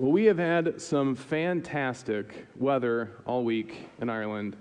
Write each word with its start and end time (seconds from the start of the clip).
Well, 0.00 0.12
we 0.12 0.26
have 0.26 0.38
had 0.38 0.80
some 0.80 1.16
fantastic 1.16 2.46
weather 2.54 3.10
all 3.26 3.42
week 3.42 3.88
in 4.00 4.08
Ireland, 4.08 4.56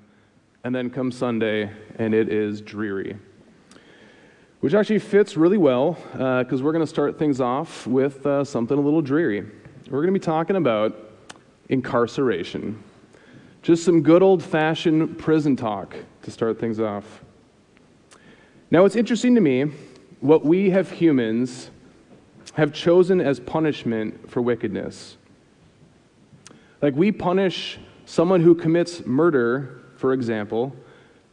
and 0.64 0.74
then 0.74 0.90
come 0.90 1.12
Sunday, 1.12 1.70
and 2.00 2.16
it 2.16 2.30
is 2.34 2.60
dreary. 2.60 3.16
Which 4.62 4.74
actually 4.74 4.98
fits 4.98 5.38
really 5.38 5.60
well 5.60 5.92
because 6.12 6.60
uh, 6.60 6.64
we're 6.64 6.72
going 6.72 6.84
to 6.84 6.88
start 6.88 7.20
things 7.20 7.40
off 7.40 7.86
with 7.86 8.26
uh, 8.26 8.44
something 8.44 8.76
a 8.76 8.82
little 8.82 9.04
dreary. 9.04 9.42
We're 9.92 10.02
going 10.02 10.12
to 10.12 10.20
be 10.20 10.26
talking 10.26 10.56
about 10.56 10.98
incarceration. 11.70 12.84
Just 13.62 13.86
some 13.86 14.02
good 14.02 14.24
old 14.24 14.42
fashioned 14.42 15.20
prison 15.20 15.56
talk 15.56 15.96
to 16.24 16.32
start 16.32 16.60
things 16.60 16.80
off. 16.80 17.24
Now, 18.72 18.86
it's 18.86 18.96
interesting 18.96 19.36
to 19.36 19.42
me 19.42 19.66
what 20.20 20.44
we 20.44 20.72
have 20.72 20.90
humans 20.90 21.70
have 22.54 22.74
chosen 22.74 23.22
as 23.22 23.40
punishment 23.40 24.32
for 24.32 24.42
wickedness. 24.42 25.18
Like, 26.82 26.96
we 26.96 27.12
punish 27.12 27.80
someone 28.06 28.42
who 28.42 28.56
commits 28.56 29.06
murder, 29.06 29.82
for 29.96 30.14
example, 30.14 30.76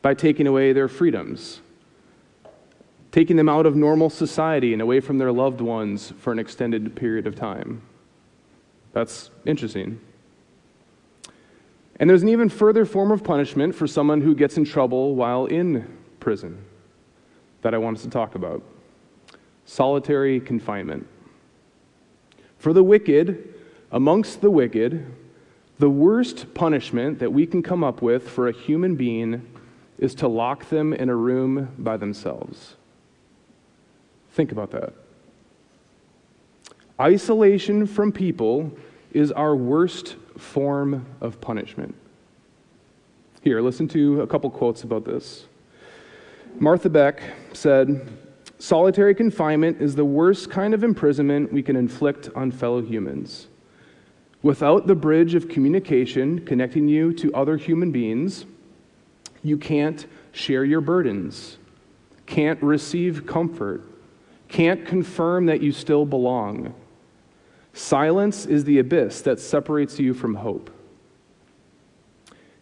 by 0.02 0.14
taking 0.14 0.46
away 0.46 0.72
their 0.72 0.88
freedoms, 0.88 1.60
taking 3.12 3.36
them 3.36 3.48
out 3.48 3.66
of 3.66 3.76
normal 3.76 4.10
society 4.10 4.72
and 4.72 4.82
away 4.82 5.00
from 5.00 5.18
their 5.18 5.32
loved 5.32 5.60
ones 5.60 6.12
for 6.18 6.32
an 6.32 6.38
extended 6.38 6.96
period 6.96 7.26
of 7.26 7.34
time. 7.34 7.82
That's 8.92 9.30
interesting. 9.44 10.00
And 12.00 12.10
there's 12.10 12.22
an 12.22 12.28
even 12.28 12.48
further 12.48 12.84
form 12.84 13.12
of 13.12 13.22
punishment 13.22 13.74
for 13.74 13.86
someone 13.86 14.20
who 14.20 14.34
gets 14.34 14.56
in 14.56 14.64
trouble 14.64 15.14
while 15.14 15.46
in 15.46 15.98
prison 16.20 16.64
that 17.62 17.74
I 17.74 17.78
want 17.78 17.98
us 17.98 18.02
to 18.02 18.10
talk 18.10 18.34
about 18.34 18.62
solitary 19.64 20.40
confinement. 20.40 21.06
For 22.58 22.72
the 22.72 22.82
wicked, 22.82 23.54
amongst 23.92 24.40
the 24.40 24.50
wicked, 24.50 25.06
the 25.78 25.90
worst 25.90 26.54
punishment 26.54 27.18
that 27.18 27.32
we 27.32 27.46
can 27.46 27.62
come 27.62 27.82
up 27.82 28.00
with 28.00 28.28
for 28.28 28.48
a 28.48 28.52
human 28.52 28.94
being 28.94 29.46
is 29.98 30.14
to 30.16 30.28
lock 30.28 30.68
them 30.68 30.92
in 30.92 31.08
a 31.08 31.16
room 31.16 31.74
by 31.78 31.96
themselves. 31.96 32.76
Think 34.32 34.52
about 34.52 34.70
that. 34.72 34.92
Isolation 37.00 37.86
from 37.86 38.12
people 38.12 38.70
is 39.12 39.32
our 39.32 39.56
worst 39.56 40.16
form 40.36 41.06
of 41.20 41.40
punishment. 41.40 41.94
Here, 43.42 43.60
listen 43.60 43.88
to 43.88 44.22
a 44.22 44.26
couple 44.26 44.50
quotes 44.50 44.84
about 44.84 45.04
this. 45.04 45.46
Martha 46.58 46.88
Beck 46.88 47.20
said, 47.52 48.08
Solitary 48.58 49.14
confinement 49.14 49.82
is 49.82 49.94
the 49.94 50.04
worst 50.04 50.50
kind 50.50 50.72
of 50.72 50.84
imprisonment 50.84 51.52
we 51.52 51.62
can 51.62 51.76
inflict 51.76 52.30
on 52.34 52.50
fellow 52.50 52.80
humans. 52.80 53.48
Without 54.44 54.86
the 54.86 54.94
bridge 54.94 55.34
of 55.34 55.48
communication 55.48 56.44
connecting 56.44 56.86
you 56.86 57.14
to 57.14 57.32
other 57.32 57.56
human 57.56 57.90
beings, 57.90 58.44
you 59.42 59.56
can't 59.56 60.06
share 60.32 60.66
your 60.66 60.82
burdens, 60.82 61.56
can't 62.26 62.62
receive 62.62 63.26
comfort, 63.26 63.82
can't 64.48 64.84
confirm 64.84 65.46
that 65.46 65.62
you 65.62 65.72
still 65.72 66.04
belong. 66.04 66.74
Silence 67.72 68.44
is 68.44 68.64
the 68.64 68.78
abyss 68.80 69.22
that 69.22 69.40
separates 69.40 69.98
you 69.98 70.12
from 70.12 70.34
hope. 70.34 70.70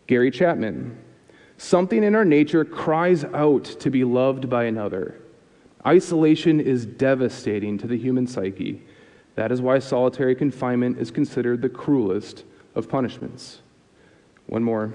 Gary 0.06 0.30
Chapman, 0.30 0.96
something 1.56 2.04
in 2.04 2.14
our 2.14 2.24
nature 2.24 2.64
cries 2.64 3.24
out 3.24 3.64
to 3.64 3.90
be 3.90 4.04
loved 4.04 4.48
by 4.48 4.66
another. 4.66 5.20
Isolation 5.84 6.60
is 6.60 6.86
devastating 6.86 7.76
to 7.78 7.88
the 7.88 7.98
human 7.98 8.28
psyche 8.28 8.84
that 9.34 9.50
is 9.50 9.60
why 9.60 9.78
solitary 9.78 10.34
confinement 10.34 10.98
is 10.98 11.10
considered 11.10 11.62
the 11.62 11.68
cruelest 11.68 12.44
of 12.74 12.88
punishments. 12.88 13.60
One 14.46 14.62
more. 14.62 14.94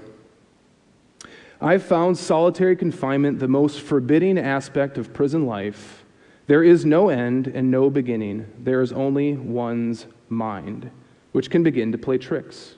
I've 1.60 1.82
found 1.82 2.16
solitary 2.16 2.76
confinement 2.76 3.40
the 3.40 3.48
most 3.48 3.80
forbidding 3.80 4.38
aspect 4.38 4.96
of 4.96 5.12
prison 5.12 5.46
life. 5.46 6.04
There 6.46 6.62
is 6.62 6.84
no 6.84 7.08
end 7.08 7.48
and 7.48 7.70
no 7.70 7.90
beginning. 7.90 8.46
There 8.60 8.80
is 8.80 8.92
only 8.92 9.34
one's 9.34 10.06
mind, 10.28 10.90
which 11.32 11.50
can 11.50 11.62
begin 11.62 11.90
to 11.92 11.98
play 11.98 12.16
tricks. 12.16 12.76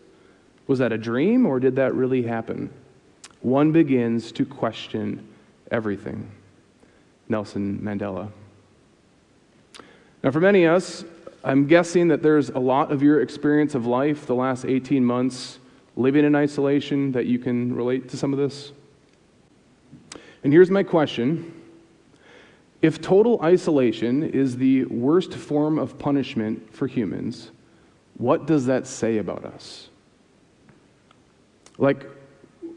Was 0.67 0.79
that 0.79 0.93
a 0.93 0.99
dream 0.99 1.45
or 1.47 1.61
did 1.61 1.77
that 1.77 1.95
really 1.95 2.23
happen? 2.23 2.71
One 3.43 3.71
begins 3.71 4.33
to 4.33 4.47
question 4.47 5.27
everything. 5.71 6.31
Nelson 7.29 7.79
Mandela. 7.83 8.31
Now, 10.23 10.31
for 10.31 10.41
many 10.41 10.65
of 10.65 10.77
us, 10.77 11.05
I'm 11.43 11.67
guessing 11.67 12.09
that 12.09 12.23
there's 12.23 12.51
a 12.51 12.59
lot 12.59 12.93
of 12.93 13.03
your 13.03 13.23
experience 13.23 13.75
of 13.75 13.87
life 13.87 14.27
the 14.27 14.35
last 14.35 14.67
18 14.67 15.05
months 15.05 15.59
living 15.97 16.25
in 16.25 16.35
isolation 16.35 17.13
that 17.13 17.27
you 17.27 17.39
can 17.39 17.75
relate 17.75 18.11
to 18.11 18.17
some 18.17 18.33
of 18.33 18.39
this. 18.39 18.73
And 20.45 20.53
here's 20.53 20.71
my 20.71 20.83
question 20.83 21.55
If 22.83 23.01
total 23.01 23.41
isolation 23.43 24.23
is 24.23 24.57
the 24.57 24.85
worst 24.85 25.33
form 25.33 25.79
of 25.79 25.99
punishment 25.99 26.75
for 26.75 26.87
humans, 26.87 27.51
what 28.19 28.47
does 28.47 28.67
that 28.67 28.87
say 28.87 29.17
about 29.17 29.45
us? 29.45 29.89
Like, 31.79 32.05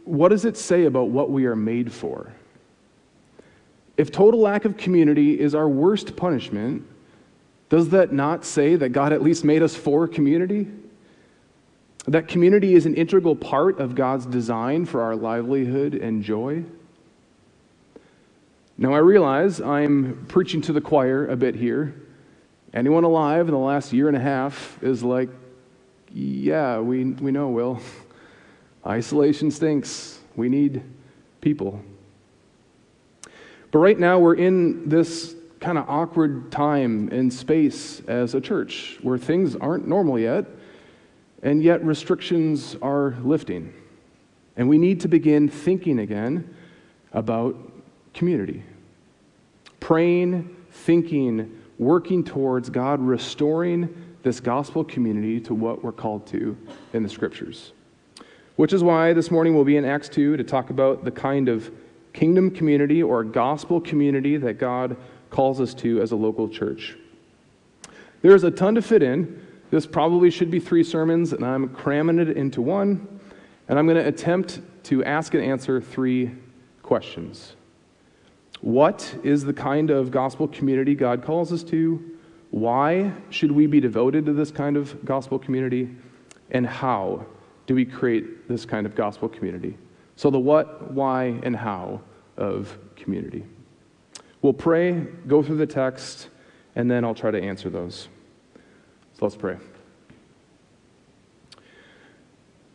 what 0.06 0.30
does 0.30 0.46
it 0.46 0.56
say 0.56 0.86
about 0.86 1.10
what 1.10 1.30
we 1.30 1.46
are 1.46 1.56
made 1.56 1.92
for? 1.92 2.32
If 3.98 4.12
total 4.12 4.40
lack 4.40 4.64
of 4.64 4.78
community 4.78 5.40
is 5.40 5.54
our 5.54 5.68
worst 5.68 6.16
punishment, 6.16 6.88
does 7.74 7.90
that 7.90 8.14
not 8.14 8.46
say 8.46 8.76
that 8.76 8.90
God 8.90 9.14
at 9.14 9.24
least 9.24 9.44
made 9.44 9.64
us 9.64 9.76
for 9.76 10.08
community? 10.08 10.68
That 12.06 12.28
community 12.28 12.76
is 12.76 12.86
an 12.86 12.94
integral 12.94 13.36
part 13.36 13.80
of 13.80 13.96
God's 13.96 14.28
design 14.28 14.86
for 14.86 15.02
our 15.02 15.16
livelihood 15.16 15.96
and 15.96 16.22
joy? 16.22 16.66
Now, 18.78 18.94
I 18.94 19.00
realize 19.00 19.60
I'm 19.60 20.24
preaching 20.28 20.62
to 20.62 20.72
the 20.72 20.82
choir 20.82 21.26
a 21.26 21.36
bit 21.36 21.56
here. 21.56 21.96
Anyone 22.76 23.06
alive 23.06 23.48
in 23.48 23.56
the 23.56 23.60
last 23.60 23.92
year 23.92 24.08
and 24.08 24.16
a 24.16 24.22
half 24.22 24.78
is 24.84 25.02
like, 25.02 25.30
yeah, 26.14 26.78
we, 26.78 27.06
we 27.06 27.32
know, 27.32 27.48
Will. 27.48 27.82
Isolation 28.86 29.50
stinks. 29.50 30.20
We 30.36 30.48
need 30.48 30.84
people. 31.42 31.82
But 33.72 33.80
right 33.80 33.98
now, 33.98 34.20
we're 34.20 34.36
in 34.36 34.88
this 34.88 35.36
kind 35.64 35.78
of 35.78 35.90
awkward 35.90 36.52
time 36.52 37.08
and 37.14 37.32
space 37.32 38.02
as 38.02 38.36
a 38.36 38.42
church 38.42 39.00
where 39.02 39.18
things 39.18 39.56
aren't 39.56 39.88
normal 39.88 40.20
yet, 40.20 40.46
and 41.42 41.64
yet 41.64 41.82
restrictions 41.86 42.76
are 42.82 43.16
lifting. 43.24 43.74
And 44.58 44.68
we 44.68 44.78
need 44.78 45.00
to 45.02 45.08
begin 45.08 45.48
thinking 45.48 46.00
again 46.00 46.54
about 47.14 47.56
community. 48.14 48.62
Praying, 49.80 50.54
thinking, 50.70 51.62
working 51.80 52.26
towards 52.26 52.70
God 52.70 53.00
restoring 53.00 54.18
this 54.22 54.42
gospel 54.42 54.84
community 54.84 55.40
to 55.40 55.54
what 55.54 55.82
we're 55.82 55.94
called 55.94 56.28
to 56.28 56.58
in 56.92 57.04
the 57.04 57.10
scriptures. 57.10 57.72
Which 58.58 58.74
is 58.74 58.84
why 58.84 59.14
this 59.14 59.32
morning 59.32 59.56
we'll 59.56 59.64
be 59.64 59.78
in 59.78 59.86
Acts 59.86 60.10
2 60.10 60.36
to 60.36 60.44
talk 60.44 60.72
about 60.72 61.06
the 61.06 61.12
kind 61.12 61.48
of 61.48 61.72
kingdom 62.12 62.52
community 62.52 63.02
or 63.02 63.24
gospel 63.24 63.80
community 63.80 64.36
that 64.38 64.60
God 64.60 64.98
calls 65.34 65.60
us 65.60 65.74
to 65.74 66.02
as 66.02 66.12
a 66.12 66.16
local 66.16 66.48
church. 66.48 66.96
There's 68.22 68.44
a 68.44 68.52
ton 68.52 68.76
to 68.76 68.82
fit 68.82 69.04
in. 69.04 69.46
This 69.72 69.86
probably 69.86 70.30
should 70.30 70.52
be 70.52 70.60
three 70.60 70.84
sermons, 70.84 71.34
and 71.34 71.44
I'm 71.44 71.70
cramming 71.70 72.20
it 72.20 72.38
into 72.38 72.62
one. 72.62 73.20
And 73.68 73.80
I'm 73.80 73.86
going 73.86 73.98
to 73.98 74.08
attempt 74.08 74.62
to 74.84 75.04
ask 75.04 75.34
and 75.34 75.44
answer 75.44 75.82
three 75.82 76.32
questions. 76.84 77.56
What 78.62 79.14
is 79.24 79.44
the 79.44 79.54
kind 79.54 79.90
of 79.90 80.12
gospel 80.12 80.48
community 80.48 80.96
God 80.96 81.24
calls 81.24 81.52
us 81.52 81.64
to? 81.64 82.12
Why 82.52 83.12
should 83.30 83.52
we 83.52 83.66
be 83.66 83.80
devoted 83.80 84.26
to 84.28 84.34
this 84.34 84.52
kind 84.52 84.78
of 84.78 85.04
gospel 85.04 85.40
community? 85.40 85.90
And 86.52 86.68
how 86.68 87.26
do 87.66 87.74
we 87.74 87.84
create 87.84 88.48
this 88.48 88.66
kind 88.66 88.86
of 88.86 88.96
gospel 88.96 89.28
community? 89.28 89.78
So, 90.16 90.30
the 90.30 90.40
what, 90.40 90.92
why, 90.92 91.40
and 91.42 91.56
how 91.56 92.02
of 92.38 92.78
community. 92.96 93.44
We'll 94.44 94.52
pray, 94.52 95.08
go 95.26 95.42
through 95.42 95.56
the 95.56 95.66
text, 95.66 96.28
and 96.76 96.92
then 96.92 97.06
I'll 97.06 97.16
try 97.16 97.32
to 97.32 97.42
answer 97.42 97.70
those. 97.70 98.10
So 99.14 99.26
let's 99.26 99.38
pray. 99.38 99.56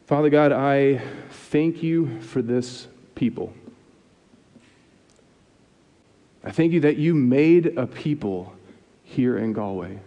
Father 0.06 0.30
God, 0.30 0.50
I 0.50 1.02
thank 1.28 1.82
you 1.82 2.22
for 2.22 2.40
this 2.40 2.88
people. 3.14 3.52
I 6.42 6.52
thank 6.52 6.72
you 6.72 6.80
that 6.80 6.96
you 6.96 7.14
made 7.14 7.76
a 7.76 7.86
people 7.86 8.54
here 9.04 9.36
in 9.36 9.52
Galway. 9.52 9.98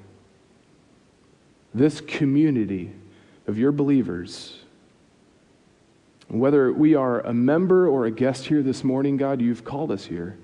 This 1.75 2.01
community 2.01 2.91
of 3.45 3.59
your 3.59 3.71
believers. 3.71 4.61
Whether 6.27 6.73
we 6.73 6.95
are 6.95 7.19
a 7.19 7.35
member 7.35 7.87
or 7.87 8.07
a 8.07 8.11
guest 8.11 8.47
here 8.47 8.63
this 8.63 8.83
morning, 8.83 9.17
God, 9.17 9.39
you've 9.39 9.63
called 9.63 9.91
us 9.91 10.05
here. 10.05 10.39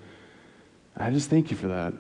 I 0.97 1.11
just 1.11 1.29
thank 1.29 1.51
you 1.51 1.57
for 1.57 1.67
that. 1.67 1.93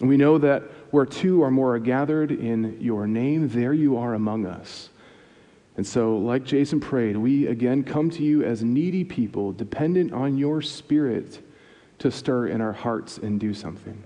And 0.00 0.08
we 0.08 0.16
know 0.16 0.38
that 0.38 0.62
where 0.90 1.04
two 1.04 1.42
or 1.42 1.50
more 1.50 1.74
are 1.74 1.80
gathered 1.80 2.30
in 2.30 2.80
your 2.80 3.06
name, 3.06 3.48
there 3.48 3.72
you 3.72 3.98
are 3.98 4.14
among 4.14 4.46
us. 4.46 4.90
And 5.76 5.86
so, 5.86 6.16
like 6.16 6.44
Jason 6.44 6.80
prayed, 6.80 7.16
we 7.16 7.46
again 7.46 7.84
come 7.84 8.10
to 8.10 8.22
you 8.22 8.42
as 8.42 8.64
needy 8.64 9.04
people, 9.04 9.52
dependent 9.52 10.12
on 10.12 10.36
your 10.36 10.60
spirit 10.60 11.40
to 11.98 12.10
stir 12.10 12.48
in 12.48 12.60
our 12.60 12.72
hearts 12.72 13.18
and 13.18 13.38
do 13.38 13.54
something. 13.54 14.02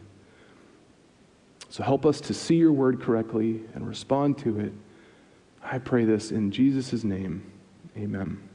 So, 1.70 1.82
help 1.82 2.05
us 2.05 2.20
to 2.23 2.35
see 2.35 2.56
your 2.56 2.73
word 2.73 3.00
correctly 3.00 3.62
and 3.75 3.88
respond 3.88 4.37
to 4.38 4.61
it. 4.61 4.73
I 5.62 5.78
pray 5.78 6.05
this 6.05 6.31
in 6.31 6.50
Jesus' 6.50 7.05
name. 7.05 7.50
Amen. 7.96 8.49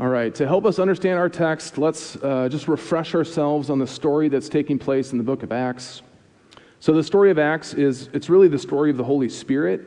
All 0.00 0.08
right, 0.08 0.34
to 0.36 0.46
help 0.46 0.64
us 0.64 0.78
understand 0.78 1.18
our 1.18 1.28
text, 1.28 1.76
let's 1.76 2.16
uh, 2.16 2.48
just 2.50 2.68
refresh 2.68 3.14
ourselves 3.14 3.68
on 3.68 3.78
the 3.78 3.86
story 3.86 4.30
that's 4.30 4.48
taking 4.48 4.78
place 4.78 5.12
in 5.12 5.18
the 5.18 5.24
book 5.24 5.42
of 5.42 5.52
Acts. 5.52 6.00
So 6.78 6.94
the 6.94 7.04
story 7.04 7.30
of 7.30 7.38
Acts 7.38 7.74
is 7.74 8.08
it's 8.14 8.30
really 8.30 8.48
the 8.48 8.58
story 8.58 8.90
of 8.90 8.96
the 8.96 9.04
Holy 9.04 9.28
Spirit 9.28 9.82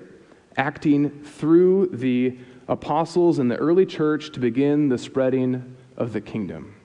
acting 0.56 1.10
through 1.24 1.88
the 1.88 2.38
apostles 2.68 3.40
and 3.40 3.50
the 3.50 3.56
early 3.56 3.88
church 3.88 4.32
to 4.34 4.40
begin 4.40 4.88
the 4.88 5.00
spreading 5.00 5.76
of 5.98 6.14
the 6.14 6.22
kingdom. 6.22 6.76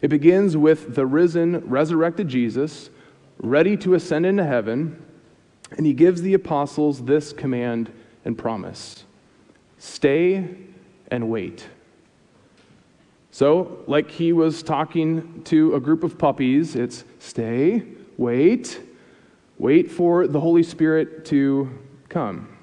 It 0.00 0.06
begins 0.06 0.56
with 0.56 0.94
the 0.94 1.06
risen, 1.06 1.58
resurrected 1.68 2.28
Jesus 2.28 2.88
ready 3.38 3.76
to 3.78 3.94
ascend 3.94 4.26
into 4.26 4.44
heaven, 4.44 5.04
and 5.72 5.84
he 5.84 5.92
gives 5.92 6.22
the 6.22 6.34
apostles 6.34 7.06
this 7.06 7.32
command 7.32 7.90
and 8.24 8.38
promise 8.38 9.02
stay 9.76 10.56
and 11.10 11.28
wait. 11.28 11.66
So, 13.36 13.84
like 13.86 14.10
he 14.10 14.32
was 14.32 14.62
talking 14.62 15.42
to 15.44 15.74
a 15.74 15.78
group 15.78 16.02
of 16.04 16.16
puppies, 16.16 16.74
it's 16.74 17.04
stay, 17.18 17.82
wait, 18.16 18.80
wait 19.58 19.90
for 19.90 20.26
the 20.26 20.40
Holy 20.40 20.62
Spirit 20.62 21.26
to 21.26 21.68
come. 22.08 22.56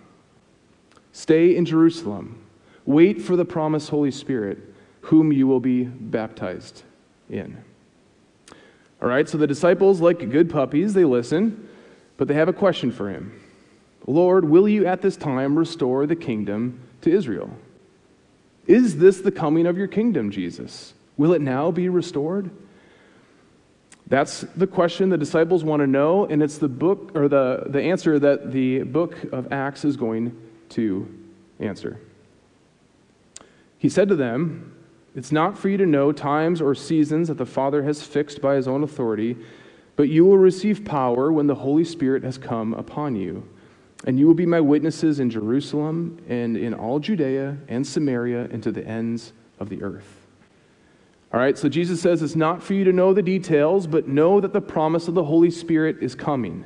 Stay 1.12 1.56
in 1.56 1.64
Jerusalem. 1.64 2.44
Wait 2.88 3.22
for 3.22 3.36
the 3.36 3.46
promised 3.46 3.92
Holy 3.92 4.10
Spirit, 4.10 4.58
whom 5.02 5.31
you 5.31 5.46
will 5.46 5.60
be 5.60 5.84
baptized 5.84 6.81
in. 7.30 7.64
All 9.00 9.08
right, 9.08 9.30
so 9.30 9.38
the 9.38 9.46
disciples, 9.46 10.02
like 10.02 10.28
good 10.31 10.50
puppies, 10.50 10.96
they 10.96 11.06
listen, 11.06 11.70
but 12.18 12.28
they 12.28 12.34
have 12.34 12.50
a 12.50 12.54
question 12.54 12.92
for 12.92 13.12
him 13.12 13.40
Lord, 14.08 14.44
will 14.44 14.68
you 14.68 14.88
at 14.88 15.04
this 15.04 15.18
time 15.18 15.56
restore 15.56 16.08
the 16.08 16.16
kingdom 16.16 16.80
to 17.02 17.12
Israel? 17.12 17.52
Is 18.68 18.98
this 18.98 19.21
the 19.21 19.31
coming 19.31 19.65
of 19.65 19.77
your 19.77 19.88
kingdom, 19.88 20.31
Jesus? 20.31 20.94
Will 21.18 21.33
it 21.33 21.42
now 21.42 21.71
be 21.71 21.89
restored? 21.89 22.50
That's 24.07 24.42
the 24.56 24.68
question 24.68 25.10
the 25.10 25.18
disciples 25.18 25.63
want 25.63 25.81
to 25.81 25.88
know, 25.88 26.25
and 26.25 26.44
it's 26.44 26.57
the 26.57 26.68
book 26.68 27.12
or 27.15 27.27
the, 27.27 27.63
the 27.68 27.81
answer 27.81 28.19
that 28.19 28.51
the 28.51 28.83
book 28.83 29.18
of 29.31 29.51
Acts 29.51 29.86
is 29.86 29.98
going 29.98 30.38
to 30.69 31.07
answer. 31.60 32.00
He 33.77 33.89
said 33.89 34.10
to 34.10 34.15
them, 34.15 34.75
It's 35.15 35.31
not 35.31 35.57
for 35.57 35.69
you 35.69 35.77
to 35.77 35.86
know 35.86 36.12
times 36.12 36.62
or 36.62 36.75
seasons 36.75 37.27
that 37.27 37.38
the 37.38 37.45
Father 37.45 37.83
has 37.83 38.01
fixed 38.01 38.42
by 38.42 38.56
his 38.56 38.68
own 38.68 38.83
authority, 38.83 39.38
but 39.95 40.10
you 40.10 40.25
will 40.25 40.38
receive 40.38 40.86
power 40.86 41.31
when 41.31 41.48
the 41.48 41.56
Holy 41.56 41.83
Spirit 41.83 42.24
has 42.24 42.38
come 42.38 42.74
upon 42.74 43.15
you. 43.15 43.48
And 44.05 44.19
you 44.19 44.27
will 44.27 44.33
be 44.33 44.45
my 44.45 44.59
witnesses 44.59 45.19
in 45.19 45.29
Jerusalem 45.29 46.21
and 46.27 46.57
in 46.57 46.73
all 46.73 47.00
Judea 47.00 47.57
and 47.67 47.85
Samaria 47.85 48.50
and 48.51 48.61
to 48.63 48.71
the 48.71 48.85
ends 48.85 49.33
of 49.59 49.69
the 49.69 49.81
earth. 49.81 50.23
All 51.31 51.39
right, 51.39 51.57
so 51.57 51.67
Jesus 51.67 52.01
says 52.01 52.21
it's 52.21 52.35
not 52.35 52.61
for 52.61 52.73
you 52.73 52.83
to 52.83 52.94
know 52.94 53.13
the 53.13 53.23
details, 53.23 53.88
but 53.88 54.07
know 54.07 54.39
that 54.39 54.53
the 54.53 54.61
promise 54.61 55.07
of 55.07 55.15
the 55.15 55.23
Holy 55.23 55.50
Spirit 55.50 55.97
is 56.01 56.13
coming. 56.13 56.65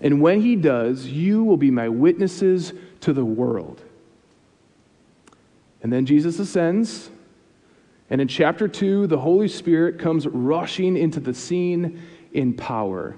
And 0.00 0.22
when 0.22 0.40
he 0.40 0.56
does, 0.56 1.06
you 1.06 1.44
will 1.44 1.58
be 1.58 1.70
my 1.70 1.88
witnesses 1.88 2.72
to 3.00 3.12
the 3.12 3.24
world. 3.24 3.82
And 5.82 5.92
then 5.92 6.06
Jesus 6.06 6.38
ascends. 6.38 7.10
And 8.08 8.20
in 8.20 8.28
chapter 8.28 8.68
2, 8.68 9.06
the 9.06 9.18
Holy 9.18 9.48
Spirit 9.48 9.98
comes 9.98 10.26
rushing 10.26 10.96
into 10.96 11.20
the 11.20 11.34
scene 11.34 12.00
in 12.32 12.54
power, 12.54 13.16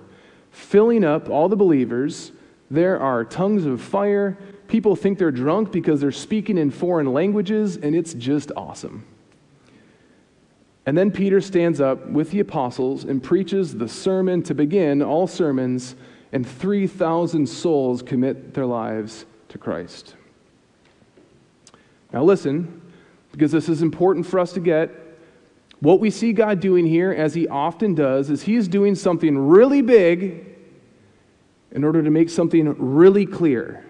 filling 0.50 1.04
up 1.04 1.30
all 1.30 1.48
the 1.48 1.56
believers 1.56 2.32
there 2.72 2.98
are 2.98 3.22
tongues 3.22 3.66
of 3.66 3.82
fire. 3.82 4.38
People 4.66 4.96
think 4.96 5.18
they're 5.18 5.30
drunk 5.30 5.70
because 5.70 6.00
they're 6.00 6.10
speaking 6.10 6.56
in 6.56 6.70
foreign 6.70 7.12
languages, 7.12 7.76
and 7.76 7.94
it's 7.94 8.14
just 8.14 8.50
awesome. 8.56 9.04
And 10.86 10.96
then 10.96 11.10
Peter 11.10 11.42
stands 11.42 11.82
up 11.82 12.08
with 12.08 12.30
the 12.30 12.40
apostles 12.40 13.04
and 13.04 13.22
preaches 13.22 13.76
the 13.76 13.88
sermon 13.88 14.42
to 14.44 14.54
begin 14.54 15.02
all 15.02 15.26
sermons, 15.26 15.96
and 16.32 16.48
3,000 16.48 17.46
souls 17.46 18.00
commit 18.00 18.54
their 18.54 18.64
lives 18.64 19.26
to 19.50 19.58
Christ. 19.58 20.16
Now, 22.10 22.24
listen, 22.24 22.80
because 23.32 23.52
this 23.52 23.68
is 23.68 23.82
important 23.82 24.24
for 24.24 24.38
us 24.38 24.52
to 24.54 24.60
get. 24.60 24.90
What 25.80 26.00
we 26.00 26.08
see 26.08 26.32
God 26.32 26.60
doing 26.60 26.86
here, 26.86 27.12
as 27.12 27.34
He 27.34 27.46
often 27.48 27.94
does, 27.94 28.30
is 28.30 28.42
He's 28.42 28.66
doing 28.66 28.94
something 28.94 29.36
really 29.36 29.82
big 29.82 30.51
in 31.72 31.84
order 31.84 32.02
to 32.02 32.10
make 32.10 32.30
something 32.30 32.74
really 32.78 33.26
clear. 33.26 33.84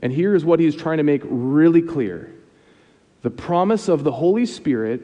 And 0.00 0.12
here 0.12 0.34
is 0.34 0.44
what 0.44 0.60
he's 0.60 0.76
trying 0.76 0.98
to 0.98 1.02
make 1.02 1.22
really 1.24 1.82
clear 1.82 2.30
the 3.22 3.30
promise 3.30 3.88
of 3.88 4.04
the 4.04 4.12
Holy 4.12 4.44
Spirit 4.44 5.00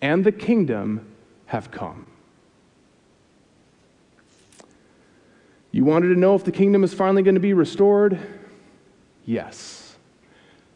and 0.00 0.24
the 0.24 0.32
kingdom 0.32 1.06
have 1.44 1.70
come. 1.70 2.06
You 5.70 5.84
wanted 5.84 6.08
to 6.08 6.18
know 6.18 6.34
if 6.34 6.42
the 6.42 6.52
kingdom 6.52 6.82
is 6.82 6.94
finally 6.94 7.22
going 7.22 7.34
to 7.34 7.40
be 7.40 7.52
restored? 7.52 8.18
Yes, 9.26 9.94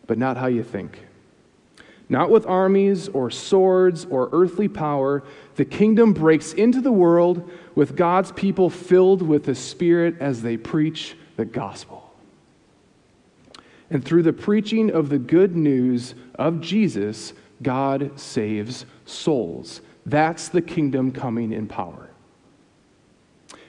but 0.07 0.19
not 0.19 0.37
how 0.37 0.47
you 0.47 0.63
think. 0.63 1.01
Not 2.15 2.31
with 2.31 2.47
armies 2.47 3.09
or 3.09 3.29
swords 3.29 4.05
or 4.09 4.29
earthly 4.31 4.69
power. 4.69 5.25
The 5.57 5.65
kingdom 5.65 6.13
breaks 6.13 6.53
into 6.53 6.81
the 6.81 6.93
world 6.93 7.51
with 7.75 7.97
God's 7.97 8.31
people 8.31 8.71
filled 8.71 9.21
with 9.21 9.47
the 9.47 9.55
Spirit 9.57 10.15
as 10.21 10.41
they 10.41 10.57
preach 10.57 11.17
the 11.37 11.45
gospel. 11.45 12.15
And 13.91 14.05
through 14.05 14.23
the 14.23 14.33
preaching 14.33 14.93
of 14.93 15.09
the 15.09 15.19
good 15.19 15.57
news 15.57 16.15
of 16.37 16.61
Jesus, 16.61 17.33
God 17.65 18.13
saves 18.21 18.87
souls. 19.05 19.81
That's 20.07 20.49
the 20.49 20.63
kingdom 20.63 21.11
coming 21.11 21.53
in 21.53 21.67
power. 21.67 22.11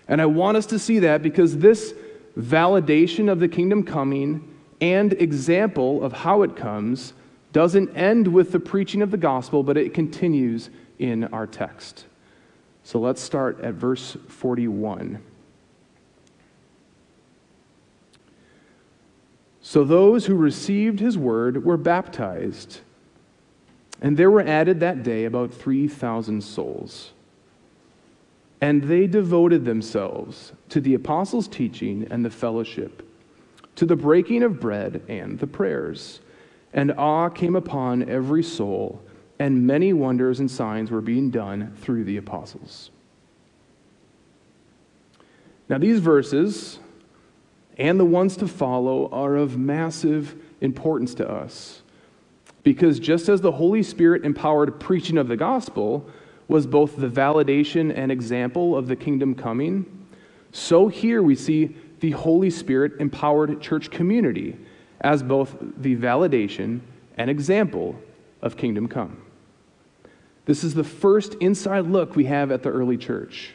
And 0.07 0.21
I 0.21 0.27
want 0.27 0.55
us 0.55 0.67
to 0.67 0.77
see 0.77 0.99
that 0.99 1.23
because 1.23 1.57
this 1.57 1.95
validation 2.37 3.27
of 3.27 3.39
the 3.39 3.47
kingdom 3.47 3.81
coming 3.81 4.55
and 4.79 5.13
example 5.13 6.03
of 6.03 6.13
how 6.13 6.43
it 6.43 6.55
comes 6.55 7.13
doesn't 7.55 7.95
end 7.95 8.27
with 8.27 8.51
the 8.51 8.59
preaching 8.59 9.01
of 9.01 9.11
the 9.11 9.17
gospel, 9.17 9.63
but 9.63 9.77
it 9.77 9.93
continues 9.93 10.69
in 10.99 11.23
our 11.23 11.47
text. 11.47 12.03
So 12.83 12.99
let's 12.99 13.21
start 13.21 13.61
at 13.61 13.75
verse 13.75 14.17
41. 14.27 15.23
So 19.61 19.85
those 19.85 20.25
who 20.25 20.35
received 20.35 20.99
his 20.99 21.17
word 21.17 21.63
were 21.63 21.77
baptized, 21.77 22.81
and 24.01 24.17
there 24.17 24.29
were 24.29 24.41
added 24.41 24.81
that 24.81 25.01
day 25.01 25.23
about 25.23 25.53
3,000 25.53 26.43
souls. 26.43 27.13
And 28.59 28.83
they 28.83 29.07
devoted 29.07 29.63
themselves 29.63 30.51
to 30.67 30.81
the 30.81 30.93
apostles' 30.93 31.47
teaching 31.47 32.05
and 32.11 32.25
the 32.25 32.29
fellowship, 32.29 33.09
to 33.77 33.85
the 33.85 33.95
breaking 33.95 34.43
of 34.43 34.59
bread 34.59 35.01
and 35.07 35.39
the 35.39 35.47
prayers. 35.47 36.19
And 36.75 36.91
awe 36.91 37.29
came 37.29 37.55
upon 37.55 38.07
every 38.07 38.43
soul 38.43 39.01
and 39.39 39.65
many 39.65 39.93
wonders 39.93 40.39
and 40.39 40.51
signs 40.51 40.91
were 40.91 41.01
being 41.01 41.31
done 41.31 41.73
through 41.77 42.03
the 42.03 42.17
apostles. 42.17 42.91
Now, 45.67 45.77
these 45.77 45.99
verses 45.99 46.79
and 47.77 47.99
the 47.99 48.05
ones 48.05 48.37
to 48.37 48.47
follow 48.47 49.09
are 49.09 49.35
of 49.35 49.57
massive 49.57 50.35
importance 50.61 51.13
to 51.15 51.29
us. 51.29 51.81
Because 52.63 52.99
just 52.99 53.29
as 53.29 53.41
the 53.41 53.53
Holy 53.53 53.83
Spirit 53.83 54.25
empowered 54.25 54.79
preaching 54.79 55.17
of 55.17 55.27
the 55.27 55.37
gospel 55.37 56.09
was 56.47 56.67
both 56.67 56.97
the 56.97 57.07
validation 57.07 57.95
and 57.95 58.11
example 58.11 58.77
of 58.77 58.87
the 58.87 58.95
kingdom 58.95 59.33
coming, 59.33 60.07
so 60.51 60.87
here 60.87 61.21
we 61.21 61.35
see 61.35 61.75
the 61.99 62.11
Holy 62.11 62.49
Spirit 62.49 62.93
empowered 62.99 63.61
church 63.61 63.89
community 63.89 64.57
as 65.01 65.23
both 65.23 65.55
the 65.77 65.95
validation 65.95 66.79
and 67.17 67.29
example 67.29 67.95
of 68.41 68.57
kingdom 68.57 68.87
come. 68.87 69.21
This 70.45 70.63
is 70.63 70.73
the 70.73 70.83
first 70.83 71.33
inside 71.35 71.87
look 71.87 72.15
we 72.15 72.25
have 72.25 72.51
at 72.51 72.63
the 72.63 72.69
early 72.69 72.97
church. 72.97 73.53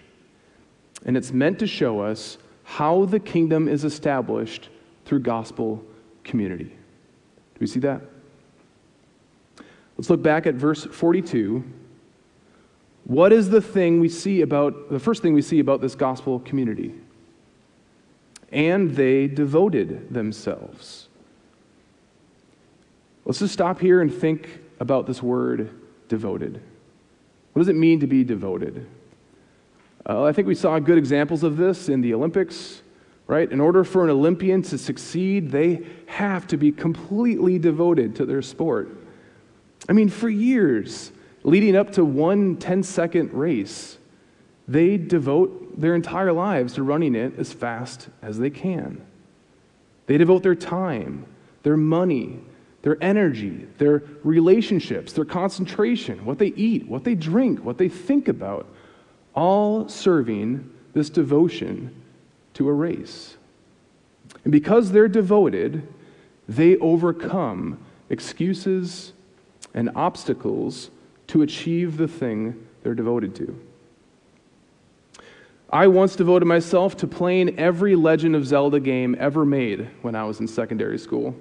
And 1.04 1.16
it's 1.16 1.32
meant 1.32 1.58
to 1.60 1.66
show 1.66 2.00
us 2.00 2.38
how 2.64 3.04
the 3.04 3.20
kingdom 3.20 3.68
is 3.68 3.84
established 3.84 4.68
through 5.04 5.20
gospel 5.20 5.84
community. 6.24 6.64
Do 6.64 7.58
we 7.60 7.66
see 7.66 7.80
that? 7.80 8.02
Let's 9.96 10.08
look 10.08 10.22
back 10.22 10.46
at 10.46 10.54
verse 10.54 10.84
42. 10.84 11.62
what 13.04 13.32
is 13.32 13.50
the 13.50 13.60
thing 13.60 14.00
we 14.00 14.08
see 14.08 14.40
about, 14.42 14.90
the 14.90 14.98
first 14.98 15.20
thing 15.20 15.34
we 15.34 15.42
see 15.42 15.58
about 15.58 15.80
this 15.80 15.94
gospel 15.94 16.40
community? 16.40 16.94
And 18.52 18.92
they 18.92 19.26
devoted 19.26 20.12
themselves. 20.12 21.09
Let's 23.30 23.38
just 23.38 23.52
stop 23.52 23.78
here 23.78 24.00
and 24.00 24.12
think 24.12 24.58
about 24.80 25.06
this 25.06 25.22
word 25.22 25.70
devoted. 26.08 26.60
What 27.52 27.60
does 27.60 27.68
it 27.68 27.76
mean 27.76 28.00
to 28.00 28.08
be 28.08 28.24
devoted? 28.24 28.88
Uh, 30.04 30.24
I 30.24 30.32
think 30.32 30.48
we 30.48 30.56
saw 30.56 30.80
good 30.80 30.98
examples 30.98 31.44
of 31.44 31.56
this 31.56 31.88
in 31.88 32.00
the 32.00 32.12
Olympics, 32.12 32.82
right? 33.28 33.48
In 33.48 33.60
order 33.60 33.84
for 33.84 34.02
an 34.02 34.10
Olympian 34.10 34.62
to 34.62 34.76
succeed, 34.76 35.52
they 35.52 35.86
have 36.06 36.48
to 36.48 36.56
be 36.56 36.72
completely 36.72 37.56
devoted 37.56 38.16
to 38.16 38.26
their 38.26 38.42
sport. 38.42 38.98
I 39.88 39.92
mean, 39.92 40.08
for 40.08 40.28
years, 40.28 41.12
leading 41.44 41.76
up 41.76 41.92
to 41.92 42.04
one 42.04 42.56
10 42.56 42.82
second 42.82 43.32
race, 43.32 43.98
they 44.66 44.96
devote 44.96 45.80
their 45.80 45.94
entire 45.94 46.32
lives 46.32 46.72
to 46.72 46.82
running 46.82 47.14
it 47.14 47.38
as 47.38 47.52
fast 47.52 48.08
as 48.22 48.40
they 48.40 48.50
can. 48.50 49.06
They 50.06 50.18
devote 50.18 50.42
their 50.42 50.56
time, 50.56 51.26
their 51.62 51.76
money, 51.76 52.40
their 52.82 53.02
energy, 53.02 53.66
their 53.78 54.02
relationships, 54.24 55.12
their 55.12 55.24
concentration, 55.24 56.24
what 56.24 56.38
they 56.38 56.48
eat, 56.48 56.86
what 56.88 57.04
they 57.04 57.14
drink, 57.14 57.64
what 57.64 57.78
they 57.78 57.88
think 57.88 58.28
about, 58.28 58.66
all 59.34 59.88
serving 59.88 60.70
this 60.92 61.10
devotion 61.10 61.94
to 62.54 62.68
a 62.68 62.72
race. 62.72 63.36
And 64.44 64.52
because 64.52 64.92
they're 64.92 65.08
devoted, 65.08 65.86
they 66.48 66.76
overcome 66.78 67.78
excuses 68.08 69.12
and 69.74 69.90
obstacles 69.94 70.90
to 71.28 71.42
achieve 71.42 71.96
the 71.96 72.08
thing 72.08 72.66
they're 72.82 72.94
devoted 72.94 73.34
to. 73.36 73.60
I 75.72 75.86
once 75.86 76.16
devoted 76.16 76.46
myself 76.46 76.96
to 76.96 77.06
playing 77.06 77.56
every 77.58 77.94
Legend 77.94 78.34
of 78.34 78.44
Zelda 78.44 78.80
game 78.80 79.14
ever 79.20 79.44
made 79.44 79.88
when 80.02 80.16
I 80.16 80.24
was 80.24 80.40
in 80.40 80.48
secondary 80.48 80.98
school. 80.98 81.36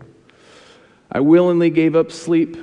I 1.12 1.20
willingly 1.20 1.70
gave 1.70 1.96
up 1.96 2.12
sleep, 2.12 2.58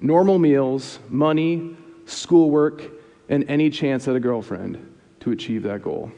normal 0.00 0.38
meals, 0.38 0.98
money, 1.08 1.76
schoolwork, 2.06 2.82
and 3.28 3.44
any 3.48 3.70
chance 3.70 4.08
at 4.08 4.16
a 4.16 4.20
girlfriend 4.20 4.96
to 5.20 5.30
achieve 5.30 5.62
that 5.64 5.82
goal. 5.82 6.10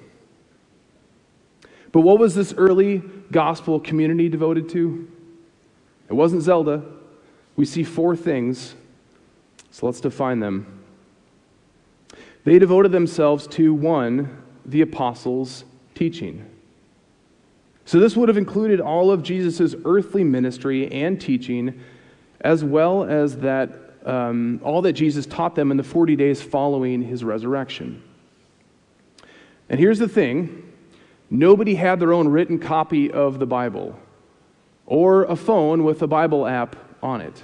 But 1.90 2.00
what 2.00 2.18
was 2.18 2.34
this 2.34 2.54
early 2.56 3.02
gospel 3.30 3.78
community 3.80 4.28
devoted 4.28 4.68
to? 4.70 5.10
It 6.08 6.14
wasn't 6.14 6.42
Zelda. 6.42 6.82
We 7.56 7.64
see 7.64 7.84
four 7.84 8.16
things, 8.16 8.74
so 9.70 9.86
let's 9.86 10.00
define 10.00 10.40
them. 10.40 10.82
They 12.44 12.58
devoted 12.58 12.92
themselves 12.92 13.46
to 13.48 13.74
one, 13.74 14.42
the 14.64 14.80
apostles' 14.80 15.64
teaching. 15.94 16.48
So, 17.84 17.98
this 17.98 18.16
would 18.16 18.28
have 18.28 18.38
included 18.38 18.80
all 18.80 19.10
of 19.10 19.22
Jesus' 19.22 19.74
earthly 19.84 20.22
ministry 20.22 20.90
and 20.92 21.20
teaching, 21.20 21.80
as 22.40 22.62
well 22.62 23.04
as 23.04 23.38
that, 23.38 23.72
um, 24.06 24.60
all 24.62 24.82
that 24.82 24.92
Jesus 24.92 25.26
taught 25.26 25.54
them 25.54 25.70
in 25.70 25.76
the 25.76 25.82
40 25.82 26.14
days 26.16 26.40
following 26.40 27.02
his 27.02 27.24
resurrection. 27.24 28.02
And 29.68 29.80
here's 29.80 29.98
the 29.98 30.08
thing 30.08 30.72
nobody 31.28 31.74
had 31.74 31.98
their 31.98 32.12
own 32.12 32.28
written 32.28 32.58
copy 32.58 33.10
of 33.10 33.38
the 33.38 33.46
Bible 33.46 33.98
or 34.86 35.24
a 35.24 35.36
phone 35.36 35.84
with 35.84 36.02
a 36.02 36.06
Bible 36.06 36.46
app 36.46 36.76
on 37.02 37.20
it. 37.20 37.42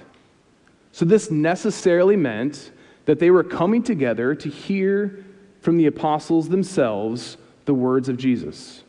So, 0.93 1.05
this 1.05 1.31
necessarily 1.31 2.17
meant 2.17 2.71
that 3.07 3.19
they 3.19 3.31
were 3.31 3.45
coming 3.45 3.83
together 3.83 4.35
to 4.35 4.49
hear 4.49 5.25
from 5.61 5.77
the 5.77 5.87
apostles 5.87 6.49
themselves 6.49 7.37
the 7.65 7.75
words 7.75 8.09
of 8.09 8.17
Jesus. 8.17 8.83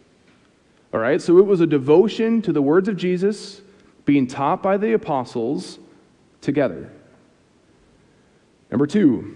All 0.92 1.00
right, 1.00 1.22
so 1.22 1.38
it 1.38 1.46
was 1.46 1.62
a 1.62 1.68
devotion 1.68 2.42
to 2.42 2.52
the 2.52 2.62
words 2.62 2.88
of 2.88 2.98
Jesus 2.98 3.62
being 4.06 4.26
taught 4.26 4.64
by 4.64 4.78
the 4.78 4.94
apostles 4.94 5.78
together. 6.42 6.92
Number 8.72 8.88
two, 8.88 9.36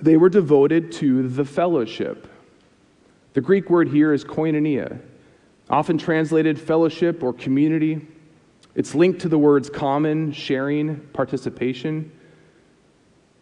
they 0.00 0.16
were 0.16 0.28
devoted 0.28 0.92
to 0.92 1.28
the 1.28 1.44
fellowship. 1.44 2.28
The 3.34 3.40
Greek 3.40 3.70
word 3.70 3.88
here 3.88 4.12
is 4.12 4.24
koinonia, 4.24 5.00
often 5.68 5.98
translated 5.98 6.60
fellowship 6.60 7.24
or 7.24 7.32
community. 7.32 8.06
It's 8.76 8.94
linked 8.94 9.20
to 9.22 9.28
the 9.28 9.38
words 9.38 9.68
common, 9.68 10.32
sharing, 10.32 11.00
participation. 11.12 12.12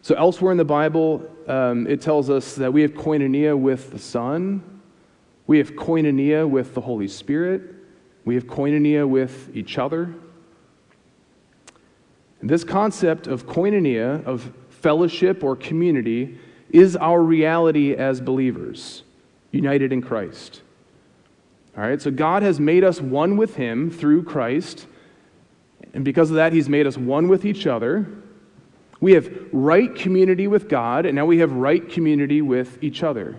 So, 0.01 0.15
elsewhere 0.15 0.51
in 0.51 0.57
the 0.57 0.65
Bible, 0.65 1.29
um, 1.47 1.85
it 1.85 2.01
tells 2.01 2.31
us 2.31 2.55
that 2.55 2.73
we 2.73 2.81
have 2.81 2.93
koinonia 2.93 3.57
with 3.57 3.91
the 3.91 3.99
Son, 3.99 4.63
we 5.51 5.57
have 5.57 5.73
koinonia 5.73 6.49
with 6.49 6.73
the 6.75 6.79
Holy 6.79 7.09
Spirit. 7.09 7.61
We 8.23 8.35
have 8.35 8.45
koinonia 8.45 9.05
with 9.05 9.53
each 9.53 9.77
other. 9.77 10.15
And 12.39 12.49
this 12.49 12.63
concept 12.63 13.27
of 13.27 13.47
koinonia, 13.47 14.23
of 14.23 14.49
fellowship 14.69 15.43
or 15.43 15.57
community, 15.57 16.39
is 16.69 16.95
our 16.95 17.21
reality 17.21 17.93
as 17.93 18.21
believers, 18.21 19.03
united 19.51 19.91
in 19.91 20.01
Christ. 20.01 20.61
All 21.75 21.83
right, 21.83 22.01
so 22.01 22.11
God 22.11 22.43
has 22.43 22.57
made 22.57 22.85
us 22.85 23.01
one 23.01 23.35
with 23.35 23.57
Him 23.57 23.91
through 23.91 24.23
Christ. 24.23 24.87
And 25.93 26.05
because 26.05 26.29
of 26.29 26.37
that, 26.37 26.53
He's 26.53 26.69
made 26.69 26.87
us 26.87 26.97
one 26.97 27.27
with 27.27 27.43
each 27.43 27.67
other. 27.67 28.07
We 29.01 29.11
have 29.15 29.29
right 29.51 29.93
community 29.93 30.47
with 30.47 30.69
God, 30.69 31.05
and 31.05 31.13
now 31.13 31.25
we 31.25 31.39
have 31.39 31.51
right 31.51 31.89
community 31.89 32.41
with 32.41 32.81
each 32.81 33.03
other. 33.03 33.35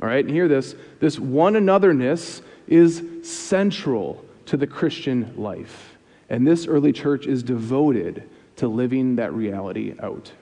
All 0.00 0.08
right, 0.08 0.24
and 0.24 0.32
hear 0.32 0.48
this 0.48 0.74
this 1.00 1.18
one 1.18 1.54
anotherness 1.54 2.42
is 2.68 3.02
central 3.22 4.24
to 4.46 4.56
the 4.56 4.66
Christian 4.66 5.32
life. 5.36 5.96
And 6.28 6.46
this 6.46 6.66
early 6.66 6.92
church 6.92 7.26
is 7.26 7.42
devoted 7.42 8.28
to 8.56 8.68
living 8.68 9.16
that 9.16 9.32
reality 9.32 9.94
out. 10.00 10.32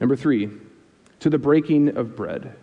Number 0.00 0.16
three, 0.16 0.50
to 1.20 1.30
the 1.30 1.38
breaking 1.38 1.96
of 1.96 2.14
bread. 2.16 2.54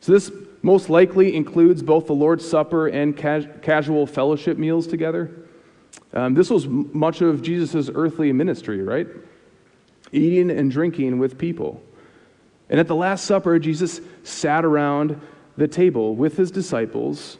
So, 0.00 0.12
this 0.12 0.32
most 0.62 0.88
likely 0.88 1.36
includes 1.36 1.82
both 1.82 2.06
the 2.06 2.14
Lord's 2.14 2.48
Supper 2.48 2.88
and 2.88 3.16
cas- 3.16 3.46
casual 3.60 4.06
fellowship 4.06 4.56
meals 4.56 4.86
together. 4.86 5.30
Um, 6.12 6.34
this 6.34 6.50
was 6.50 6.66
much 6.66 7.20
of 7.20 7.42
Jesus' 7.42 7.90
earthly 7.94 8.32
ministry, 8.32 8.82
right? 8.82 9.06
Eating 10.10 10.50
and 10.50 10.70
drinking 10.70 11.18
with 11.18 11.38
people. 11.38 11.82
And 12.72 12.80
at 12.80 12.88
the 12.88 12.96
Last 12.96 13.26
Supper, 13.26 13.58
Jesus 13.58 14.00
sat 14.22 14.64
around 14.64 15.20
the 15.58 15.68
table 15.68 16.16
with 16.16 16.38
his 16.38 16.50
disciples 16.50 17.36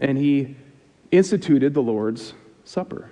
and 0.00 0.18
he 0.18 0.56
instituted 1.12 1.74
the 1.74 1.82
Lord's 1.82 2.34
Supper. 2.64 3.08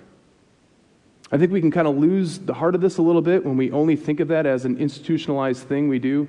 I 1.31 1.37
think 1.37 1.53
we 1.53 1.61
can 1.61 1.71
kind 1.71 1.87
of 1.87 1.97
lose 1.97 2.39
the 2.39 2.53
heart 2.53 2.75
of 2.75 2.81
this 2.81 2.97
a 2.97 3.01
little 3.01 3.21
bit 3.21 3.45
when 3.45 3.55
we 3.55 3.71
only 3.71 3.95
think 3.95 4.19
of 4.19 4.27
that 4.27 4.45
as 4.45 4.65
an 4.65 4.77
institutionalized 4.77 5.69
thing 5.69 5.87
we 5.87 5.99
do 5.99 6.27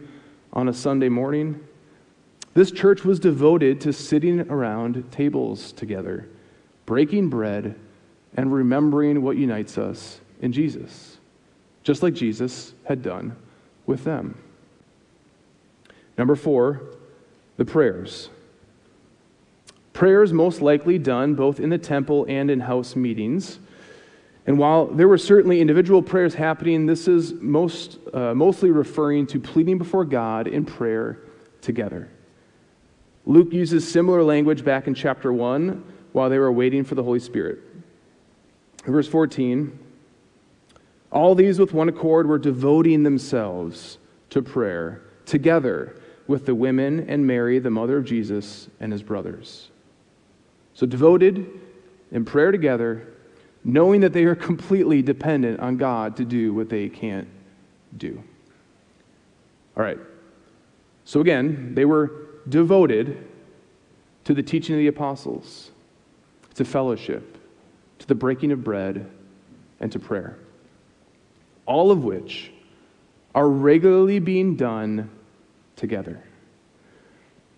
on 0.53 0.69
a 0.69 0.73
Sunday 0.73 1.09
morning. 1.09 1.59
This 2.55 2.71
church 2.71 3.05
was 3.05 3.19
devoted 3.19 3.81
to 3.81 3.93
sitting 3.93 4.41
around 4.53 5.11
tables 5.11 5.73
together, 5.73 6.29
breaking 6.87 7.29
bread, 7.29 7.75
and 8.37 8.53
remembering 8.53 9.23
what 9.23 9.37
unites 9.37 9.79
us 9.79 10.21
in 10.41 10.53
Jesus, 10.53 11.17
just 11.83 12.05
like 12.05 12.15
Jesus 12.15 12.73
had 12.85 13.03
done 13.03 13.35
with 13.85 14.05
them. 14.05 14.39
Number 16.21 16.37
four, 16.37 16.83
the 17.57 17.65
prayers. 17.65 18.29
Prayers 19.95 20.35
most 20.35 20.61
likely 20.61 20.99
done 20.99 21.35
both 21.35 21.59
in 21.59 21.71
the 21.71 21.79
temple 21.79 22.27
and 22.29 22.51
in 22.51 22.61
house 22.61 22.95
meetings. 22.95 23.59
And 24.47 24.59
while 24.59 24.85
there 24.85 25.09
were 25.09 25.17
certainly 25.17 25.63
individual 25.63 26.03
prayers 26.03 26.35
happening, 26.35 26.85
this 26.85 27.09
is 27.09 27.33
most, 27.33 27.97
uh, 28.13 28.35
mostly 28.35 28.71
referring 28.71 29.29
to 29.29 29.41
pleading 29.41 29.79
before 29.79 30.05
God 30.05 30.47
in 30.47 30.67
prayer 30.67 31.21
together. 31.63 32.11
Luke 33.25 33.51
uses 33.51 33.91
similar 33.91 34.23
language 34.23 34.63
back 34.63 34.89
in 34.89 34.93
chapter 34.93 35.33
1 35.33 35.83
while 36.13 36.29
they 36.29 36.39
were 36.39 36.53
waiting 36.53 36.85
for 36.85 36.97
the 36.97 37.03
Holy 37.03 37.21
Spirit. 37.21 37.61
Verse 38.85 39.09
14 39.09 39.79
All 41.11 41.35
these 41.35 41.59
with 41.59 41.73
one 41.73 41.89
accord 41.89 42.27
were 42.27 42.39
devoting 42.39 43.05
themselves 43.05 43.97
to 44.29 44.43
prayer 44.43 45.01
together 45.25 45.97
with 46.31 46.47
the 46.47 46.55
women 46.55 47.11
and 47.11 47.27
Mary, 47.27 47.59
the 47.59 47.71
mother 47.71 47.97
of 47.97 48.05
Jesus, 48.05 48.69
and 48.79 48.93
his 48.93 49.03
brothers. 49.03 49.69
So 50.75 50.87
devoted 50.87 51.45
in 52.13 52.25
prayer 52.25 52.53
together, 52.53 53.09
knowing 53.65 54.01
that 54.03 54.13
they 54.13 54.23
are 54.23 54.37
completely 54.37 55.03
dependent 55.03 55.59
on 55.59 55.77
God 55.77 56.17
to 56.19 56.25
do 56.25 56.55
what 56.55 56.69
they 56.69 56.89
can't 56.89 57.27
do. 57.99 58.23
All 59.77 59.83
right. 59.83 59.99
So 61.05 61.21
again, 61.21 61.75
they 61.75 61.85
were 61.85 62.29
devoted 62.49 63.27
to 64.23 64.33
the 64.33 64.43
teaching 64.45 64.77
of 64.77 64.79
the 64.79 64.87
apostles, 64.87 65.73
to 66.55 66.65
fellowship, 66.65 67.39
to 67.99 68.07
the 68.07 68.15
breaking 68.15 68.53
of 68.53 68.63
bread, 68.63 69.11
and 69.81 69.91
to 69.91 69.99
prayer. 69.99 70.39
All 71.67 71.91
of 71.91 72.05
which 72.05 72.53
are 73.35 73.49
regularly 73.49 74.21
being 74.21 74.55
done 74.55 75.11
together. 75.81 76.23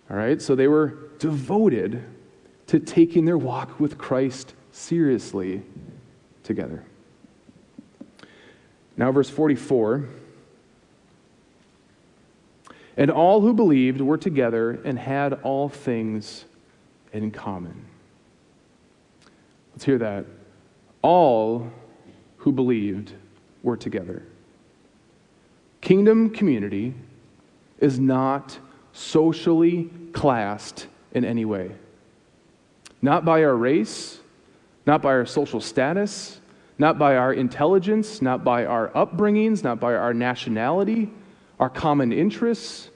All 0.09 0.17
right, 0.17 0.41
so 0.41 0.55
they 0.55 0.69
were 0.69 1.11
devoted 1.19 2.05
to 2.69 2.79
taking 2.79 3.25
their 3.25 3.37
walk 3.37 3.81
with 3.81 3.99
Christ 3.99 4.55
seriously 4.71 5.63
together. 6.45 6.85
Now, 8.97 9.11
verse 9.11 9.29
44 9.29 10.09
And 12.97 13.11
all 13.11 13.41
who 13.41 13.53
believed 13.53 14.01
were 14.01 14.19
together 14.19 14.81
and 14.85 14.99
had 14.99 15.35
all 15.43 15.69
things 15.69 16.45
in 17.13 17.33
common. 17.33 17.87
Let's 19.73 19.85
hear 19.85 19.99
that. 19.99 20.27
All 21.01 21.71
who 22.37 22.53
believed 22.53 23.15
were 23.65 23.77
together. 23.77 24.23
Kingdom 25.81 26.31
community 26.31 26.95
is 27.83 27.99
not 27.99 28.59
socially 28.93 29.91
classed 30.13 30.87
in 31.13 31.25
any 31.25 31.45
way. 31.45 31.73
Not 33.03 33.25
by 33.25 33.43
our 33.43 33.57
race, 33.57 34.21
not 34.87 35.03
by 35.03 35.11
our 35.11 35.27
social 35.27 35.61
status, 35.61 36.41
not 36.79 36.99
by 36.99 37.17
our 37.17 37.35
intelligence, 37.35 38.23
not 38.23 38.45
by 38.45 38.65
our 38.65 38.89
upbringings, 38.91 39.65
not 39.65 39.81
by 39.81 39.95
our 39.95 40.15
nationality, 40.15 41.11
our 41.59 41.69
common 41.69 42.13
interests, 42.13 42.89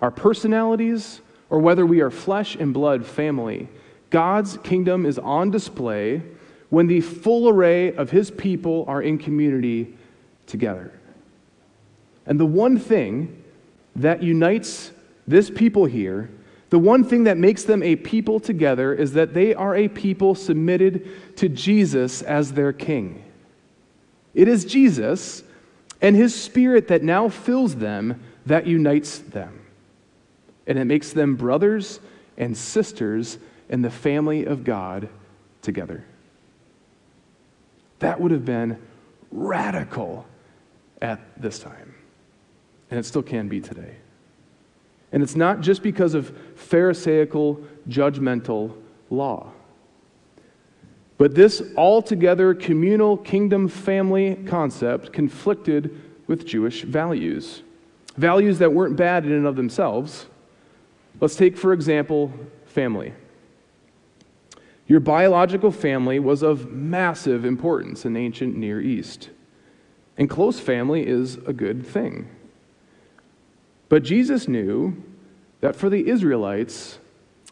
our 0.00 0.10
personalities, 0.10 1.20
or 1.48 1.58
whether 1.58 1.86
we 1.86 2.00
are 2.00 2.10
flesh 2.10 2.56
and 2.56 2.74
blood 2.74 3.06
family. 3.06 3.68
God's 4.10 4.56
kingdom 4.58 5.06
is 5.06 5.18
on 5.18 5.50
display 5.50 6.22
when 6.68 6.88
the 6.88 7.00
full 7.00 7.48
array 7.48 7.94
of 7.94 8.10
his 8.10 8.30
people 8.30 8.84
are 8.88 9.02
in 9.02 9.18
community 9.18 9.96
together. 10.46 10.92
And 12.26 12.38
the 12.38 12.46
one 12.46 12.78
thing 12.78 13.39
that 13.96 14.22
unites 14.22 14.92
this 15.26 15.50
people 15.50 15.84
here, 15.84 16.30
the 16.70 16.78
one 16.78 17.04
thing 17.04 17.24
that 17.24 17.36
makes 17.36 17.64
them 17.64 17.82
a 17.82 17.96
people 17.96 18.38
together, 18.38 18.94
is 18.94 19.12
that 19.14 19.34
they 19.34 19.54
are 19.54 19.74
a 19.74 19.88
people 19.88 20.34
submitted 20.34 21.36
to 21.36 21.48
Jesus 21.48 22.22
as 22.22 22.52
their 22.52 22.72
king. 22.72 23.24
It 24.34 24.46
is 24.46 24.64
Jesus 24.64 25.42
and 26.00 26.16
his 26.16 26.34
spirit 26.34 26.88
that 26.88 27.02
now 27.02 27.28
fills 27.28 27.76
them 27.76 28.22
that 28.46 28.66
unites 28.66 29.18
them. 29.18 29.60
And 30.66 30.78
it 30.78 30.84
makes 30.84 31.12
them 31.12 31.36
brothers 31.36 32.00
and 32.38 32.56
sisters 32.56 33.38
in 33.68 33.82
the 33.82 33.90
family 33.90 34.44
of 34.44 34.64
God 34.64 35.08
together. 35.62 36.04
That 37.98 38.20
would 38.20 38.30
have 38.30 38.44
been 38.44 38.80
radical 39.30 40.26
at 41.02 41.20
this 41.40 41.58
time. 41.58 41.89
And 42.90 42.98
it 42.98 43.04
still 43.04 43.22
can 43.22 43.48
be 43.48 43.60
today. 43.60 43.96
And 45.12 45.22
it's 45.22 45.36
not 45.36 45.60
just 45.60 45.82
because 45.82 46.14
of 46.14 46.36
Pharisaical, 46.56 47.60
judgmental 47.88 48.76
law. 49.10 49.52
But 51.18 51.34
this 51.34 51.62
altogether 51.76 52.54
communal 52.54 53.16
kingdom 53.16 53.68
family 53.68 54.36
concept 54.46 55.12
conflicted 55.12 56.00
with 56.26 56.46
Jewish 56.46 56.82
values. 56.82 57.62
Values 58.16 58.58
that 58.58 58.72
weren't 58.72 58.96
bad 58.96 59.26
in 59.26 59.32
and 59.32 59.46
of 59.46 59.56
themselves. 59.56 60.26
Let's 61.20 61.36
take, 61.36 61.58
for 61.58 61.72
example, 61.72 62.32
family. 62.64 63.12
Your 64.86 65.00
biological 65.00 65.70
family 65.70 66.18
was 66.18 66.42
of 66.42 66.72
massive 66.72 67.44
importance 67.44 68.04
in 68.04 68.14
the 68.14 68.20
ancient 68.20 68.56
Near 68.56 68.80
East. 68.80 69.30
And 70.16 70.28
close 70.28 70.58
family 70.58 71.06
is 71.06 71.36
a 71.46 71.52
good 71.52 71.86
thing. 71.86 72.28
But 73.90 74.04
Jesus 74.04 74.48
knew 74.48 74.96
that 75.60 75.76
for 75.76 75.90
the 75.90 76.08
Israelites, 76.08 76.98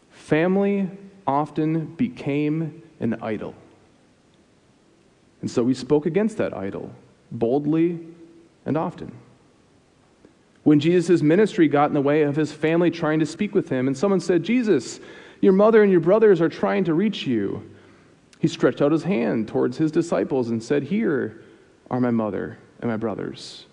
family 0.09 0.89
often 1.27 1.85
became 1.95 2.81
an 2.99 3.21
idol. 3.21 3.53
And 5.41 5.51
so 5.51 5.67
he 5.67 5.73
spoke 5.75 6.07
against 6.07 6.37
that 6.37 6.55
idol 6.57 6.91
boldly 7.31 7.99
and 8.65 8.75
often. 8.77 9.11
When 10.63 10.79
Jesus' 10.79 11.21
ministry 11.21 11.67
got 11.67 11.89
in 11.89 11.93
the 11.93 12.01
way 12.01 12.23
of 12.23 12.35
his 12.35 12.51
family 12.51 12.89
trying 12.89 13.19
to 13.19 13.25
speak 13.25 13.53
with 13.53 13.69
him, 13.69 13.87
and 13.87 13.97
someone 13.97 14.19
said, 14.19 14.43
Jesus, 14.43 14.99
your 15.41 15.53
mother 15.53 15.83
and 15.83 15.91
your 15.91 16.01
brothers 16.01 16.41
are 16.41 16.49
trying 16.49 16.85
to 16.85 16.93
reach 16.93 17.27
you. 17.27 17.69
He 18.39 18.47
stretched 18.47 18.81
out 18.81 18.91
his 18.91 19.03
hand 19.03 19.49
towards 19.49 19.77
his 19.77 19.91
disciples 19.91 20.49
and 20.49 20.63
said, 20.63 20.83
Here 20.83 21.41
are 21.91 21.99
my 21.99 22.11
mother 22.11 22.57
and 22.81 22.89
my 22.89 22.97
brothers. 22.97 23.65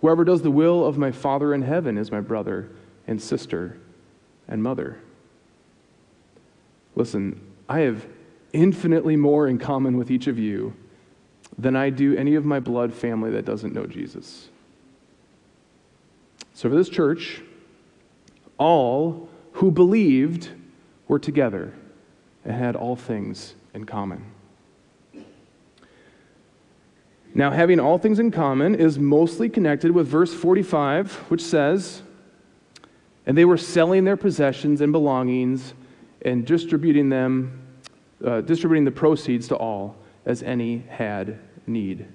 Whoever 0.00 0.24
does 0.24 0.42
the 0.42 0.50
will 0.50 0.84
of 0.84 0.98
my 0.98 1.12
Father 1.12 1.54
in 1.54 1.62
heaven 1.62 1.96
is 1.96 2.10
my 2.10 2.20
brother 2.20 2.70
and 3.06 3.20
sister 3.20 3.78
and 4.48 4.62
mother. 4.62 5.00
Listen, 6.96 7.40
I 7.68 7.80
have 7.80 8.06
infinitely 8.52 9.16
more 9.16 9.48
in 9.48 9.58
common 9.58 9.96
with 9.96 10.10
each 10.10 10.26
of 10.26 10.38
you 10.38 10.74
than 11.58 11.76
I 11.76 11.90
do 11.90 12.16
any 12.16 12.34
of 12.34 12.44
my 12.44 12.60
blood 12.60 12.92
family 12.92 13.30
that 13.32 13.44
doesn't 13.44 13.74
know 13.74 13.86
Jesus. 13.86 14.48
So, 16.54 16.68
for 16.68 16.76
this 16.76 16.88
church, 16.88 17.42
all 18.58 19.28
who 19.52 19.70
believed 19.70 20.50
were 21.08 21.18
together 21.18 21.72
and 22.44 22.54
had 22.54 22.76
all 22.76 22.96
things 22.96 23.54
in 23.72 23.84
common. 23.86 24.33
Now, 27.36 27.50
having 27.50 27.80
all 27.80 27.98
things 27.98 28.20
in 28.20 28.30
common 28.30 28.76
is 28.76 28.96
mostly 28.96 29.48
connected 29.48 29.90
with 29.90 30.06
verse 30.06 30.32
45, 30.32 31.12
which 31.30 31.42
says, 31.42 32.02
And 33.26 33.36
they 33.36 33.44
were 33.44 33.56
selling 33.56 34.04
their 34.04 34.16
possessions 34.16 34.80
and 34.80 34.92
belongings 34.92 35.74
and 36.22 36.46
distributing 36.46 37.08
them, 37.08 37.60
uh, 38.24 38.40
distributing 38.42 38.84
the 38.84 38.92
proceeds 38.92 39.48
to 39.48 39.56
all 39.56 39.96
as 40.24 40.44
any 40.44 40.84
had 40.88 41.40
need. 41.66 42.06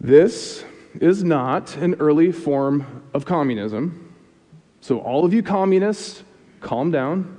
This 0.00 0.64
is 0.98 1.22
not 1.22 1.76
an 1.76 1.96
early 2.00 2.32
form 2.32 3.02
of 3.12 3.26
communism. 3.26 4.14
So, 4.80 4.98
all 4.98 5.26
of 5.26 5.34
you 5.34 5.42
communists, 5.42 6.22
calm 6.60 6.90
down. 6.90 7.36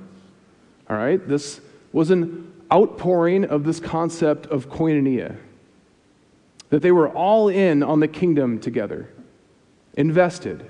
All 0.88 0.96
right? 0.96 1.26
This 1.26 1.60
was 1.92 2.12
an 2.12 2.52
outpouring 2.72 3.44
of 3.44 3.64
this 3.64 3.80
concept 3.80 4.46
of 4.46 4.68
koinonia. 4.68 5.36
That 6.70 6.82
they 6.82 6.92
were 6.92 7.08
all 7.08 7.48
in 7.48 7.82
on 7.82 8.00
the 8.00 8.08
kingdom 8.08 8.58
together, 8.58 9.08
invested, 9.94 10.68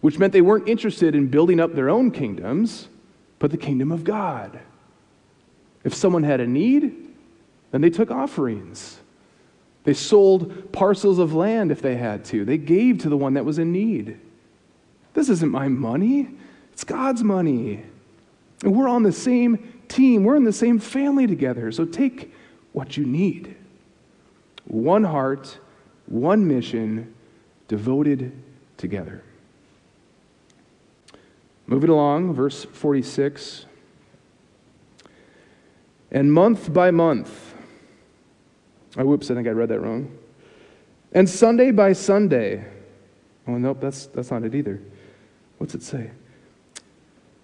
which 0.00 0.18
meant 0.18 0.32
they 0.32 0.40
weren't 0.40 0.68
interested 0.68 1.14
in 1.14 1.28
building 1.28 1.58
up 1.58 1.74
their 1.74 1.90
own 1.90 2.10
kingdoms, 2.10 2.88
but 3.38 3.50
the 3.50 3.56
kingdom 3.56 3.90
of 3.90 4.04
God. 4.04 4.60
If 5.82 5.94
someone 5.94 6.22
had 6.22 6.40
a 6.40 6.46
need, 6.46 6.94
then 7.70 7.80
they 7.80 7.90
took 7.90 8.10
offerings. 8.10 8.98
They 9.84 9.94
sold 9.94 10.72
parcels 10.72 11.18
of 11.18 11.34
land 11.34 11.70
if 11.70 11.82
they 11.82 11.96
had 11.96 12.24
to. 12.26 12.44
They 12.44 12.56
gave 12.56 12.98
to 12.98 13.08
the 13.08 13.16
one 13.16 13.34
that 13.34 13.44
was 13.44 13.58
in 13.58 13.72
need. 13.72 14.18
This 15.12 15.28
isn't 15.28 15.50
my 15.50 15.68
money. 15.68 16.28
It's 16.72 16.84
God's 16.84 17.22
money. 17.22 17.84
And 18.62 18.74
we're 18.74 18.88
on 18.88 19.02
the 19.02 19.12
same 19.12 19.82
team, 19.88 20.24
we're 20.24 20.36
in 20.36 20.44
the 20.44 20.52
same 20.52 20.78
family 20.78 21.26
together. 21.26 21.70
So 21.70 21.84
take 21.84 22.34
what 22.72 22.96
you 22.96 23.04
need. 23.04 23.56
One 24.66 25.04
heart, 25.04 25.58
one 26.06 26.46
mission, 26.46 27.14
devoted 27.68 28.32
together. 28.76 29.22
Moving 31.66 31.90
along, 31.90 32.34
verse 32.34 32.64
46. 32.64 33.66
And 36.10 36.32
month 36.32 36.72
by 36.72 36.90
month, 36.90 37.54
oh, 38.96 39.04
whoops, 39.04 39.30
I 39.30 39.34
think 39.34 39.48
I 39.48 39.50
read 39.50 39.70
that 39.70 39.80
wrong. 39.80 40.16
And 41.12 41.28
Sunday 41.28 41.70
by 41.70 41.92
Sunday, 41.92 42.64
oh, 43.48 43.58
nope, 43.58 43.78
that's, 43.80 44.06
that's 44.06 44.30
not 44.30 44.44
it 44.44 44.54
either. 44.54 44.80
What's 45.58 45.74
it 45.74 45.82
say? 45.82 46.10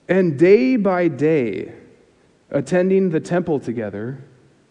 And 0.08 0.38
day 0.38 0.76
by 0.76 1.08
day, 1.08 1.72
attending 2.50 3.10
the 3.10 3.20
temple 3.20 3.60
together 3.60 4.22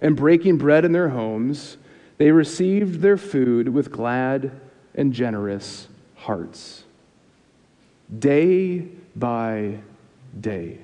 and 0.02 0.16
breaking 0.16 0.58
bread 0.58 0.86
in 0.86 0.92
their 0.92 1.10
homes, 1.10 1.78
they 2.20 2.32
received 2.32 3.00
their 3.00 3.18
food 3.18 3.70
with 3.70 3.92
glad 3.92 4.52
and 4.94 5.14
generous 5.14 5.88
hearts. 6.16 6.84
Day 8.20 8.88
by 9.16 9.80
day. 10.40 10.80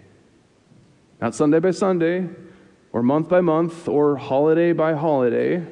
Not 1.22 1.36
Sunday 1.36 1.60
by 1.60 1.72
Sunday, 1.72 2.30
or 2.94 3.04
month 3.04 3.28
by 3.28 3.42
month, 3.42 3.88
or 3.90 4.16
holiday 4.16 4.72
by 4.72 4.94
holiday. 4.94 5.66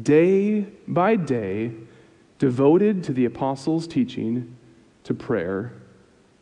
Day 0.00 0.66
by 0.88 1.14
day, 1.14 1.72
devoted 2.40 3.04
to 3.04 3.12
the 3.12 3.24
apostles' 3.24 3.86
teaching, 3.86 4.56
to 5.04 5.14
prayer, 5.14 5.72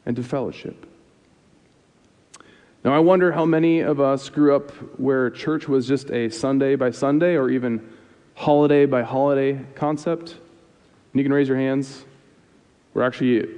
and 0.07 0.17
to 0.17 0.23
fellowship. 0.23 0.87
Now, 2.83 2.95
I 2.95 3.01
wonder 3.01 3.33
how 3.33 3.45
many 3.45 3.81
of 3.81 4.01
us 4.01 4.31
grew 4.31 4.57
up 4.57 4.71
where 4.99 5.29
church 5.29 5.69
was 5.69 5.87
just 5.87 6.11
a 6.11 6.31
Sunday 6.31 6.77
by 6.77 6.91
Sunday 6.91 7.35
or 7.35 7.51
even 7.51 7.87
holiday 8.37 8.87
by 8.87 9.03
holiday 9.03 9.59
concept. 9.75 10.31
And 10.31 11.21
you 11.21 11.25
can 11.25 11.33
raise 11.33 11.49
your 11.49 11.57
hands. 11.57 12.05
We're 12.95 13.03
actually 13.03 13.49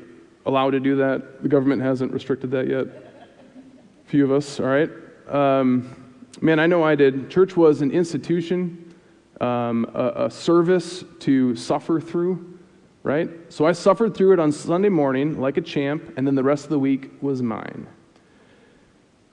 allowed 0.47 0.71
to 0.71 0.81
do 0.81 0.97
that. 0.97 1.43
The 1.43 1.49
government 1.49 1.83
hasn't 1.83 2.13
restricted 2.13 2.51
that 2.53 2.69
yet. 2.69 2.87
A 2.87 4.09
few 4.09 4.25
of 4.25 4.33
us, 4.33 4.59
all 4.61 4.67
right? 4.67 4.91
Um, 5.29 6.17
man, 6.41 6.59
I 6.59 6.67
know 6.67 6.83
I 6.83 6.95
did. 6.95 7.29
Church 7.29 7.57
was 7.57 7.83
an 7.83 7.91
institution, 7.91 8.95
um, 9.41 9.91
a, 9.95 10.27
a 10.27 10.31
service 10.31 11.05
to 11.21 11.55
suffer 11.57 12.01
through, 12.01 12.59
right? 13.03 13.29
So 13.49 13.67
I 13.67 13.73
suffered 13.73 14.17
through 14.17 14.33
it 14.35 14.39
on 14.39 14.53
Sunday 14.53 14.89
morning 14.89 15.41
like 15.41 15.57
a 15.57 15.61
champ, 15.61 16.15
and 16.17 16.27
then 16.27 16.37
the 16.37 16.43
rest 16.45 16.65
of 16.65 16.71
the 16.71 16.79
week 16.79 17.11
was 17.21 17.43
mine. 17.43 17.87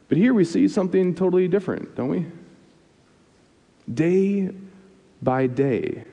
But 0.10 0.18
here 0.18 0.34
we 0.34 0.44
see 0.44 0.68
something 0.68 1.16
totally 1.16 1.48
different, 1.48 1.96
don't 1.96 2.10
we? 2.10 2.26
Day 3.92 4.52
by 5.22 5.48
day. 5.48 6.04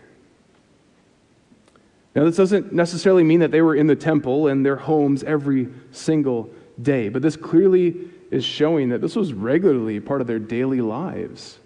Now, 2.15 2.25
this 2.25 2.37
doesn't 2.37 2.73
necessarily 2.73 3.25
mean 3.25 3.41
that 3.41 3.51
they 3.51 3.63
were 3.63 3.75
in 3.75 3.87
the 3.87 3.97
temple 3.97 4.47
and 4.49 4.65
their 4.65 4.77
homes 4.77 5.25
every 5.25 5.69
single 5.93 6.51
day, 6.81 7.09
but 7.09 7.23
this 7.23 7.37
clearly 7.37 7.97
is 8.31 8.45
showing 8.45 8.91
that 8.91 9.01
this 9.01 9.17
was 9.17 9.33
regularly 9.33 9.99
part 10.01 10.21
of 10.21 10.27
their 10.27 10.39
daily 10.39 10.81
lives. 10.81 11.59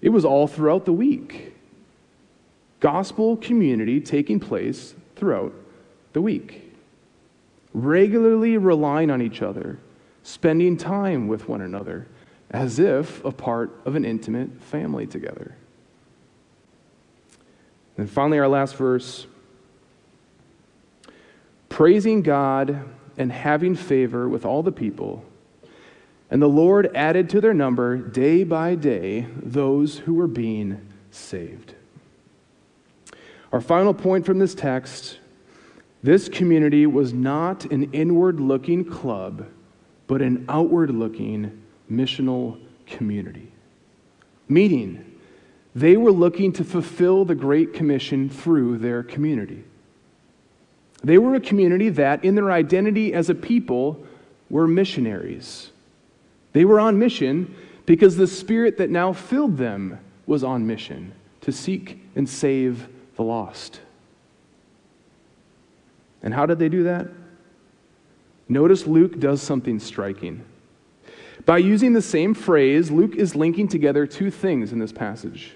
It 0.00 0.10
was 0.10 0.24
all 0.24 0.46
throughout 0.46 0.84
the 0.84 0.92
week. 0.92 1.54
Gospel 2.80 3.36
community 3.36 4.00
taking 4.00 4.38
place 4.38 4.94
throughout 5.16 5.52
the 6.12 6.20
week. 6.20 6.72
Regularly 7.72 8.56
relying 8.56 9.10
on 9.10 9.22
each 9.22 9.42
other, 9.42 9.78
spending 10.22 10.76
time 10.76 11.26
with 11.26 11.48
one 11.48 11.60
another, 11.60 12.06
as 12.50 12.78
if 12.78 13.24
a 13.24 13.32
part 13.32 13.80
of 13.84 13.96
an 13.96 14.04
intimate 14.04 14.62
family 14.62 15.06
together. 15.06 15.56
And 17.96 18.10
finally, 18.10 18.38
our 18.38 18.48
last 18.48 18.76
verse 18.76 19.26
praising 21.68 22.22
God 22.22 22.88
and 23.16 23.32
having 23.32 23.74
favor 23.74 24.28
with 24.28 24.44
all 24.44 24.62
the 24.62 24.72
people. 24.72 25.24
And 26.30 26.40
the 26.40 26.48
Lord 26.48 26.90
added 26.94 27.28
to 27.30 27.40
their 27.40 27.54
number 27.54 27.96
day 27.96 28.44
by 28.44 28.74
day 28.74 29.26
those 29.42 29.98
who 29.98 30.14
were 30.14 30.26
being 30.26 30.80
saved. 31.10 31.74
Our 33.52 33.60
final 33.60 33.94
point 33.94 34.26
from 34.26 34.38
this 34.38 34.54
text 34.54 35.18
this 36.02 36.28
community 36.28 36.86
was 36.86 37.14
not 37.14 37.64
an 37.66 37.90
inward 37.94 38.38
looking 38.38 38.84
club, 38.84 39.46
but 40.06 40.20
an 40.20 40.44
outward 40.50 40.90
looking 40.90 41.62
missional 41.90 42.60
community. 42.86 43.50
Meaning, 44.46 45.13
they 45.74 45.96
were 45.96 46.12
looking 46.12 46.52
to 46.52 46.64
fulfill 46.64 47.24
the 47.24 47.34
Great 47.34 47.72
Commission 47.72 48.28
through 48.28 48.78
their 48.78 49.02
community. 49.02 49.64
They 51.02 51.18
were 51.18 51.34
a 51.34 51.40
community 51.40 51.88
that, 51.90 52.24
in 52.24 52.34
their 52.34 52.52
identity 52.52 53.12
as 53.12 53.28
a 53.28 53.34
people, 53.34 54.06
were 54.48 54.68
missionaries. 54.68 55.70
They 56.52 56.64
were 56.64 56.78
on 56.78 56.98
mission 56.98 57.54
because 57.86 58.16
the 58.16 58.26
Spirit 58.26 58.78
that 58.78 58.88
now 58.88 59.12
filled 59.12 59.56
them 59.56 59.98
was 60.26 60.44
on 60.44 60.66
mission 60.66 61.12
to 61.40 61.52
seek 61.52 62.00
and 62.14 62.28
save 62.28 62.88
the 63.16 63.22
lost. 63.22 63.80
And 66.22 66.32
how 66.32 66.46
did 66.46 66.58
they 66.58 66.68
do 66.68 66.84
that? 66.84 67.08
Notice 68.48 68.86
Luke 68.86 69.18
does 69.18 69.42
something 69.42 69.78
striking. 69.78 70.44
By 71.44 71.58
using 71.58 71.92
the 71.92 72.00
same 72.00 72.32
phrase, 72.32 72.90
Luke 72.90 73.16
is 73.16 73.34
linking 73.34 73.68
together 73.68 74.06
two 74.06 74.30
things 74.30 74.72
in 74.72 74.78
this 74.78 74.92
passage. 74.92 75.54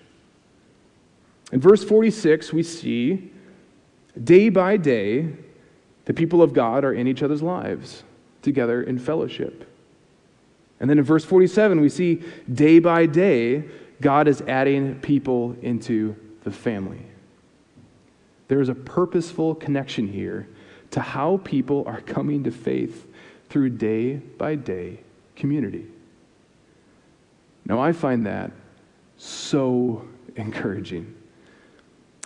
In 1.52 1.60
verse 1.60 1.82
46, 1.82 2.52
we 2.52 2.62
see 2.62 3.30
day 4.22 4.48
by 4.48 4.76
day, 4.76 5.28
the 6.04 6.14
people 6.14 6.42
of 6.42 6.52
God 6.52 6.84
are 6.84 6.92
in 6.92 7.06
each 7.06 7.22
other's 7.22 7.42
lives, 7.42 8.02
together 8.42 8.82
in 8.82 8.98
fellowship. 8.98 9.64
And 10.80 10.88
then 10.88 10.98
in 10.98 11.04
verse 11.04 11.24
47, 11.24 11.80
we 11.80 11.88
see 11.88 12.22
day 12.52 12.78
by 12.78 13.06
day, 13.06 13.64
God 14.00 14.28
is 14.28 14.42
adding 14.42 15.00
people 15.00 15.56
into 15.62 16.14
the 16.44 16.50
family. 16.50 17.04
There 18.48 18.60
is 18.60 18.68
a 18.68 18.74
purposeful 18.74 19.54
connection 19.54 20.06
here 20.06 20.48
to 20.92 21.00
how 21.00 21.38
people 21.44 21.84
are 21.86 22.00
coming 22.00 22.44
to 22.44 22.50
faith 22.50 23.06
through 23.48 23.70
day 23.70 24.16
by 24.16 24.54
day 24.54 25.00
community. 25.36 25.86
Now, 27.64 27.80
I 27.80 27.92
find 27.92 28.24
that 28.26 28.50
so 29.18 30.06
encouraging. 30.36 31.14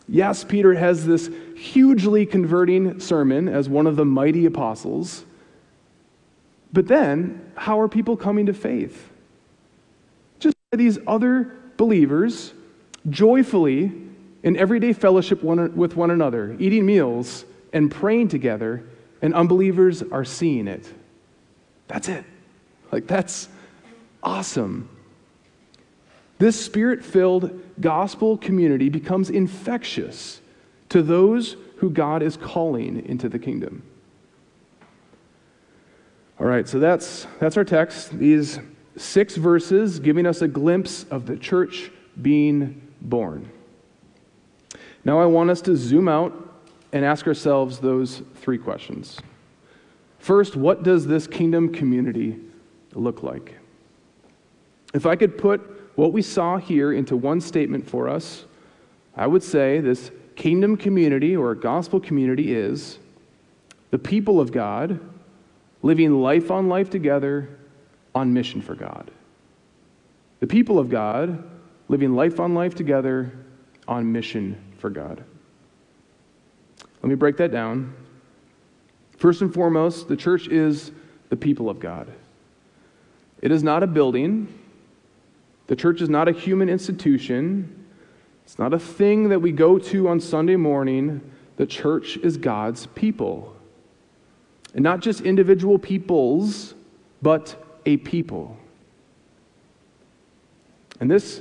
Yes, 0.09 0.45
Peter 0.45 0.75
has 0.75 1.07
this 1.07 1.31
hugely 1.57 2.27
converting 2.27 3.01
sermon 3.01 3.49
as 3.49 3.69
one 3.69 3.87
of 3.87 3.97
the 3.97 4.05
mighty 4.05 4.47
apostles. 4.47 5.25
But 6.73 6.89
then, 6.89 7.53
how 7.55 7.81
are 7.81 7.89
people 7.89 8.17
coming 8.17 8.47
to 8.47 8.55
faith? 8.55 9.11
Just 10.41 10.57
these 10.73 10.99
other 11.07 11.55
believers 11.77 12.53
joyfully 13.09 13.93
in 14.43 14.57
everyday 14.57 14.93
fellowship 14.93 15.43
one, 15.43 15.77
with 15.77 15.97
one 15.97 16.11
another, 16.11 16.57
eating 16.59 16.85
meals 16.85 17.45
and 17.73 17.91
praying 17.91 18.29
together, 18.29 18.85
and 19.21 19.35
unbelievers 19.35 20.03
are 20.03 20.25
seeing 20.25 20.67
it. 20.67 20.93
That's 21.89 22.09
it. 22.09 22.25
Like, 22.91 23.07
that's 23.07 23.49
awesome. 24.23 24.89
This 26.43 26.61
spirit 26.61 27.05
filled 27.05 27.63
gospel 27.81 28.37
community 28.37 28.89
becomes 28.89 29.31
infectious 29.31 30.41
to 30.89 31.01
those 31.01 31.55
who 31.77 31.89
God 31.89 32.21
is 32.21 32.37
calling 32.37 33.07
into 33.07 33.29
the 33.29 33.39
kingdom. 33.39 33.85
All 36.41 36.47
right, 36.47 36.67
so 36.67 36.81
that's, 36.81 37.29
that's 37.39 37.57
our 37.57 37.65
text. 37.65 38.19
These 38.19 38.59
six 38.97 39.37
verses 39.37 40.01
giving 40.01 40.27
us 40.27 40.43
a 40.43 40.49
glimpse 40.49 41.05
of 41.13 41.27
the 41.27 41.37
church 41.37 41.93
being 42.21 42.89
born. 43.01 43.49
Now, 45.05 45.21
I 45.21 45.27
want 45.27 45.49
us 45.49 45.61
to 45.61 45.77
zoom 45.77 46.09
out 46.09 46.35
and 46.93 47.05
ask 47.05 47.29
ourselves 47.29 47.79
those 47.79 48.21
three 48.35 48.59
questions. 48.59 49.17
First, 50.19 50.57
what 50.57 50.83
does 50.83 51.07
this 51.07 51.29
kingdom 51.29 51.73
community 51.73 52.41
look 52.95 53.23
like? 53.23 53.55
If 54.93 55.07
I 55.07 55.15
could 55.15 55.39
put 55.39 55.72
what 55.95 56.13
we 56.13 56.23
saw 56.23 56.57
here 56.57 56.93
into 56.93 57.17
one 57.17 57.41
statement 57.41 57.89
for 57.89 58.09
us, 58.09 58.45
I 59.17 59.27
would 59.27 59.43
say 59.43 59.81
this 59.81 60.11
kingdom 60.37 60.77
community 60.77 61.37
or 61.37 61.55
gospel 61.55 62.01
community 62.01 62.55
is 62.55 62.99
the 63.91 63.99
people 63.99 64.41
of 64.41 64.53
God 64.53 64.99
living 65.83 66.23
life 66.23 66.51
on 66.51 66.69
life 66.69 66.89
together 66.89 67.59
on 68.15 68.33
mission 68.33 68.63
for 68.63 68.75
God. 68.75 69.11
The 70.41 70.47
people 70.47 70.79
of 70.79 70.89
God 70.89 71.45
living 71.89 72.15
life 72.15 72.41
on 72.41 72.55
life 72.55 72.75
together 72.75 73.33
on 73.87 74.11
mission 74.11 74.57
for 74.79 74.91
God. 74.91 75.23
Let 77.03 77.09
me 77.09 77.15
break 77.15 77.37
that 77.37 77.51
down. 77.51 77.95
First 79.19 79.43
and 79.43 79.53
foremost, 79.53 80.09
the 80.09 80.17
church 80.17 80.49
is 80.49 80.93
the 81.29 81.37
people 81.37 81.69
of 81.69 81.81
God. 81.81 82.11
It 83.41 83.51
is 83.51 83.63
not 83.63 83.83
a 83.83 83.87
building, 83.87 84.49
the 85.67 85.77
church 85.77 86.01
is 86.01 86.09
not 86.09 86.29
a 86.29 86.33
human 86.33 86.69
institution, 86.69 87.83
it's 88.45 88.59
not 88.59 88.75
a 88.75 88.79
thing 88.79 89.29
that 89.29 89.41
we 89.41 89.53
go 89.53 89.79
to 89.79 90.09
on 90.09 90.21
Sunday 90.21 90.57
morning. 90.57 91.21
The 91.57 91.67
church 91.67 92.17
is 92.19 92.37
God's 92.37 92.87
people. 92.87 93.55
And 94.75 94.83
not 94.83 95.01
just 95.01 95.21
individual 95.21 95.79
peoples, 95.79 96.75
but 97.21 97.57
a 97.87 97.99
people. 97.99 98.57
And 101.01 101.11
this 101.11 101.41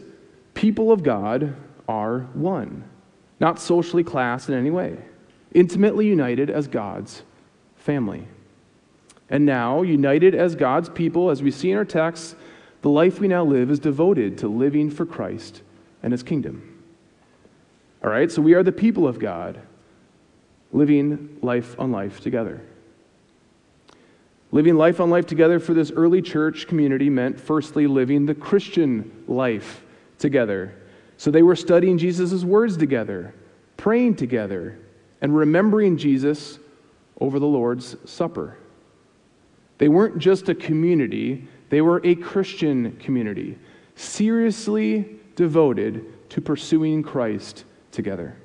people 0.54 0.92
of 0.92 1.04
God 1.04 1.56
are 1.88 2.20
one, 2.34 2.84
not 3.40 3.60
socially 3.60 4.04
classed 4.04 4.50
in 4.50 4.56
any 4.56 4.72
way, 4.72 4.98
intimately 5.54 6.08
united 6.08 6.50
as 6.50 6.68
God's 6.68 7.24
family. 7.76 8.28
And 9.30 9.46
now, 9.46 9.82
united 9.82 10.36
as 10.36 10.56
God's 10.56 10.90
people, 10.90 11.30
as 11.30 11.42
we 11.42 11.52
see 11.52 11.72
in 11.72 11.78
our 11.78 11.86
text, 11.86 12.36
the 12.82 12.90
life 12.90 13.20
we 13.20 13.28
now 13.28 13.44
live 13.44 13.70
is 13.70 13.80
devoted 13.80 14.38
to 14.40 14.48
living 14.48 14.90
for 14.90 15.06
Christ 15.06 15.62
and 16.02 16.12
his 16.12 16.24
kingdom. 16.24 16.84
All 18.04 18.10
right, 18.10 18.32
so 18.32 18.42
we 18.42 18.56
are 18.56 18.64
the 18.64 18.72
people 18.72 19.08
of 19.08 19.20
God, 19.20 19.60
living 20.72 21.38
life 21.42 21.80
on 21.80 21.92
life 21.92 22.20
together. 22.22 22.62
Living 24.52 24.76
life 24.76 25.00
on 25.00 25.10
life 25.10 25.28
together 25.28 25.60
for 25.60 25.74
this 25.74 25.92
early 25.92 26.22
church 26.22 26.68
community 26.68 27.10
meant, 27.10 27.40
firstly, 27.40 27.88
living 27.88 28.26
the 28.26 28.36
Christian 28.36 29.24
life 29.28 29.84
together. 30.18 30.76
So 31.18 31.32
they 31.32 31.44
were 31.44 31.56
studying 31.56 31.98
Jesus' 31.98 32.44
words 32.44 32.76
together, 32.76 33.34
praying 33.78 34.16
together, 34.16 34.80
and 35.22 35.36
remembering 35.36 35.98
Jesus 35.98 36.58
over 37.20 37.38
the 37.38 37.46
Lord's 37.46 37.96
Supper. 38.10 38.58
They 39.78 39.88
weren't 39.88 40.18
just 40.18 40.50
a 40.50 40.56
community, 40.56 41.48
they 41.72 41.82
were 41.82 42.02
a 42.04 42.16
Christian 42.16 42.98
community, 42.98 43.58
seriously 43.96 45.06
devoted 45.38 46.30
to 46.30 46.42
pursuing 46.42 47.02
Christ 47.02 47.64
together. 47.94 48.36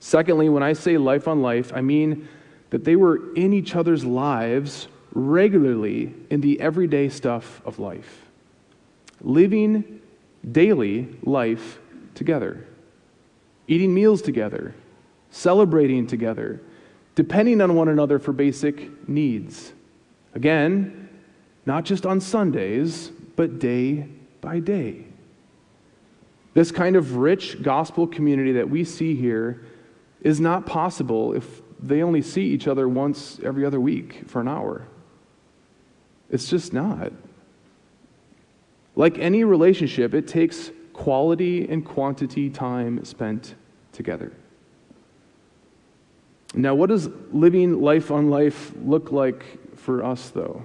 Secondly, 0.00 0.48
when 0.48 0.62
I 0.62 0.72
say 0.72 0.96
life 0.96 1.28
on 1.28 1.42
life, 1.42 1.72
I 1.74 1.82
mean 1.82 2.26
that 2.70 2.84
they 2.84 2.96
were 2.96 3.34
in 3.34 3.52
each 3.52 3.76
other's 3.76 4.02
lives 4.02 4.88
regularly 5.12 6.14
in 6.30 6.40
the 6.40 6.58
everyday 6.58 7.10
stuff 7.10 7.60
of 7.66 7.78
life, 7.78 8.22
living 9.20 10.00
daily 10.50 11.06
life 11.22 11.78
together, 12.14 12.66
eating 13.68 13.92
meals 13.92 14.22
together, 14.22 14.74
celebrating 15.30 16.06
together, 16.06 16.62
depending 17.14 17.60
on 17.60 17.74
one 17.74 17.88
another 17.88 18.18
for 18.18 18.32
basic 18.32 19.06
needs. 19.06 19.74
Again, 20.34 21.05
not 21.66 21.84
just 21.84 22.06
on 22.06 22.20
Sundays, 22.20 23.10
but 23.34 23.58
day 23.58 24.08
by 24.40 24.60
day. 24.60 25.04
This 26.54 26.72
kind 26.72 26.96
of 26.96 27.16
rich 27.16 27.62
gospel 27.62 28.06
community 28.06 28.52
that 28.52 28.70
we 28.70 28.84
see 28.84 29.14
here 29.14 29.62
is 30.22 30.40
not 30.40 30.64
possible 30.64 31.34
if 31.34 31.60
they 31.78 32.02
only 32.02 32.22
see 32.22 32.44
each 32.44 32.66
other 32.66 32.88
once 32.88 33.38
every 33.42 33.66
other 33.66 33.80
week 33.80 34.22
for 34.26 34.40
an 34.40 34.48
hour. 34.48 34.86
It's 36.30 36.48
just 36.48 36.72
not. 36.72 37.12
Like 38.94 39.18
any 39.18 39.44
relationship, 39.44 40.14
it 40.14 40.26
takes 40.26 40.70
quality 40.94 41.68
and 41.68 41.84
quantity 41.84 42.48
time 42.48 43.04
spent 43.04 43.54
together. 43.92 44.32
Now, 46.54 46.74
what 46.74 46.88
does 46.88 47.10
living 47.32 47.82
life 47.82 48.10
on 48.10 48.30
life 48.30 48.72
look 48.82 49.12
like 49.12 49.44
for 49.76 50.02
us, 50.02 50.30
though? 50.30 50.64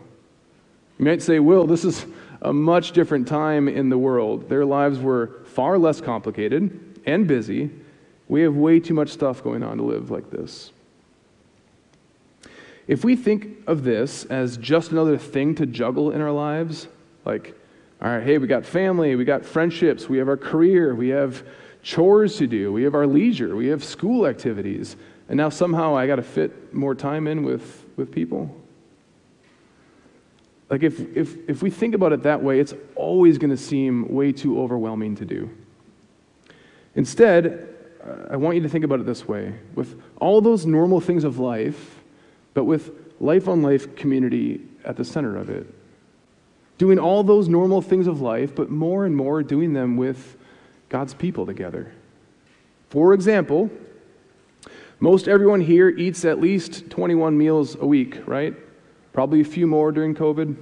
You 1.01 1.07
might 1.07 1.23
say, 1.23 1.39
Will, 1.39 1.65
this 1.65 1.83
is 1.83 2.05
a 2.43 2.53
much 2.53 2.91
different 2.91 3.27
time 3.27 3.67
in 3.67 3.89
the 3.89 3.97
world. 3.97 4.47
Their 4.47 4.65
lives 4.65 4.99
were 4.99 5.31
far 5.45 5.79
less 5.79 5.99
complicated 5.99 7.01
and 7.07 7.27
busy. 7.27 7.71
We 8.27 8.43
have 8.43 8.55
way 8.55 8.79
too 8.79 8.93
much 8.93 9.09
stuff 9.09 9.43
going 9.43 9.63
on 9.63 9.77
to 9.77 9.83
live 9.83 10.11
like 10.11 10.29
this. 10.29 10.71
If 12.85 13.03
we 13.03 13.15
think 13.15 13.47
of 13.65 13.83
this 13.83 14.25
as 14.25 14.57
just 14.57 14.91
another 14.91 15.17
thing 15.17 15.55
to 15.55 15.65
juggle 15.65 16.11
in 16.11 16.21
our 16.21 16.31
lives, 16.31 16.87
like 17.25 17.55
all 17.99 18.09
right, 18.09 18.23
hey, 18.23 18.37
we 18.37 18.45
got 18.45 18.63
family, 18.63 19.15
we 19.15 19.25
got 19.25 19.43
friendships, 19.43 20.07
we 20.07 20.19
have 20.19 20.27
our 20.27 20.37
career, 20.37 20.93
we 20.93 21.09
have 21.09 21.43
chores 21.81 22.37
to 22.37 22.45
do, 22.45 22.71
we 22.71 22.83
have 22.83 22.93
our 22.93 23.07
leisure, 23.07 23.55
we 23.55 23.65
have 23.69 23.83
school 23.83 24.27
activities, 24.27 24.97
and 25.29 25.37
now 25.37 25.49
somehow 25.49 25.97
I 25.97 26.05
got 26.05 26.17
to 26.17 26.23
fit 26.23 26.75
more 26.75 26.93
time 26.93 27.25
in 27.25 27.43
with, 27.43 27.85
with 27.97 28.11
people. 28.11 28.55
Like, 30.71 30.81
if, 30.81 30.99
if, 31.15 31.37
if 31.47 31.61
we 31.61 31.69
think 31.69 31.93
about 31.93 32.13
it 32.13 32.23
that 32.23 32.41
way, 32.41 32.59
it's 32.59 32.73
always 32.95 33.37
going 33.37 33.51
to 33.51 33.57
seem 33.57 34.11
way 34.11 34.31
too 34.31 34.59
overwhelming 34.59 35.15
to 35.17 35.25
do. 35.25 35.49
Instead, 36.95 37.67
I 38.31 38.37
want 38.37 38.55
you 38.55 38.63
to 38.63 38.69
think 38.69 38.83
about 38.83 38.99
it 38.99 39.05
this 39.05 39.27
way 39.27 39.53
with 39.75 40.01
all 40.19 40.41
those 40.41 40.65
normal 40.65 40.99
things 40.99 41.23
of 41.23 41.37
life, 41.37 41.99
but 42.55 42.63
with 42.63 42.91
life 43.19 43.47
on 43.47 43.61
life 43.61 43.95
community 43.95 44.61
at 44.83 44.95
the 44.95 45.05
center 45.05 45.37
of 45.37 45.51
it 45.51 45.71
doing 46.81 46.97
all 46.97 47.21
those 47.21 47.47
normal 47.47 47.79
things 47.79 48.07
of 48.07 48.21
life, 48.21 48.55
but 48.55 48.71
more 48.71 49.05
and 49.05 49.15
more 49.15 49.43
doing 49.43 49.71
them 49.71 49.97
with 49.97 50.35
God's 50.89 51.13
people 51.13 51.45
together. 51.45 51.91
For 52.89 53.13
example, 53.13 53.69
most 54.99 55.27
everyone 55.27 55.61
here 55.61 55.89
eats 55.89 56.25
at 56.25 56.41
least 56.41 56.89
21 56.89 57.37
meals 57.37 57.75
a 57.75 57.85
week, 57.85 58.27
right? 58.27 58.55
Probably 59.13 59.41
a 59.41 59.45
few 59.45 59.67
more 59.67 59.91
during 59.91 60.15
COVID. 60.15 60.55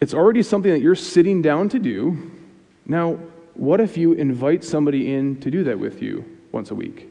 It's 0.00 0.14
already 0.14 0.42
something 0.42 0.70
that 0.70 0.80
you're 0.80 0.94
sitting 0.94 1.40
down 1.42 1.68
to 1.70 1.78
do. 1.78 2.30
Now, 2.84 3.18
what 3.54 3.80
if 3.80 3.96
you 3.96 4.12
invite 4.12 4.62
somebody 4.62 5.14
in 5.14 5.40
to 5.40 5.50
do 5.50 5.64
that 5.64 5.78
with 5.78 6.02
you 6.02 6.24
once 6.52 6.70
a 6.70 6.74
week? 6.74 7.10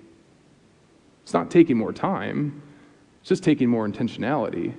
It's 1.23 1.33
not 1.33 1.49
taking 1.49 1.77
more 1.77 1.91
time, 1.91 2.61
it's 3.19 3.29
just 3.29 3.43
taking 3.43 3.67
more 3.67 3.87
intentionality 3.87 4.73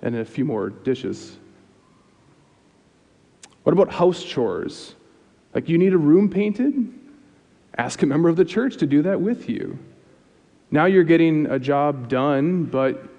and 0.00 0.16
a 0.16 0.24
few 0.24 0.44
more 0.44 0.70
dishes 0.70 1.36
what 3.62 3.72
about 3.72 3.90
house 3.90 4.22
chores? 4.22 4.94
Like 5.54 5.68
you 5.68 5.78
need 5.78 5.92
a 5.92 5.98
room 5.98 6.28
painted? 6.28 6.92
Ask 7.76 8.02
a 8.02 8.06
member 8.06 8.28
of 8.28 8.36
the 8.36 8.44
church 8.44 8.76
to 8.78 8.86
do 8.86 9.02
that 9.02 9.20
with 9.20 9.48
you. 9.48 9.78
Now 10.70 10.86
you're 10.86 11.04
getting 11.04 11.46
a 11.46 11.58
job 11.58 12.08
done, 12.08 12.64
but 12.64 13.11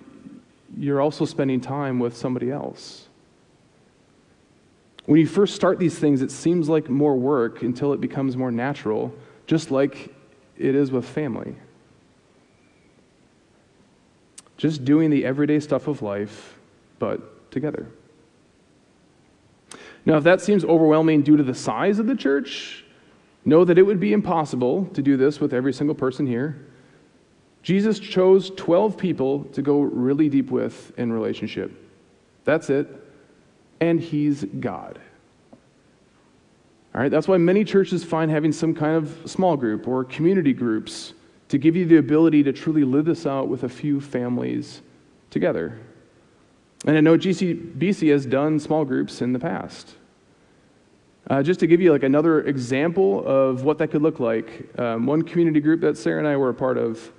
you're 0.78 1.02
also 1.02 1.26
spending 1.26 1.62
time 1.62 2.00
with 2.00 2.16
somebody 2.16 2.52
else. 2.52 3.08
When 5.06 5.20
you 5.20 5.28
first 5.28 5.56
start 5.56 5.80
these 5.80 6.00
things, 6.00 6.22
it 6.22 6.32
seems 6.32 6.70
like 6.70 6.90
more 6.90 7.16
work 7.16 7.62
until 7.62 7.94
it 7.94 8.00
becomes 8.00 8.38
more 8.38 8.52
natural, 8.52 9.14
just 9.48 9.70
like 9.70 10.14
it 10.58 10.76
is 10.76 10.92
with 10.92 11.06
family. 11.06 11.56
Just 14.56 14.86
doing 14.86 15.10
the 15.10 15.26
everyday 15.26 15.60
stuff 15.60 15.88
of 15.88 16.02
life, 16.02 16.58
but 17.00 17.52
together. 17.52 17.88
Now, 20.06 20.18
if 20.18 20.24
that 20.24 20.42
seems 20.42 20.64
overwhelming 20.64 21.22
due 21.22 21.38
to 21.38 21.44
the 21.44 21.54
size 21.54 22.00
of 22.00 22.08
the 22.08 22.16
church, 22.16 22.86
know 23.46 23.66
that 23.66 23.78
it 23.78 23.84
would 23.84 24.00
be 24.00 24.14
impossible 24.14 24.86
to 24.94 25.02
do 25.02 25.18
this 25.18 25.40
with 25.40 25.54
every 25.54 25.74
single 25.74 25.96
person 25.96 26.26
here. 26.26 26.66
Jesus 27.64 27.98
chose 27.98 28.52
12 28.52 28.98
people 28.98 29.46
to 29.46 29.62
go 29.62 29.82
really 29.82 30.30
deep 30.30 30.52
with 30.52 30.92
in 31.00 31.12
relationship. 31.12 31.72
That's 32.44 32.70
it. 32.70 32.88
And 33.80 34.00
he's 34.00 34.44
God. 34.44 35.00
All 36.94 37.02
right, 37.02 37.10
that's 37.10 37.28
why 37.28 37.38
many 37.38 37.64
churches 37.64 38.04
find 38.04 38.30
having 38.30 38.52
some 38.52 38.76
kind 38.76 38.96
of 38.96 39.18
small 39.26 39.58
group 39.58 39.88
or 39.88 40.04
community 40.04 40.54
groups 40.54 41.14
to 41.50 41.58
give 41.58 41.76
you 41.76 41.86
the 41.86 41.98
ability 41.98 42.44
to 42.44 42.54
truly 42.54 42.84
live 42.84 43.06
this 43.06 43.26
out 43.26 43.48
with 43.48 43.64
a 43.64 43.70
few 43.70 44.00
families 44.00 44.82
together. 45.32 45.80
And 46.86 46.98
I 46.98 47.02
know 47.02 47.18
GCBC 47.18 48.12
has 48.12 48.26
done 48.26 48.60
small 48.60 48.86
groups 48.86 49.22
in 49.22 49.34
the 49.34 49.40
past. 49.40 49.96
Uh, 51.30 51.42
just 51.42 51.60
to 51.62 51.68
give 51.68 51.80
you 51.80 51.92
like 51.92 52.04
another 52.04 52.42
example 52.42 53.26
of 53.26 53.64
what 53.64 53.78
that 53.78 53.90
could 53.90 54.02
look 54.02 54.20
like, 54.20 54.68
um, 54.78 55.06
one 55.06 55.22
community 55.22 55.62
group 55.62 55.80
that 55.82 55.98
Sarah 55.98 56.20
and 56.20 56.28
I 56.28 56.36
were 56.36 56.50
a 56.50 56.54
part 56.54 56.78
of, 56.78 57.12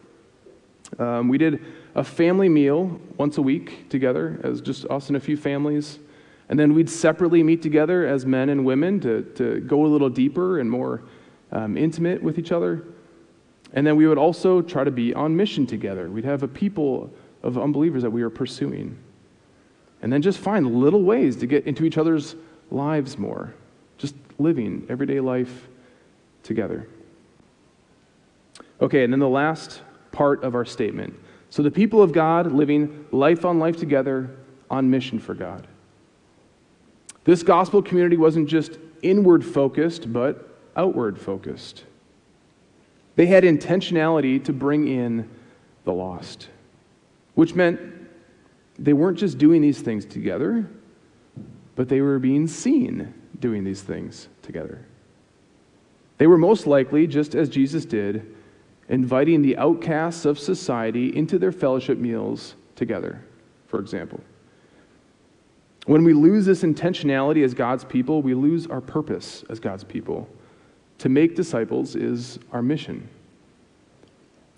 um, 0.99 1.29
we 1.29 1.39
did 1.39 1.65
a 1.95 2.05
family 2.05 2.49
meal 2.49 3.01
once 3.17 3.39
a 3.39 3.43
week 3.43 3.89
together 3.89 4.41
as 4.43 4.61
just 4.61 4.85
us 4.87 5.09
and 5.09 5.17
a 5.17 5.21
few 5.21 5.37
families. 5.37 5.99
And 6.49 6.59
then 6.59 6.75
we'd 6.75 6.91
separately 6.91 7.43
meet 7.43 7.63
together 7.63 8.07
as 8.07 8.27
men 8.27 8.51
and 8.51 8.65
women 8.65 9.01
to, 9.01 9.23
to 9.37 9.61
go 9.61 9.87
a 9.87 9.89
little 9.89 10.11
deeper 10.11 10.61
and 10.61 10.71
more 10.71 11.03
um, 11.53 11.77
intimate 11.77 12.23
with 12.23 12.39
each 12.39 12.53
other. 12.53 12.85
And 13.73 13.87
then 13.87 13.97
we 13.97 14.07
would 14.07 14.19
also 14.19 14.61
try 14.61 14.85
to 14.85 14.91
be 14.91 15.15
on 15.15 15.37
mission 15.37 15.67
together. 15.67 16.11
We'd 16.11 16.25
have 16.25 16.43
a 16.43 16.49
people 16.49 17.11
of 17.43 17.59
unbelievers 17.59 18.03
that 18.03 18.11
we 18.11 18.23
were 18.23 18.31
pursuing 18.31 18.99
and 20.05 20.13
then 20.13 20.21
just 20.21 20.39
find 20.39 20.67
little 20.83 21.03
ways 21.03 21.35
to 21.37 21.47
get 21.47 21.67
into 21.67 21.83
each 21.85 21.97
other's 21.97 22.37
lives 22.71 23.17
more. 23.17 23.55
Just 23.97 24.15
living 24.39 24.87
everyday 24.91 25.19
life 25.19 25.67
together. 26.43 26.87
Okay, 28.83 29.03
and 29.03 29.11
then 29.11 29.19
the 29.19 29.27
last 29.27 29.81
part 30.15 30.45
of 30.45 30.55
our 30.55 30.65
statement. 30.65 31.13
So 31.51 31.63
the 31.63 31.71
people 31.71 32.01
of 32.01 32.13
God 32.13 32.53
living 32.53 33.07
life 33.11 33.45
on 33.45 33.59
life 33.59 33.77
together 33.77 34.31
on 34.71 34.89
mission 34.89 35.19
for 35.19 35.35
God. 35.35 35.67
This 37.25 37.43
gospel 37.43 37.83
community 37.83 38.17
wasn't 38.17 38.49
just 38.49 38.79
inward 39.03 39.45
focused, 39.45 40.13
but 40.13 40.59
outward 40.77 41.21
focused. 41.21 41.85
They 43.17 43.27
had 43.27 43.45
intentionality 43.45 44.43
to 44.45 44.53
bring 44.53 44.89
in 44.89 45.29
the 45.85 45.93
lost, 45.93 46.49
which 47.35 47.55
meant 47.55 47.81
they 48.79 48.93
weren't 48.93 49.19
just 49.19 49.39
doing 49.39 49.63
these 49.63 49.81
things 49.81 50.05
together, 50.05 50.69
but 51.77 51.89
they 51.89 52.01
were 52.01 52.19
being 52.19 52.47
seen 52.47 53.13
doing 53.41 53.65
these 53.65 53.83
things 53.83 54.29
together. 54.43 54.85
They 56.19 56.27
were 56.27 56.39
most 56.39 56.67
likely, 56.67 57.07
just 57.07 57.35
as 57.35 57.49
Jesus 57.49 57.85
did, 57.85 58.35
inviting 58.89 59.43
the 59.43 59.57
outcasts 59.57 60.25
of 60.25 60.39
society 60.39 61.17
into 61.17 61.39
their 61.39 61.53
fellowship 61.53 61.99
meals 61.99 62.55
together, 62.77 63.23
for 63.67 63.81
example. 63.81 64.21
When 65.87 66.05
we 66.05 66.13
lose 66.13 66.47
this 66.47 66.63
intentionality 66.63 67.45
as 67.45 67.55
God's 67.55 67.85
people, 67.85 68.23
we 68.23 68.35
lose 68.35 68.67
our 68.67 68.81
purpose 68.81 69.45
as 69.51 69.61
God's 69.61 69.85
people. 69.85 70.29
To 70.99 71.09
make 71.09 71.35
disciples 71.35 71.95
is 71.95 72.39
our 72.53 72.63
mission. 72.63 73.09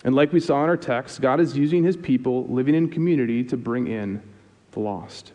And 0.04 0.14
like 0.14 0.32
we 0.32 0.38
saw 0.38 0.62
in 0.62 0.70
our 0.70 0.76
text, 0.76 1.20
God 1.20 1.40
is 1.40 1.56
using 1.56 1.82
his 1.82 1.96
people 1.96 2.46
living 2.46 2.74
in 2.74 2.88
community 2.88 3.42
to 3.44 3.56
bring 3.56 3.88
in 3.88 4.22
the 4.72 4.80
lost. 4.80 5.32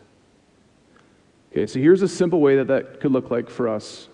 Okay, 1.50 1.66
so 1.66 1.78
here's 1.78 2.00
a 2.00 2.08
simple 2.08 2.40
way 2.40 2.56
that 2.56 2.68
that 2.68 3.00
could 3.00 3.12
look 3.12 3.30
like 3.30 3.50
for 3.50 3.68
us. 3.68 4.08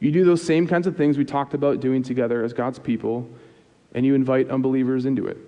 You 0.00 0.10
do 0.10 0.24
those 0.24 0.42
same 0.42 0.66
kinds 0.66 0.86
of 0.86 0.96
things 0.96 1.18
we 1.18 1.24
talked 1.24 1.52
about 1.52 1.80
doing 1.80 2.02
together 2.02 2.42
as 2.42 2.54
God's 2.54 2.78
people, 2.78 3.28
and 3.94 4.04
you 4.04 4.14
invite 4.14 4.50
unbelievers 4.50 5.06
into 5.06 5.26
it. 5.26 5.38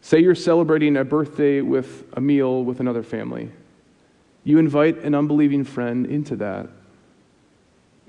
Say 0.00 0.18
you're 0.18 0.34
celebrating 0.34 0.96
a 0.96 1.04
birthday 1.04 1.60
with 1.60 2.04
a 2.14 2.20
meal 2.20 2.64
with 2.64 2.80
another 2.80 3.04
family. 3.04 3.50
You 4.44 4.58
invite 4.58 4.98
an 4.98 5.14
unbelieving 5.14 5.62
friend 5.64 6.06
into 6.06 6.34
that. 6.36 6.68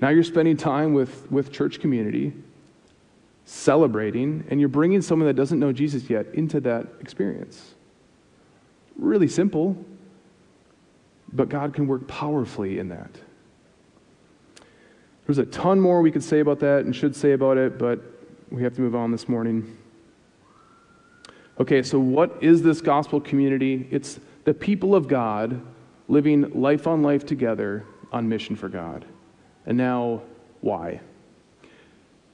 Now 0.00 0.08
you're 0.08 0.24
spending 0.24 0.56
time 0.56 0.92
with, 0.92 1.30
with 1.30 1.52
church 1.52 1.78
community, 1.78 2.32
celebrating, 3.44 4.44
and 4.50 4.58
you're 4.58 4.68
bringing 4.68 5.00
someone 5.00 5.28
that 5.28 5.34
doesn't 5.34 5.60
know 5.60 5.72
Jesus 5.72 6.10
yet 6.10 6.26
into 6.34 6.60
that 6.60 6.88
experience. 7.00 7.74
Really 8.96 9.28
simple, 9.28 9.76
but 11.32 11.48
God 11.48 11.74
can 11.74 11.86
work 11.86 12.08
powerfully 12.08 12.80
in 12.80 12.88
that. 12.88 13.10
There's 15.26 15.38
a 15.38 15.46
ton 15.46 15.80
more 15.80 16.02
we 16.02 16.10
could 16.10 16.24
say 16.24 16.40
about 16.40 16.60
that 16.60 16.84
and 16.84 16.94
should 16.94 17.16
say 17.16 17.32
about 17.32 17.56
it, 17.56 17.78
but 17.78 18.13
we 18.54 18.62
have 18.62 18.74
to 18.74 18.80
move 18.80 18.94
on 18.94 19.10
this 19.10 19.28
morning. 19.28 19.76
Okay, 21.58 21.82
so 21.82 21.98
what 21.98 22.38
is 22.40 22.62
this 22.62 22.80
gospel 22.80 23.20
community? 23.20 23.88
It's 23.90 24.20
the 24.44 24.54
people 24.54 24.94
of 24.94 25.08
God 25.08 25.60
living 26.06 26.60
life 26.60 26.86
on 26.86 27.02
life 27.02 27.26
together 27.26 27.84
on 28.12 28.28
mission 28.28 28.54
for 28.54 28.68
God. 28.68 29.04
And 29.66 29.76
now, 29.76 30.22
why? 30.60 31.00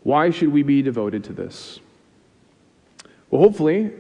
Why 0.03 0.29
should 0.31 0.53
we 0.53 0.63
be 0.63 0.83
devoted 0.83 1.25
to 1.25 1.33
this? 1.33 1.81
Well, 3.31 3.41
hopefully, 3.41 3.91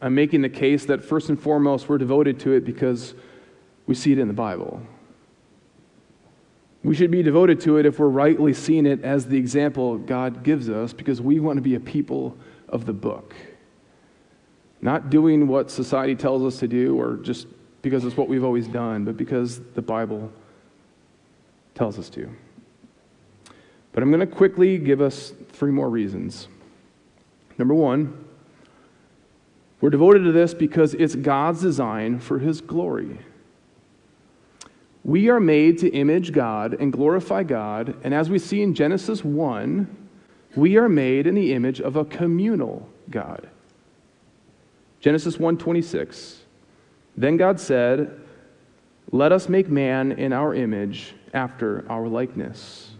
I'm 0.00 0.14
making 0.14 0.42
the 0.42 0.48
case 0.48 0.84
that 0.84 1.04
first 1.04 1.28
and 1.28 1.40
foremost, 1.40 1.88
we're 1.88 1.98
devoted 1.98 2.38
to 2.40 2.52
it 2.52 2.64
because 2.64 3.14
we 3.86 3.96
see 3.96 4.12
it 4.12 4.18
in 4.18 4.28
the 4.28 4.34
Bible. 4.34 4.80
We 6.86 6.94
should 6.94 7.10
be 7.10 7.24
devoted 7.24 7.60
to 7.62 7.78
it 7.78 7.84
if 7.84 7.98
we're 7.98 8.06
rightly 8.06 8.54
seeing 8.54 8.86
it 8.86 9.02
as 9.02 9.26
the 9.26 9.36
example 9.36 9.98
God 9.98 10.44
gives 10.44 10.70
us 10.70 10.92
because 10.92 11.20
we 11.20 11.40
want 11.40 11.56
to 11.56 11.60
be 11.60 11.74
a 11.74 11.80
people 11.80 12.38
of 12.68 12.86
the 12.86 12.92
book. 12.92 13.34
Not 14.80 15.10
doing 15.10 15.48
what 15.48 15.68
society 15.68 16.14
tells 16.14 16.44
us 16.44 16.60
to 16.60 16.68
do 16.68 16.96
or 16.96 17.16
just 17.16 17.48
because 17.82 18.04
it's 18.04 18.16
what 18.16 18.28
we've 18.28 18.44
always 18.44 18.68
done, 18.68 19.04
but 19.04 19.16
because 19.16 19.60
the 19.74 19.82
Bible 19.82 20.30
tells 21.74 21.98
us 21.98 22.08
to. 22.10 22.30
But 23.90 24.04
I'm 24.04 24.10
going 24.12 24.20
to 24.20 24.26
quickly 24.32 24.78
give 24.78 25.00
us 25.00 25.32
three 25.48 25.72
more 25.72 25.90
reasons. 25.90 26.46
Number 27.58 27.74
one, 27.74 28.26
we're 29.80 29.90
devoted 29.90 30.22
to 30.22 30.30
this 30.30 30.54
because 30.54 30.94
it's 30.94 31.16
God's 31.16 31.62
design 31.62 32.20
for 32.20 32.38
His 32.38 32.60
glory. 32.60 33.18
We 35.06 35.28
are 35.28 35.38
made 35.38 35.78
to 35.78 35.88
image 35.88 36.32
God 36.32 36.74
and 36.80 36.92
glorify 36.92 37.44
God, 37.44 37.94
and 38.02 38.12
as 38.12 38.28
we 38.28 38.40
see 38.40 38.60
in 38.60 38.74
Genesis 38.74 39.24
1, 39.24 39.86
we 40.56 40.76
are 40.78 40.88
made 40.88 41.28
in 41.28 41.36
the 41.36 41.52
image 41.52 41.80
of 41.80 41.94
a 41.94 42.04
communal 42.04 42.88
God. 43.08 43.46
Genesis 44.98 45.38
1:26. 45.38 46.42
Then 47.16 47.36
God 47.36 47.60
said, 47.60 48.18
"Let 49.12 49.30
us 49.30 49.48
make 49.48 49.70
man 49.70 50.10
in 50.10 50.32
our 50.32 50.52
image, 50.52 51.14
after 51.32 51.84
our 51.88 52.08
likeness." 52.08 52.96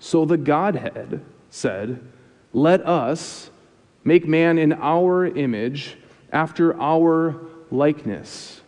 So 0.00 0.24
the 0.24 0.36
Godhead 0.36 1.20
said, 1.48 2.00
"Let 2.52 2.84
us 2.84 3.52
make 4.02 4.26
man 4.26 4.58
in 4.58 4.72
our 4.72 5.26
image, 5.26 5.96
after 6.32 6.76
our 6.80 7.36
likeness." 7.70 8.59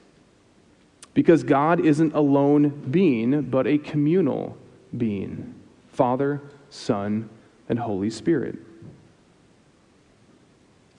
Because 1.14 1.44
God 1.44 1.85
isn't 1.85 2.14
a 2.14 2.20
lone 2.20 2.68
being, 2.90 3.42
but 3.42 3.66
a 3.66 3.79
communal 3.79 4.57
being 4.96 5.55
Father, 5.88 6.40
Son, 6.70 7.29
and 7.68 7.79
Holy 7.79 8.09
Spirit. 8.09 8.59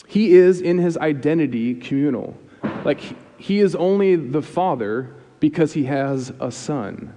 He 0.08 0.34
is 0.34 0.62
in 0.62 0.78
his 0.78 0.98
identity 0.98 1.74
communal. 1.74 2.38
Like 2.86 3.02
he 3.40 3.60
is 3.60 3.76
only 3.76 4.16
the 4.16 4.42
Father 4.42 5.16
because 5.40 5.74
he 5.74 5.86
has 5.86 6.32
a 6.40 6.52
Son. 6.52 7.14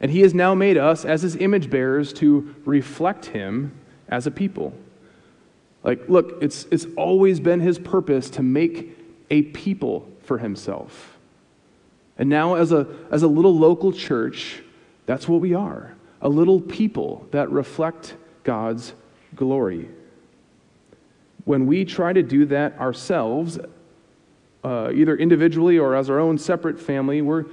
And 0.00 0.10
he 0.10 0.22
has 0.22 0.34
now 0.34 0.54
made 0.54 0.76
us 0.76 1.04
as 1.04 1.22
his 1.22 1.36
image 1.36 1.70
bearers 1.70 2.12
to 2.14 2.54
reflect 2.64 3.26
him 3.26 3.78
as 4.08 4.26
a 4.26 4.30
people. 4.30 4.72
Like, 5.84 6.08
look, 6.08 6.38
it's, 6.40 6.64
it's 6.70 6.86
always 6.96 7.40
been 7.40 7.60
his 7.60 7.78
purpose 7.78 8.30
to 8.30 8.42
make 8.42 8.98
a 9.30 9.42
people 9.42 10.08
for 10.22 10.38
himself. 10.38 11.11
And 12.22 12.30
now, 12.30 12.54
as 12.54 12.70
a, 12.70 12.86
as 13.10 13.24
a 13.24 13.26
little 13.26 13.58
local 13.58 13.90
church, 13.90 14.62
that's 15.06 15.26
what 15.26 15.40
we 15.40 15.54
are 15.54 15.96
a 16.20 16.28
little 16.28 16.60
people 16.60 17.26
that 17.32 17.50
reflect 17.50 18.14
God's 18.44 18.94
glory. 19.34 19.88
When 21.46 21.66
we 21.66 21.84
try 21.84 22.12
to 22.12 22.22
do 22.22 22.44
that 22.44 22.78
ourselves, 22.78 23.58
uh, 24.62 24.92
either 24.94 25.16
individually 25.16 25.80
or 25.80 25.96
as 25.96 26.08
our 26.08 26.20
own 26.20 26.38
separate 26.38 26.78
family, 26.78 27.22
we're, 27.22 27.46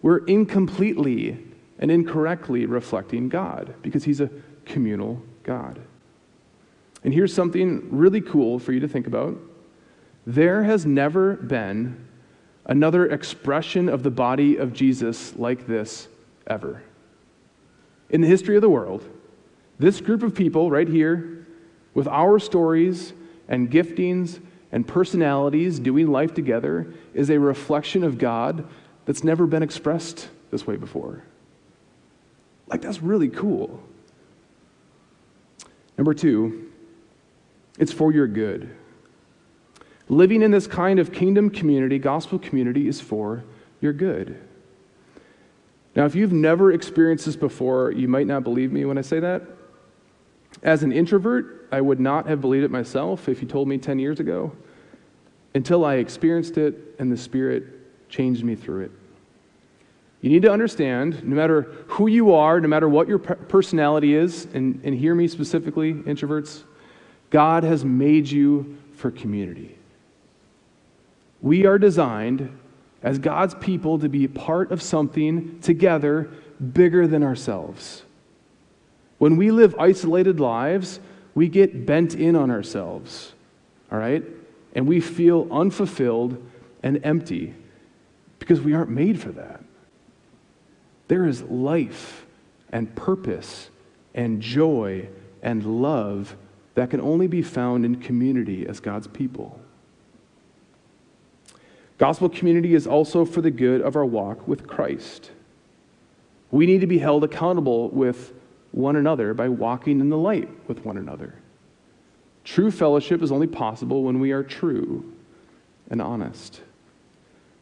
we're 0.00 0.24
incompletely 0.24 1.36
and 1.78 1.90
incorrectly 1.90 2.64
reflecting 2.64 3.28
God 3.28 3.74
because 3.82 4.04
He's 4.04 4.22
a 4.22 4.30
communal 4.64 5.20
God. 5.42 5.78
And 7.04 7.12
here's 7.12 7.34
something 7.34 7.86
really 7.90 8.22
cool 8.22 8.58
for 8.58 8.72
you 8.72 8.80
to 8.80 8.88
think 8.88 9.06
about 9.06 9.36
there 10.26 10.62
has 10.62 10.86
never 10.86 11.34
been 11.34 12.05
another 12.66 13.06
expression 13.06 13.88
of 13.88 14.02
the 14.02 14.10
body 14.10 14.56
of 14.56 14.72
Jesus 14.72 15.34
like 15.36 15.66
this 15.66 16.08
ever. 16.46 16.82
In 18.10 18.20
the 18.20 18.26
history 18.26 18.56
of 18.56 18.62
the 18.62 18.68
world, 18.68 19.08
this 19.78 20.00
group 20.00 20.22
of 20.22 20.34
people 20.34 20.70
right 20.70 20.88
here, 20.88 21.46
with 21.94 22.08
our 22.08 22.38
stories 22.38 23.12
and 23.48 23.70
giftings 23.70 24.40
and 24.72 24.86
personalities 24.86 25.78
doing 25.78 26.10
life 26.10 26.34
together, 26.34 26.92
is 27.14 27.30
a 27.30 27.38
reflection 27.38 28.04
of 28.04 28.18
God 28.18 28.66
that's 29.06 29.24
never 29.24 29.46
been 29.46 29.62
expressed 29.62 30.28
this 30.50 30.66
way 30.66 30.76
before. 30.76 31.22
Like, 32.66 32.82
that's 32.82 33.00
really 33.00 33.28
cool. 33.28 33.82
Number 35.96 36.14
two, 36.14 36.70
it's 37.78 37.92
for 37.92 38.12
your 38.12 38.26
good. 38.26 38.74
Living 40.08 40.42
in 40.42 40.50
this 40.50 40.66
kind 40.66 40.98
of 40.98 41.12
kingdom 41.12 41.50
community, 41.50 41.98
gospel 41.98 42.38
community, 42.38 42.86
is 42.86 43.00
for 43.00 43.44
your 43.80 43.92
good. 43.92 44.40
Now, 45.96 46.04
if 46.04 46.14
you've 46.14 46.32
never 46.32 46.72
experienced 46.72 47.26
this 47.26 47.36
before, 47.36 47.90
you 47.90 48.06
might 48.06 48.26
not 48.26 48.44
believe 48.44 48.70
me 48.70 48.84
when 48.84 48.98
I 48.98 49.00
say 49.00 49.18
that. 49.20 49.42
As 50.62 50.82
an 50.82 50.92
introvert, 50.92 51.68
I 51.72 51.80
would 51.80 51.98
not 51.98 52.28
have 52.28 52.40
believed 52.40 52.64
it 52.64 52.70
myself 52.70 53.28
if 53.28 53.42
you 53.42 53.48
told 53.48 53.66
me 53.66 53.78
10 53.78 53.98
years 53.98 54.20
ago 54.20 54.52
until 55.54 55.84
I 55.84 55.94
experienced 55.94 56.58
it 56.58 56.74
and 56.98 57.10
the 57.10 57.16
Spirit 57.16 58.08
changed 58.08 58.44
me 58.44 58.54
through 58.54 58.84
it. 58.84 58.90
You 60.20 60.30
need 60.30 60.42
to 60.42 60.52
understand 60.52 61.24
no 61.24 61.34
matter 61.36 61.62
who 61.88 62.06
you 62.06 62.34
are, 62.34 62.60
no 62.60 62.68
matter 62.68 62.88
what 62.88 63.08
your 63.08 63.18
personality 63.18 64.14
is, 64.14 64.46
and, 64.54 64.80
and 64.84 64.94
hear 64.94 65.14
me 65.14 65.28
specifically, 65.28 65.94
introverts, 65.94 66.62
God 67.30 67.64
has 67.64 67.84
made 67.84 68.28
you 68.28 68.76
for 68.92 69.10
community. 69.10 69.76
We 71.46 71.64
are 71.64 71.78
designed 71.78 72.58
as 73.04 73.20
God's 73.20 73.54
people 73.54 74.00
to 74.00 74.08
be 74.08 74.26
part 74.26 74.72
of 74.72 74.82
something 74.82 75.60
together 75.60 76.28
bigger 76.72 77.06
than 77.06 77.22
ourselves. 77.22 78.02
When 79.18 79.36
we 79.36 79.52
live 79.52 79.76
isolated 79.78 80.40
lives, 80.40 80.98
we 81.36 81.46
get 81.46 81.86
bent 81.86 82.16
in 82.16 82.34
on 82.34 82.50
ourselves, 82.50 83.32
all 83.92 83.98
right? 84.00 84.24
And 84.74 84.88
we 84.88 85.00
feel 85.00 85.46
unfulfilled 85.52 86.44
and 86.82 86.98
empty 87.04 87.54
because 88.40 88.60
we 88.60 88.74
aren't 88.74 88.90
made 88.90 89.20
for 89.20 89.30
that. 89.30 89.62
There 91.06 91.26
is 91.26 91.42
life 91.42 92.26
and 92.70 92.92
purpose 92.96 93.70
and 94.16 94.42
joy 94.42 95.08
and 95.44 95.80
love 95.80 96.34
that 96.74 96.90
can 96.90 97.00
only 97.00 97.28
be 97.28 97.42
found 97.42 97.84
in 97.84 98.00
community 98.00 98.66
as 98.66 98.80
God's 98.80 99.06
people. 99.06 99.60
Gospel 101.98 102.28
community 102.28 102.74
is 102.74 102.86
also 102.86 103.24
for 103.24 103.40
the 103.40 103.50
good 103.50 103.80
of 103.80 103.96
our 103.96 104.04
walk 104.04 104.46
with 104.46 104.66
Christ. 104.66 105.30
We 106.50 106.66
need 106.66 106.80
to 106.82 106.86
be 106.86 106.98
held 106.98 107.24
accountable 107.24 107.88
with 107.88 108.34
one 108.72 108.96
another 108.96 109.32
by 109.32 109.48
walking 109.48 110.00
in 110.00 110.10
the 110.10 110.18
light 110.18 110.48
with 110.68 110.84
one 110.84 110.98
another. 110.98 111.34
True 112.44 112.70
fellowship 112.70 113.22
is 113.22 113.32
only 113.32 113.46
possible 113.46 114.04
when 114.04 114.20
we 114.20 114.30
are 114.32 114.42
true 114.42 115.12
and 115.90 116.02
honest. 116.02 116.60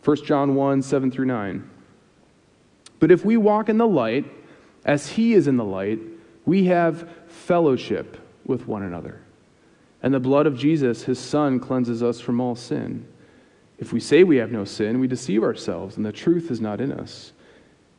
1 0.05 0.25
John 0.25 0.55
1 0.55 0.83
7 0.83 1.11
through 1.11 1.27
9. 1.27 1.71
But 2.99 3.11
if 3.11 3.25
we 3.25 3.37
walk 3.37 3.69
in 3.69 3.79
the 3.79 3.87
light, 3.87 4.25
as 4.85 5.09
he 5.09 5.33
is 5.33 5.47
in 5.47 5.57
the 5.57 5.65
light, 5.65 5.99
we 6.45 6.65
have 6.67 7.09
fellowship 7.27 8.19
with 8.45 8.67
one 8.67 8.83
another. 8.83 9.21
And 10.03 10.13
the 10.13 10.21
blood 10.21 10.47
of 10.47 10.59
Jesus, 10.59 11.05
his 11.05 11.19
son, 11.19 11.59
cleanses 11.59 12.03
us 12.03 12.21
from 12.21 12.41
all 12.41 12.55
sin. 12.55 13.07
If 13.85 13.93
we 13.93 14.01
say 14.01 14.25
we 14.25 14.39
have 14.39 14.51
no 14.51 14.65
sin, 14.65 14.99
we 14.99 15.07
deceive 15.07 15.45
ourselves, 15.45 15.99
and 15.99 16.07
the 16.07 16.11
truth 16.11 16.51
is 16.51 16.59
not 16.59 16.81
in 16.81 16.91
us. 16.91 17.35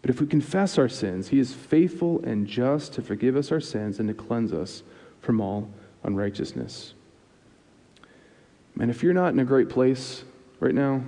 But 0.02 0.10
if 0.10 0.20
we 0.20 0.26
confess 0.26 0.80
our 0.80 0.90
sins, 0.90 1.28
he 1.28 1.38
is 1.38 1.54
faithful 1.54 2.24
and 2.24 2.48
just 2.48 2.94
to 2.94 3.04
forgive 3.04 3.36
us 3.36 3.52
our 3.52 3.60
sins 3.60 4.00
and 4.00 4.08
to 4.08 4.16
cleanse 4.16 4.52
us 4.52 4.82
from 5.22 5.40
all 5.40 5.70
unrighteousness. 6.02 6.96
And 8.80 8.90
if 8.90 9.04
you're 9.04 9.14
not 9.14 9.34
in 9.34 9.40
a 9.40 9.46
great 9.46 9.70
place 9.70 10.24
right 10.60 10.74
now, 10.74 11.04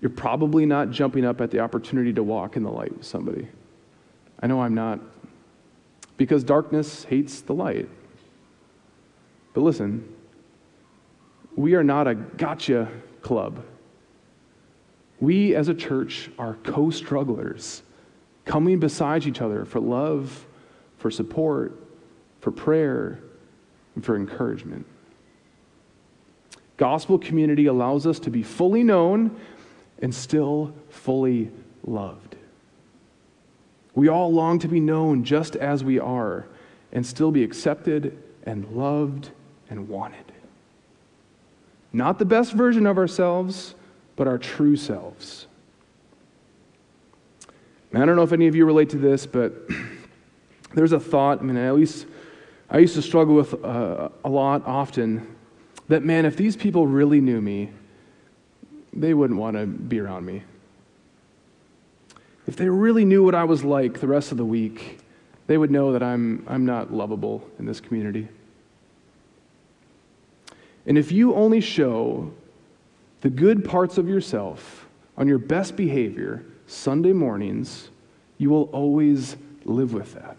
you're 0.00 0.08
probably 0.08 0.64
not 0.64 0.92
jumping 0.92 1.24
up 1.24 1.40
at 1.40 1.50
the 1.50 1.58
opportunity 1.58 2.12
to 2.12 2.22
walk 2.22 2.56
in 2.56 2.62
the 2.62 2.70
light 2.70 2.96
with 2.96 3.04
somebody. 3.04 3.48
I 4.38 4.46
know 4.46 4.62
I'm 4.62 4.76
not. 4.76 5.00
Because 6.16 6.44
darkness 6.44 7.02
hates 7.02 7.40
the 7.40 7.54
light. 7.54 7.88
But 9.52 9.62
listen, 9.62 10.14
we 11.56 11.74
are 11.74 11.82
not 11.82 12.06
a 12.06 12.14
gotcha 12.14 12.88
club. 13.26 13.64
We 15.18 15.56
as 15.56 15.66
a 15.68 15.74
church 15.74 16.30
are 16.38 16.54
co 16.62 16.90
strugglers, 16.90 17.82
coming 18.44 18.78
beside 18.78 19.26
each 19.26 19.40
other 19.40 19.64
for 19.64 19.80
love, 19.80 20.46
for 20.98 21.10
support, 21.10 21.76
for 22.40 22.52
prayer, 22.52 23.18
and 23.96 24.04
for 24.04 24.14
encouragement. 24.14 24.86
Gospel 26.76 27.18
community 27.18 27.66
allows 27.66 28.06
us 28.06 28.20
to 28.20 28.30
be 28.30 28.44
fully 28.44 28.84
known 28.84 29.36
and 30.00 30.14
still 30.14 30.72
fully 30.88 31.50
loved. 31.84 32.36
We 33.96 34.06
all 34.08 34.32
long 34.32 34.60
to 34.60 34.68
be 34.68 34.78
known 34.78 35.24
just 35.24 35.56
as 35.56 35.82
we 35.82 35.98
are 35.98 36.46
and 36.92 37.04
still 37.04 37.32
be 37.32 37.42
accepted 37.42 38.22
and 38.44 38.68
loved 38.68 39.30
and 39.68 39.88
wanted. 39.88 40.35
Not 41.92 42.18
the 42.18 42.24
best 42.24 42.52
version 42.52 42.86
of 42.86 42.98
ourselves, 42.98 43.74
but 44.16 44.26
our 44.26 44.38
true 44.38 44.76
selves. 44.76 45.46
I 47.94 48.04
don't 48.04 48.16
know 48.16 48.22
if 48.22 48.32
any 48.32 48.46
of 48.46 48.54
you 48.54 48.66
relate 48.66 48.90
to 48.90 48.98
this, 48.98 49.24
but 49.26 49.54
there's 50.74 50.92
a 50.92 51.00
thought, 51.00 51.40
I 51.40 51.42
mean, 51.42 51.56
at 51.56 51.74
least 51.74 52.06
I 52.68 52.78
used 52.78 52.94
to 52.94 53.02
struggle 53.02 53.34
with 53.34 53.54
uh, 53.64 54.10
a 54.24 54.28
lot 54.28 54.66
often 54.66 55.34
that, 55.88 56.02
man, 56.02 56.26
if 56.26 56.36
these 56.36 56.56
people 56.56 56.86
really 56.86 57.20
knew 57.20 57.40
me, 57.40 57.70
they 58.92 59.14
wouldn't 59.14 59.38
want 59.38 59.56
to 59.56 59.66
be 59.66 60.00
around 60.00 60.26
me. 60.26 60.42
If 62.46 62.56
they 62.56 62.68
really 62.68 63.04
knew 63.04 63.24
what 63.24 63.34
I 63.34 63.44
was 63.44 63.64
like 63.64 64.00
the 64.00 64.06
rest 64.06 64.30
of 64.30 64.38
the 64.38 64.44
week, 64.44 64.98
they 65.46 65.56
would 65.56 65.70
know 65.70 65.92
that 65.92 66.02
I'm, 66.02 66.44
I'm 66.48 66.66
not 66.66 66.92
lovable 66.92 67.48
in 67.58 67.66
this 67.66 67.80
community. 67.80 68.28
And 70.86 70.96
if 70.96 71.10
you 71.10 71.34
only 71.34 71.60
show 71.60 72.32
the 73.20 73.30
good 73.30 73.64
parts 73.64 73.98
of 73.98 74.08
yourself 74.08 74.86
on 75.16 75.26
your 75.26 75.38
best 75.38 75.76
behavior 75.76 76.44
Sunday 76.66 77.12
mornings, 77.12 77.90
you 78.38 78.50
will 78.50 78.64
always 78.64 79.36
live 79.64 79.92
with 79.92 80.14
that. 80.14 80.36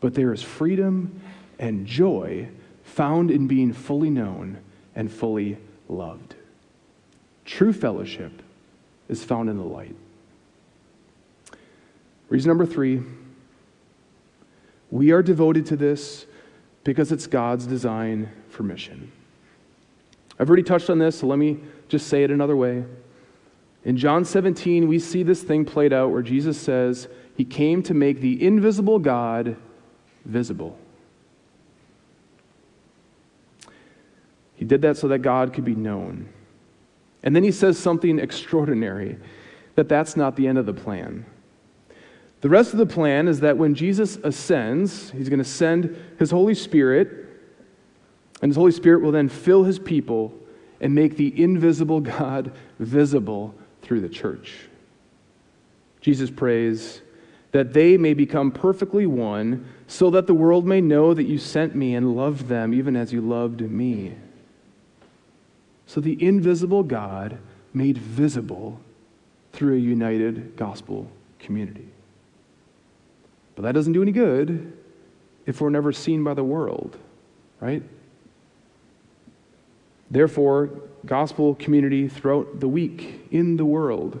But 0.00 0.14
there 0.14 0.32
is 0.32 0.42
freedom 0.42 1.20
and 1.58 1.86
joy 1.86 2.48
found 2.84 3.30
in 3.30 3.46
being 3.46 3.72
fully 3.72 4.10
known 4.10 4.58
and 4.94 5.10
fully 5.10 5.58
loved. 5.88 6.34
True 7.44 7.72
fellowship 7.72 8.42
is 9.08 9.24
found 9.24 9.50
in 9.50 9.56
the 9.56 9.64
light. 9.64 9.96
Reason 12.28 12.48
number 12.48 12.66
three 12.66 13.02
we 14.90 15.10
are 15.10 15.22
devoted 15.22 15.66
to 15.66 15.76
this 15.76 16.24
because 16.88 17.12
it's 17.12 17.26
God's 17.26 17.66
design 17.66 18.30
for 18.48 18.62
mission. 18.62 19.12
I've 20.38 20.48
already 20.48 20.62
touched 20.62 20.88
on 20.88 20.98
this, 20.98 21.18
so 21.18 21.26
let 21.26 21.38
me 21.38 21.58
just 21.90 22.06
say 22.06 22.24
it 22.24 22.30
another 22.30 22.56
way. 22.56 22.82
In 23.84 23.98
John 23.98 24.24
17, 24.24 24.88
we 24.88 24.98
see 24.98 25.22
this 25.22 25.42
thing 25.42 25.66
played 25.66 25.92
out 25.92 26.12
where 26.12 26.22
Jesus 26.22 26.58
says 26.58 27.06
he 27.36 27.44
came 27.44 27.82
to 27.82 27.92
make 27.92 28.22
the 28.22 28.42
invisible 28.42 28.98
God 28.98 29.58
visible. 30.24 30.78
He 34.54 34.64
did 34.64 34.80
that 34.80 34.96
so 34.96 35.08
that 35.08 35.18
God 35.18 35.52
could 35.52 35.66
be 35.66 35.74
known. 35.74 36.30
And 37.22 37.36
then 37.36 37.44
he 37.44 37.52
says 37.52 37.78
something 37.78 38.18
extraordinary 38.18 39.18
that 39.74 39.90
that's 39.90 40.16
not 40.16 40.36
the 40.36 40.48
end 40.48 40.56
of 40.56 40.64
the 40.64 40.72
plan. 40.72 41.26
The 42.40 42.48
rest 42.48 42.72
of 42.72 42.78
the 42.78 42.86
plan 42.86 43.26
is 43.26 43.40
that 43.40 43.56
when 43.56 43.74
Jesus 43.74 44.16
ascends, 44.16 45.10
he's 45.10 45.28
going 45.28 45.38
to 45.40 45.44
send 45.44 45.96
his 46.18 46.30
Holy 46.30 46.54
Spirit, 46.54 47.26
and 48.40 48.50
his 48.50 48.56
Holy 48.56 48.70
Spirit 48.70 49.02
will 49.02 49.12
then 49.12 49.28
fill 49.28 49.64
his 49.64 49.78
people 49.78 50.32
and 50.80 50.94
make 50.94 51.16
the 51.16 51.42
invisible 51.42 52.00
God 52.00 52.52
visible 52.78 53.54
through 53.82 54.00
the 54.00 54.08
church. 54.08 54.68
Jesus 56.00 56.30
prays 56.30 57.02
that 57.52 57.72
they 57.72 57.96
may 57.96 58.14
become 58.14 58.50
perfectly 58.50 59.06
one, 59.06 59.66
so 59.86 60.10
that 60.10 60.26
the 60.26 60.34
world 60.34 60.66
may 60.66 60.80
know 60.80 61.14
that 61.14 61.24
you 61.24 61.38
sent 61.38 61.74
me 61.74 61.94
and 61.94 62.14
loved 62.14 62.46
them 62.46 62.74
even 62.74 62.94
as 62.94 63.12
you 63.12 63.22
loved 63.22 63.60
me. 63.62 64.14
So 65.86 66.00
the 66.00 66.22
invisible 66.22 66.82
God 66.82 67.38
made 67.72 67.96
visible 67.96 68.80
through 69.52 69.76
a 69.76 69.80
united 69.80 70.56
gospel 70.56 71.10
community. 71.38 71.88
But 73.58 73.64
that 73.64 73.72
doesn't 73.72 73.92
do 73.92 74.02
any 74.02 74.12
good 74.12 74.72
if 75.44 75.60
we're 75.60 75.68
never 75.68 75.90
seen 75.90 76.22
by 76.22 76.32
the 76.32 76.44
world, 76.44 76.96
right? 77.58 77.82
Therefore, 80.12 80.70
gospel 81.04 81.56
community 81.56 82.06
throughout 82.06 82.60
the 82.60 82.68
week 82.68 83.26
in 83.32 83.56
the 83.56 83.64
world 83.64 84.20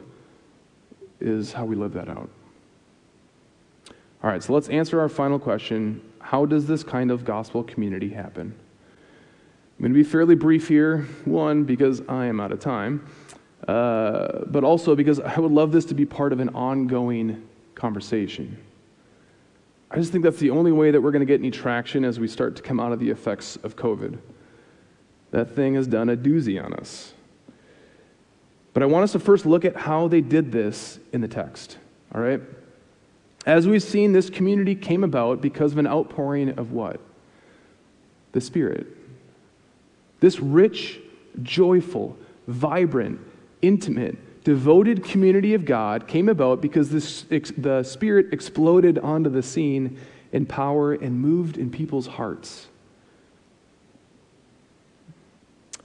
is 1.20 1.52
how 1.52 1.66
we 1.66 1.76
live 1.76 1.92
that 1.92 2.08
out. 2.08 2.28
All 4.24 4.28
right, 4.28 4.42
so 4.42 4.54
let's 4.54 4.68
answer 4.70 4.98
our 5.00 5.08
final 5.08 5.38
question 5.38 6.02
How 6.18 6.44
does 6.44 6.66
this 6.66 6.82
kind 6.82 7.12
of 7.12 7.24
gospel 7.24 7.62
community 7.62 8.08
happen? 8.08 8.52
I'm 8.52 9.82
going 9.82 9.92
to 9.92 9.96
be 9.96 10.02
fairly 10.02 10.34
brief 10.34 10.66
here. 10.66 11.06
One, 11.26 11.62
because 11.62 12.02
I 12.08 12.26
am 12.26 12.40
out 12.40 12.50
of 12.50 12.58
time, 12.58 13.06
uh, 13.68 14.46
but 14.46 14.64
also 14.64 14.96
because 14.96 15.20
I 15.20 15.38
would 15.38 15.52
love 15.52 15.70
this 15.70 15.84
to 15.84 15.94
be 15.94 16.04
part 16.04 16.32
of 16.32 16.40
an 16.40 16.48
ongoing 16.48 17.46
conversation. 17.76 18.58
I 19.90 19.96
just 19.96 20.12
think 20.12 20.22
that's 20.22 20.38
the 20.38 20.50
only 20.50 20.72
way 20.72 20.90
that 20.90 21.00
we're 21.00 21.10
going 21.10 21.20
to 21.20 21.26
get 21.26 21.40
any 21.40 21.50
traction 21.50 22.04
as 22.04 22.20
we 22.20 22.28
start 22.28 22.56
to 22.56 22.62
come 22.62 22.78
out 22.78 22.92
of 22.92 23.00
the 23.00 23.10
effects 23.10 23.56
of 23.62 23.76
COVID. 23.76 24.18
That 25.30 25.54
thing 25.54 25.74
has 25.74 25.86
done 25.86 26.10
a 26.10 26.16
doozy 26.16 26.62
on 26.62 26.74
us. 26.74 27.14
But 28.74 28.82
I 28.82 28.86
want 28.86 29.04
us 29.04 29.12
to 29.12 29.18
first 29.18 29.46
look 29.46 29.64
at 29.64 29.76
how 29.76 30.08
they 30.08 30.20
did 30.20 30.52
this 30.52 30.98
in 31.12 31.20
the 31.20 31.28
text, 31.28 31.78
all 32.14 32.20
right? 32.20 32.40
As 33.46 33.66
we've 33.66 33.82
seen, 33.82 34.12
this 34.12 34.28
community 34.28 34.74
came 34.74 35.04
about 35.04 35.40
because 35.40 35.72
of 35.72 35.78
an 35.78 35.86
outpouring 35.86 36.58
of 36.58 36.72
what? 36.72 37.00
The 38.32 38.40
Spirit. 38.40 38.86
This 40.20 40.38
rich, 40.38 41.00
joyful, 41.42 42.16
vibrant, 42.46 43.20
intimate, 43.62 44.18
devoted 44.48 45.04
community 45.04 45.52
of 45.52 45.66
God 45.66 46.08
came 46.08 46.26
about 46.26 46.62
because 46.62 46.88
this, 46.88 47.26
the 47.58 47.82
Spirit 47.82 48.32
exploded 48.32 48.98
onto 48.98 49.28
the 49.28 49.42
scene 49.42 50.00
in 50.32 50.46
power 50.46 50.94
and 50.94 51.20
moved 51.20 51.58
in 51.58 51.68
people's 51.68 52.06
hearts. 52.06 52.68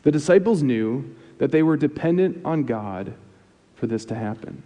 The 0.03 0.13
disciples 0.13 0.63
knew 0.63 1.13
that 1.39 1.51
they 1.51 1.61
were 1.61 1.75
dependent 1.75 2.45
on 2.45 2.63
God 2.63 3.13
for 3.75 3.85
this 3.85 4.05
to 4.05 4.15
happen. 4.15 4.63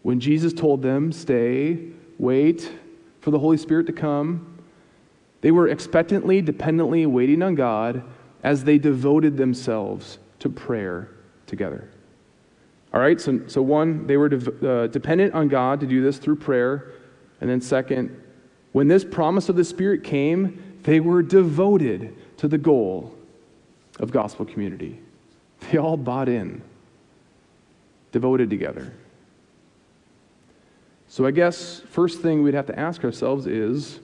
When 0.00 0.18
Jesus 0.18 0.54
told 0.54 0.80
them, 0.80 1.12
stay, 1.12 1.78
wait 2.18 2.72
for 3.20 3.32
the 3.32 3.38
Holy 3.38 3.58
Spirit 3.58 3.86
to 3.88 3.92
come, 3.92 4.62
they 5.42 5.50
were 5.50 5.68
expectantly, 5.68 6.40
dependently 6.40 7.04
waiting 7.04 7.42
on 7.42 7.54
God 7.54 8.02
as 8.42 8.64
they 8.64 8.78
devoted 8.78 9.36
themselves 9.36 10.16
to 10.38 10.48
prayer 10.48 11.10
together. 11.46 11.90
All 12.92 13.00
right, 13.00 13.20
so, 13.20 13.40
so 13.46 13.62
one, 13.62 14.06
they 14.06 14.16
were 14.16 14.28
de- 14.28 14.70
uh, 14.70 14.86
dependent 14.86 15.32
on 15.34 15.48
God 15.48 15.80
to 15.80 15.86
do 15.86 16.02
this 16.02 16.18
through 16.18 16.36
prayer. 16.36 16.92
And 17.40 17.48
then, 17.48 17.60
second, 17.60 18.22
when 18.72 18.88
this 18.88 19.04
promise 19.04 19.48
of 19.48 19.56
the 19.56 19.64
Spirit 19.64 20.04
came, 20.04 20.78
they 20.82 21.00
were 21.00 21.22
devoted 21.22 22.14
to 22.38 22.48
the 22.48 22.58
goal 22.58 23.14
of 23.98 24.10
gospel 24.10 24.44
community. 24.44 25.00
They 25.70 25.78
all 25.78 25.96
bought 25.96 26.28
in, 26.28 26.60
devoted 28.10 28.50
together. 28.50 28.92
So, 31.08 31.24
I 31.24 31.30
guess 31.30 31.80
first 31.80 32.20
thing 32.20 32.42
we'd 32.42 32.54
have 32.54 32.66
to 32.66 32.78
ask 32.78 33.04
ourselves 33.04 33.46
is 33.46 34.00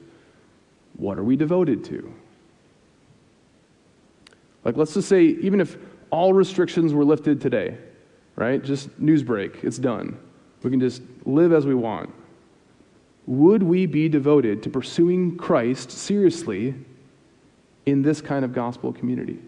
what 0.97 1.19
are 1.19 1.25
we 1.25 1.37
devoted 1.37 1.85
to? 1.85 2.13
Like, 4.65 4.77
let's 4.77 4.95
just 4.95 5.09
say, 5.09 5.23
even 5.25 5.61
if 5.61 5.77
all 6.11 6.33
restrictions 6.33 6.95
were 6.95 7.05
lifted 7.05 7.41
today, 7.41 7.77
right? 8.39 8.63
Just 8.63 8.97
news 9.01 9.25
break, 9.25 9.65
it's 9.65 9.79
done. 9.79 10.17
We 10.63 10.71
can 10.71 10.79
just 10.79 11.03
live 11.25 11.53
as 11.53 11.67
we 11.67 11.75
want. 11.75 12.11
Would 13.27 13.65
we 13.65 13.85
be 13.87 14.09
devoted 14.09 14.63
to 14.63 14.71
pursuing 14.71 15.37
Christ 15.37 15.91
seriously 15.91 16.75
in 17.85 18.03
this 18.03 18.21
kind 18.21 18.45
of 18.45 18.53
gospel 18.53 18.93
community? 18.93 19.41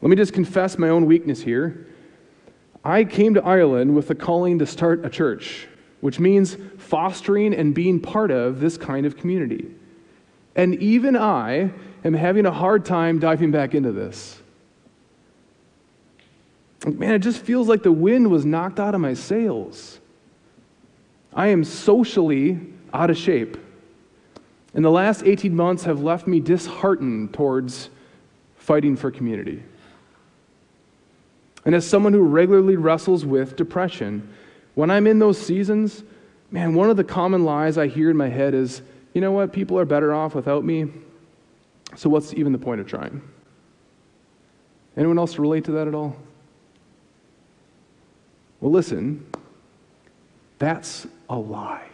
Let 0.00 0.08
me 0.08 0.16
just 0.16 0.32
confess 0.32 0.78
my 0.78 0.88
own 0.88 1.04
weakness 1.04 1.42
here. 1.42 1.86
I 2.82 3.04
came 3.04 3.34
to 3.34 3.44
Ireland 3.44 3.94
with 3.94 4.08
the 4.08 4.14
calling 4.14 4.58
to 4.60 4.66
start 4.66 5.04
a 5.04 5.10
church, 5.10 5.68
which 6.00 6.18
means 6.18 6.56
fostering 6.78 7.54
and 7.54 7.74
being 7.74 8.00
part 8.00 8.30
of 8.30 8.60
this 8.60 8.78
kind 8.78 9.04
of 9.04 9.18
community. 9.18 9.70
And 10.56 10.76
even 10.76 11.14
I 11.14 11.72
am 12.04 12.14
having 12.14 12.46
a 12.46 12.52
hard 12.52 12.86
time 12.86 13.18
diving 13.18 13.50
back 13.50 13.74
into 13.74 13.92
this. 13.92 14.40
Man, 16.86 17.14
it 17.14 17.20
just 17.20 17.40
feels 17.40 17.68
like 17.68 17.82
the 17.82 17.92
wind 17.92 18.30
was 18.30 18.44
knocked 18.44 18.78
out 18.78 18.94
of 18.94 19.00
my 19.00 19.14
sails. 19.14 19.98
I 21.34 21.48
am 21.48 21.64
socially 21.64 22.60
out 22.92 23.10
of 23.10 23.16
shape. 23.16 23.56
And 24.74 24.84
the 24.84 24.90
last 24.90 25.22
18 25.24 25.54
months 25.54 25.84
have 25.84 26.02
left 26.02 26.26
me 26.26 26.40
disheartened 26.40 27.34
towards 27.34 27.90
fighting 28.56 28.96
for 28.96 29.10
community. 29.10 29.62
And 31.64 31.74
as 31.74 31.86
someone 31.86 32.12
who 32.12 32.22
regularly 32.22 32.76
wrestles 32.76 33.24
with 33.24 33.56
depression, 33.56 34.32
when 34.74 34.90
I'm 34.90 35.06
in 35.06 35.18
those 35.18 35.38
seasons, 35.38 36.04
man, 36.50 36.74
one 36.74 36.90
of 36.90 36.96
the 36.96 37.04
common 37.04 37.44
lies 37.44 37.76
I 37.76 37.88
hear 37.88 38.10
in 38.10 38.16
my 38.16 38.28
head 38.28 38.54
is, 38.54 38.82
you 39.14 39.20
know 39.20 39.32
what, 39.32 39.52
people 39.52 39.78
are 39.78 39.84
better 39.84 40.14
off 40.14 40.34
without 40.34 40.64
me, 40.64 40.90
so 41.96 42.08
what's 42.08 42.32
even 42.34 42.52
the 42.52 42.58
point 42.58 42.80
of 42.80 42.86
trying? 42.86 43.20
Anyone 44.96 45.18
else 45.18 45.38
relate 45.38 45.64
to 45.64 45.72
that 45.72 45.88
at 45.88 45.94
all? 45.94 46.16
Well, 48.60 48.72
listen, 48.72 49.24
that's 50.58 51.06
a 51.28 51.36
lie. 51.36 51.88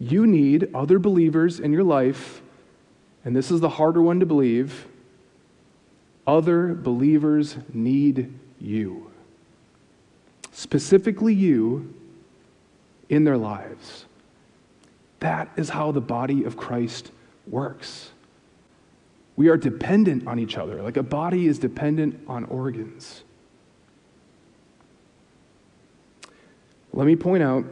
You 0.00 0.26
need 0.26 0.70
other 0.74 0.98
believers 0.98 1.60
in 1.60 1.72
your 1.72 1.84
life, 1.84 2.40
and 3.24 3.34
this 3.34 3.50
is 3.50 3.60
the 3.60 3.68
harder 3.68 4.00
one 4.00 4.20
to 4.20 4.26
believe. 4.26 4.86
Other 6.26 6.74
believers 6.74 7.56
need 7.72 8.32
you, 8.60 9.10
specifically 10.52 11.34
you, 11.34 11.94
in 13.08 13.24
their 13.24 13.38
lives. 13.38 14.04
That 15.20 15.50
is 15.56 15.70
how 15.70 15.90
the 15.90 16.00
body 16.00 16.44
of 16.44 16.56
Christ 16.56 17.10
works. 17.46 18.10
We 19.36 19.48
are 19.48 19.56
dependent 19.56 20.26
on 20.26 20.38
each 20.38 20.56
other, 20.56 20.82
like 20.82 20.96
a 20.96 21.02
body 21.02 21.46
is 21.46 21.58
dependent 21.58 22.20
on 22.28 22.44
organs. 22.44 23.22
Let 26.92 27.06
me 27.06 27.16
point 27.16 27.42
out 27.42 27.64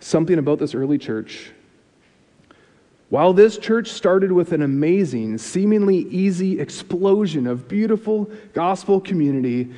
something 0.00 0.38
about 0.38 0.58
this 0.58 0.74
early 0.74 0.98
church. 0.98 1.50
While 3.10 3.32
this 3.32 3.58
church 3.58 3.90
started 3.90 4.32
with 4.32 4.52
an 4.52 4.62
amazing, 4.62 5.38
seemingly 5.38 5.98
easy 5.98 6.60
explosion 6.60 7.46
of 7.46 7.68
beautiful 7.68 8.30
gospel 8.54 9.00
community, 9.00 9.72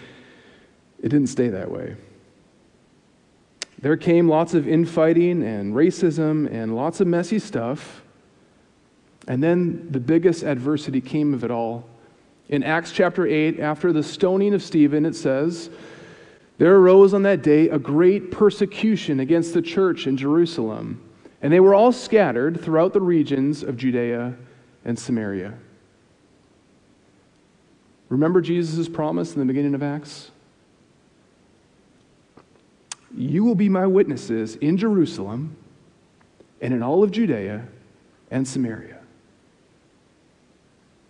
it 1.02 1.08
didn't 1.08 1.26
stay 1.26 1.48
that 1.48 1.70
way. 1.70 1.96
There 3.80 3.96
came 3.96 4.28
lots 4.28 4.54
of 4.54 4.66
infighting 4.66 5.42
and 5.42 5.74
racism 5.74 6.50
and 6.50 6.74
lots 6.74 7.00
of 7.00 7.06
messy 7.06 7.38
stuff. 7.38 8.02
And 9.28 9.42
then 9.42 9.88
the 9.90 10.00
biggest 10.00 10.42
adversity 10.42 11.00
came 11.00 11.34
of 11.34 11.44
it 11.44 11.50
all. 11.50 11.84
In 12.48 12.62
Acts 12.62 12.92
chapter 12.92 13.26
8, 13.26 13.60
after 13.60 13.92
the 13.92 14.02
stoning 14.02 14.54
of 14.54 14.62
Stephen, 14.62 15.04
it 15.04 15.14
says, 15.14 15.68
There 16.59 16.76
arose 16.76 17.12
on 17.12 17.22
that 17.22 17.42
day 17.42 17.68
a 17.68 17.78
great 17.78 18.30
persecution 18.30 19.20
against 19.20 19.52
the 19.52 19.62
church 19.62 20.07
in 20.07 20.16
Jerusalem, 20.16 21.00
and 21.42 21.52
they 21.52 21.61
were 21.61 21.74
all 21.74 21.92
scattered 21.92 22.61
throughout 22.61 22.92
the 22.92 23.00
regions 23.00 23.62
of 23.62 23.76
Judea 23.76 24.34
and 24.84 24.98
Samaria. 24.98 25.54
Remember 28.09 28.40
Jesus' 28.40 28.88
promise 28.88 29.34
in 29.34 29.40
the 29.40 29.46
beginning 29.46 29.74
of 29.74 29.82
Acts? 29.82 30.30
You 33.14 33.44
will 33.44 33.54
be 33.54 33.68
my 33.68 33.86
witnesses 33.86 34.57
in 34.57 34.76
Jerusalem 34.76 35.57
and 36.61 36.72
in 36.72 36.82
all 36.82 37.02
of 37.02 37.11
Judea 37.11 37.66
and 38.30 38.46
Samaria 38.46 38.96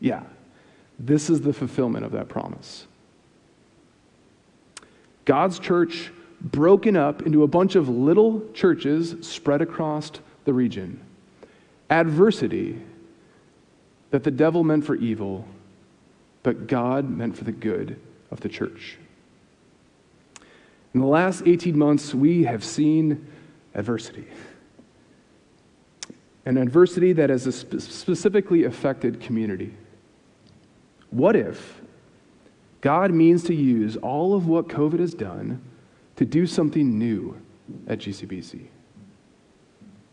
yeah, 0.00 0.22
this 0.98 1.30
is 1.30 1.40
the 1.40 1.52
fulfillment 1.52 2.04
of 2.04 2.12
that 2.12 2.28
promise. 2.28 2.86
God's 5.26 5.58
church 5.58 6.10
broken 6.40 6.96
up 6.96 7.22
into 7.22 7.42
a 7.42 7.48
bunch 7.48 7.74
of 7.74 7.88
little 7.88 8.42
churches 8.54 9.16
spread 9.20 9.60
across 9.60 10.10
the 10.44 10.54
region. 10.54 11.00
Adversity 11.90 12.80
that 14.10 14.24
the 14.24 14.30
devil 14.30 14.64
meant 14.64 14.84
for 14.84 14.94
evil, 14.94 15.46
but 16.42 16.66
God 16.66 17.10
meant 17.10 17.36
for 17.36 17.44
the 17.44 17.52
good 17.52 18.00
of 18.30 18.40
the 18.40 18.48
church. 18.48 18.96
In 20.94 21.00
the 21.00 21.06
last 21.06 21.42
18 21.44 21.76
months, 21.76 22.14
we 22.14 22.44
have 22.44 22.64
seen 22.64 23.26
adversity. 23.74 24.26
An 26.44 26.56
adversity 26.56 27.12
that 27.12 27.28
has 27.28 27.42
specifically 27.52 28.64
affected 28.64 29.20
community. 29.20 29.74
What 31.10 31.34
if 31.34 31.82
God 32.86 33.10
means 33.10 33.42
to 33.42 33.52
use 33.52 33.96
all 33.96 34.32
of 34.32 34.46
what 34.46 34.68
COVID 34.68 35.00
has 35.00 35.12
done 35.12 35.60
to 36.14 36.24
do 36.24 36.46
something 36.46 36.96
new 36.96 37.36
at 37.88 37.98
GCBC? 37.98 38.66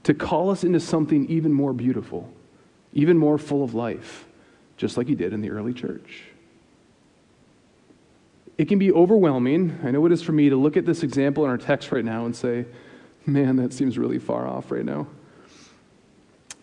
To 0.02 0.14
call 0.16 0.50
us 0.50 0.64
into 0.64 0.80
something 0.80 1.30
even 1.30 1.54
more 1.54 1.72
beautiful, 1.72 2.34
even 2.92 3.16
more 3.16 3.38
full 3.38 3.64
of 3.64 3.76
life, 3.76 4.26
just 4.76 4.98
like 4.98 5.08
He 5.08 5.14
did 5.14 5.34
in 5.34 5.42
the 5.42 5.52
early 5.52 5.72
church. 5.72 6.24
It 8.58 8.68
can 8.68 8.80
be 8.80 8.92
overwhelming. 8.92 9.80
I 9.84 9.92
know 9.92 10.04
it 10.08 10.12
is 10.12 10.24
for 10.24 10.32
me 10.32 10.50
to 10.50 10.56
look 10.56 10.76
at 10.76 10.88
this 10.88 11.04
example 11.04 11.44
in 11.44 11.52
our 11.52 11.60
text 11.60 11.92
right 11.92 12.04
now 12.04 12.26
and 12.26 12.36
say, 12.36 12.66
man, 13.24 13.56
that 13.58 13.72
seems 13.72 14.00
really 14.00 14.18
far 14.18 14.48
off 14.48 14.72
right 14.72 14.84
now. 14.84 15.06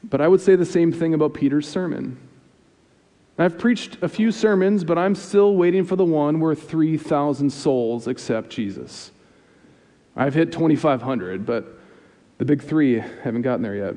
But 0.02 0.20
I 0.20 0.26
would 0.26 0.40
say 0.40 0.56
the 0.56 0.66
same 0.66 0.90
thing 0.90 1.14
about 1.14 1.34
Peter's 1.34 1.68
sermon. 1.68 2.18
I've 3.40 3.58
preached 3.58 4.02
a 4.02 4.08
few 4.08 4.32
sermons, 4.32 4.84
but 4.84 4.98
I'm 4.98 5.14
still 5.14 5.56
waiting 5.56 5.82
for 5.86 5.96
the 5.96 6.04
one 6.04 6.40
where 6.40 6.54
3,000 6.54 7.48
souls 7.48 8.06
accept 8.06 8.50
Jesus. 8.50 9.12
I've 10.14 10.34
hit 10.34 10.52
2,500, 10.52 11.46
but 11.46 11.78
the 12.36 12.44
big 12.44 12.62
three 12.62 12.98
haven't 12.98 13.40
gotten 13.40 13.62
there 13.62 13.76
yet. 13.76 13.94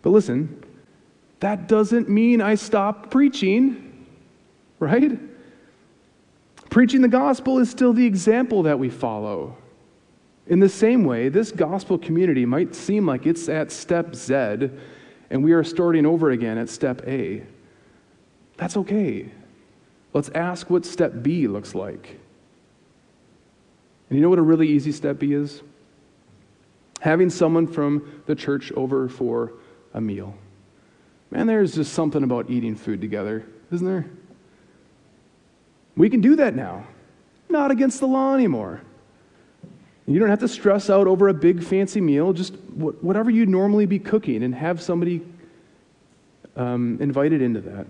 But 0.00 0.10
listen, 0.10 0.64
that 1.40 1.68
doesn't 1.68 2.08
mean 2.08 2.40
I 2.40 2.54
stop 2.54 3.10
preaching, 3.10 4.06
right? 4.78 5.18
Preaching 6.70 7.02
the 7.02 7.08
gospel 7.08 7.58
is 7.58 7.68
still 7.68 7.92
the 7.92 8.06
example 8.06 8.62
that 8.62 8.78
we 8.78 8.88
follow. 8.88 9.58
In 10.46 10.58
the 10.58 10.70
same 10.70 11.04
way, 11.04 11.28
this 11.28 11.52
gospel 11.52 11.98
community 11.98 12.46
might 12.46 12.74
seem 12.74 13.04
like 13.04 13.26
it's 13.26 13.46
at 13.50 13.70
step 13.70 14.14
Z, 14.14 14.70
and 15.28 15.44
we 15.44 15.52
are 15.52 15.62
starting 15.62 16.06
over 16.06 16.30
again 16.30 16.56
at 16.56 16.70
step 16.70 17.06
A. 17.06 17.42
That's 18.58 18.76
okay. 18.76 19.30
Let's 20.12 20.28
ask 20.30 20.68
what 20.68 20.84
step 20.84 21.22
B 21.22 21.48
looks 21.48 21.74
like. 21.74 22.18
And 24.10 24.18
you 24.18 24.22
know 24.22 24.28
what 24.28 24.38
a 24.38 24.42
really 24.42 24.68
easy 24.68 24.92
step 24.92 25.18
B 25.18 25.32
is? 25.32 25.62
Having 27.00 27.30
someone 27.30 27.66
from 27.66 28.22
the 28.26 28.34
church 28.34 28.72
over 28.72 29.08
for 29.08 29.52
a 29.94 30.00
meal. 30.00 30.34
Man, 31.30 31.46
there's 31.46 31.74
just 31.74 31.92
something 31.92 32.22
about 32.22 32.50
eating 32.50 32.74
food 32.74 33.00
together, 33.00 33.44
isn't 33.70 33.86
there? 33.86 34.06
We 35.96 36.10
can 36.10 36.20
do 36.20 36.36
that 36.36 36.54
now. 36.54 36.86
Not 37.48 37.70
against 37.70 38.00
the 38.00 38.06
law 38.06 38.34
anymore. 38.34 38.80
You 40.06 40.18
don't 40.18 40.30
have 40.30 40.40
to 40.40 40.48
stress 40.48 40.88
out 40.88 41.06
over 41.06 41.28
a 41.28 41.34
big 41.34 41.62
fancy 41.62 42.00
meal. 42.00 42.32
Just 42.32 42.54
whatever 42.74 43.30
you'd 43.30 43.48
normally 43.48 43.84
be 43.84 43.98
cooking 43.98 44.42
and 44.42 44.54
have 44.54 44.80
somebody 44.80 45.20
um, 46.56 46.96
invited 47.00 47.42
into 47.42 47.60
that. 47.60 47.86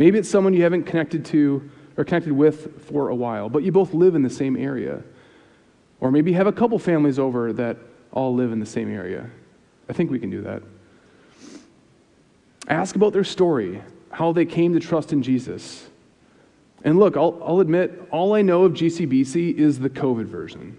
Maybe 0.00 0.18
it's 0.18 0.30
someone 0.30 0.54
you 0.54 0.62
haven't 0.62 0.84
connected 0.84 1.26
to 1.26 1.70
or 1.98 2.04
connected 2.04 2.32
with 2.32 2.86
for 2.86 3.10
a 3.10 3.14
while, 3.14 3.50
but 3.50 3.62
you 3.62 3.70
both 3.70 3.92
live 3.92 4.14
in 4.14 4.22
the 4.22 4.30
same 4.30 4.56
area. 4.56 5.02
Or 6.00 6.10
maybe 6.10 6.30
you 6.30 6.38
have 6.38 6.46
a 6.46 6.52
couple 6.52 6.78
families 6.78 7.18
over 7.18 7.52
that 7.52 7.76
all 8.10 8.34
live 8.34 8.50
in 8.50 8.60
the 8.60 8.64
same 8.64 8.90
area. 8.90 9.28
I 9.90 9.92
think 9.92 10.10
we 10.10 10.18
can 10.18 10.30
do 10.30 10.40
that. 10.40 10.62
Ask 12.66 12.96
about 12.96 13.12
their 13.12 13.24
story, 13.24 13.82
how 14.10 14.32
they 14.32 14.46
came 14.46 14.72
to 14.72 14.80
trust 14.80 15.12
in 15.12 15.22
Jesus. 15.22 15.86
And 16.82 16.98
look, 16.98 17.18
I'll, 17.18 17.38
I'll 17.44 17.60
admit, 17.60 18.08
all 18.10 18.34
I 18.34 18.40
know 18.40 18.64
of 18.64 18.72
GCBC 18.72 19.54
is 19.56 19.78
the 19.78 19.90
COVID 19.90 20.24
version. 20.24 20.78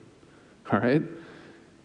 All 0.72 0.80
right? 0.80 1.03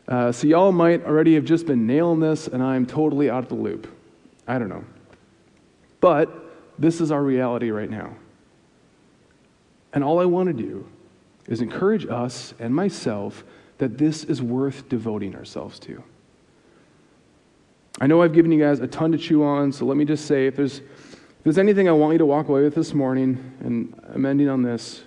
Uh, 0.08 0.32
so 0.32 0.46
y'all 0.46 0.72
might 0.72 1.04
already 1.04 1.34
have 1.34 1.44
just 1.44 1.66
been 1.66 1.86
nailing 1.86 2.20
this, 2.20 2.48
and 2.48 2.62
I'm 2.62 2.86
totally 2.86 3.28
out 3.28 3.42
of 3.42 3.50
the 3.50 3.56
loop. 3.56 3.94
I 4.48 4.58
don't 4.58 4.70
know. 4.70 4.86
But 6.00 6.44
this 6.78 7.00
is 7.00 7.10
our 7.10 7.22
reality 7.22 7.70
right 7.70 7.90
now. 7.90 8.14
And 9.92 10.04
all 10.04 10.20
I 10.20 10.24
want 10.24 10.48
to 10.48 10.52
do 10.52 10.86
is 11.46 11.60
encourage 11.60 12.06
us 12.06 12.52
and 12.58 12.74
myself 12.74 13.44
that 13.78 13.98
this 13.98 14.24
is 14.24 14.42
worth 14.42 14.88
devoting 14.88 15.34
ourselves 15.34 15.78
to. 15.80 16.02
I 18.00 18.06
know 18.06 18.20
I've 18.20 18.32
given 18.32 18.52
you 18.52 18.60
guys 18.60 18.80
a 18.80 18.86
ton 18.86 19.12
to 19.12 19.18
chew 19.18 19.42
on, 19.42 19.72
so 19.72 19.86
let 19.86 19.96
me 19.96 20.04
just 20.04 20.26
say 20.26 20.46
if 20.46 20.56
there's, 20.56 20.80
if 20.80 21.44
there's 21.44 21.58
anything 21.58 21.88
I 21.88 21.92
want 21.92 22.12
you 22.12 22.18
to 22.18 22.26
walk 22.26 22.48
away 22.48 22.62
with 22.62 22.74
this 22.74 22.92
morning, 22.92 23.52
and 23.60 23.98
I'm 24.12 24.26
ending 24.26 24.48
on 24.48 24.62
this, 24.62 25.02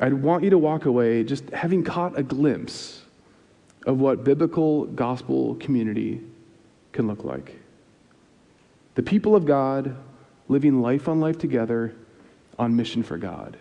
I'd 0.00 0.14
want 0.14 0.44
you 0.44 0.50
to 0.50 0.58
walk 0.58 0.84
away 0.84 1.24
just 1.24 1.50
having 1.50 1.82
caught 1.82 2.16
a 2.18 2.22
glimpse 2.22 3.02
of 3.86 3.98
what 3.98 4.22
biblical 4.22 4.84
gospel 4.86 5.56
community 5.56 6.20
can 6.92 7.06
look 7.06 7.24
like. 7.24 7.58
The 8.94 9.02
people 9.02 9.34
of 9.34 9.44
God 9.44 9.96
living 10.50 10.82
life 10.82 11.08
on 11.08 11.20
life 11.20 11.38
together 11.38 11.94
on 12.58 12.74
mission 12.74 13.04
for 13.04 13.16
God. 13.16 13.56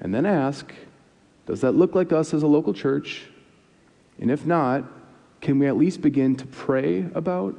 And 0.00 0.14
then 0.14 0.24
ask, 0.24 0.72
does 1.46 1.60
that 1.60 1.72
look 1.72 1.94
like 1.94 2.12
us 2.12 2.32
as 2.32 2.42
a 2.42 2.46
local 2.46 2.72
church? 2.72 3.26
And 4.18 4.30
if 4.30 4.46
not, 4.46 4.84
can 5.42 5.58
we 5.58 5.66
at 5.66 5.76
least 5.76 6.00
begin 6.00 6.34
to 6.36 6.46
pray 6.46 7.06
about 7.14 7.54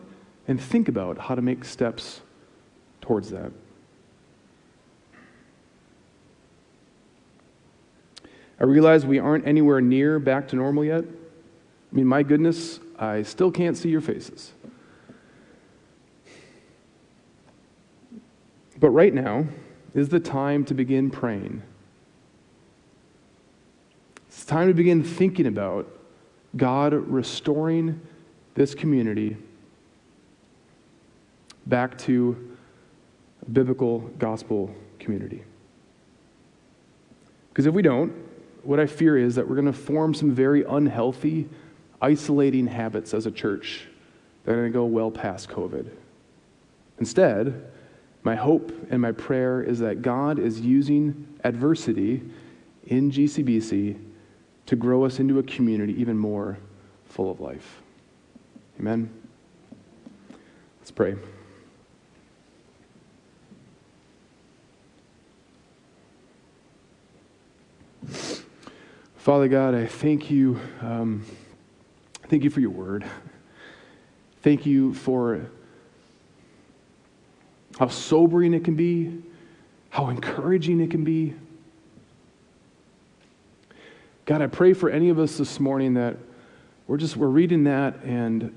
and 0.47 0.59
think 0.59 0.87
about 0.89 1.19
how 1.19 1.35
to 1.35 1.43
make 1.43 1.63
steps 1.63 2.21
towards 3.01 3.29
that? 3.29 3.51
I 8.59 8.63
realize 8.63 9.05
we 9.05 9.19
aren't 9.19 9.47
anywhere 9.47 9.79
near 9.79 10.17
back 10.17 10.47
to 10.49 10.55
normal 10.55 10.83
yet. 10.83 11.03
I 11.03 11.95
mean, 11.95 12.07
my 12.07 12.23
goodness, 12.23 12.79
I 12.97 13.21
still 13.21 13.51
can't 13.51 13.77
see 13.77 13.89
your 13.89 14.01
faces. 14.01 14.53
But 18.79 18.91
right 18.91 19.13
now 19.13 19.45
is 19.93 20.09
the 20.09 20.19
time 20.19 20.63
to 20.65 20.73
begin 20.73 21.09
praying. 21.09 21.61
It's 24.27 24.45
time 24.45 24.67
to 24.67 24.73
begin 24.73 25.03
thinking 25.03 25.47
about 25.47 25.87
God 26.55 26.93
restoring 26.93 27.99
this 28.55 28.73
community 28.73 29.37
back 31.65 31.97
to 31.99 32.57
a 33.45 33.49
biblical 33.49 33.99
gospel 34.17 34.73
community. 34.99 35.43
Because 37.49 37.65
if 37.65 37.73
we 37.73 37.81
don't, 37.81 38.13
what 38.63 38.79
I 38.79 38.85
fear 38.85 39.17
is 39.17 39.35
that 39.35 39.47
we're 39.47 39.55
going 39.55 39.65
to 39.65 39.73
form 39.73 40.13
some 40.13 40.31
very 40.31 40.63
unhealthy, 40.63 41.47
isolating 42.01 42.67
habits 42.67 43.13
as 43.13 43.25
a 43.25 43.31
church 43.31 43.87
that 44.43 44.51
are 44.51 44.55
going 44.55 44.71
to 44.71 44.73
go 44.73 44.85
well 44.85 45.11
past 45.11 45.49
COVID. 45.49 45.89
Instead, 46.99 47.68
my 48.23 48.35
hope 48.35 48.71
and 48.89 49.01
my 49.01 49.11
prayer 49.11 49.61
is 49.61 49.79
that 49.79 50.01
God 50.01 50.39
is 50.39 50.59
using 50.59 51.27
adversity 51.43 52.21
in 52.85 53.11
GCBC 53.11 53.99
to 54.65 54.75
grow 54.75 55.05
us 55.05 55.19
into 55.19 55.39
a 55.39 55.43
community 55.43 55.99
even 55.99 56.17
more 56.17 56.57
full 57.05 57.31
of 57.31 57.39
life. 57.39 57.81
Amen. 58.79 59.09
Let's 60.79 60.91
pray. 60.91 61.15
Father 69.17 69.47
God, 69.47 69.75
I 69.75 69.85
thank 69.85 70.31
you. 70.31 70.59
Um, 70.81 71.25
thank 72.29 72.43
you 72.43 72.49
for 72.49 72.59
your 72.59 72.69
word. 72.69 73.05
Thank 74.41 74.65
you 74.65 74.93
for 74.93 75.49
how 77.79 77.87
sobering 77.87 78.53
it 78.53 78.65
can 78.65 78.75
be, 78.75 79.23
how 79.89 80.09
encouraging 80.09 80.81
it 80.81 80.91
can 80.91 81.05
be. 81.05 81.33
God, 84.25 84.41
I 84.41 84.47
pray 84.47 84.73
for 84.73 84.89
any 84.89 85.07
of 85.07 85.17
us 85.17 85.37
this 85.37 85.61
morning 85.61 85.93
that 85.93 86.17
we're 86.87 86.97
just 86.97 87.15
we're 87.15 87.27
reading 87.27 87.63
that 87.63 88.03
and 88.03 88.53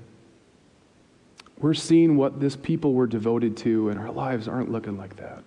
we're 1.57 1.73
seeing 1.73 2.17
what 2.17 2.41
this 2.41 2.57
people 2.57 2.93
were 2.93 3.07
devoted 3.07 3.55
to 3.57 3.87
and 3.87 3.97
our 3.97 4.11
lives 4.11 4.49
aren't 4.49 4.69
looking 4.69 4.97
like 4.97 5.15
that. 5.15 5.41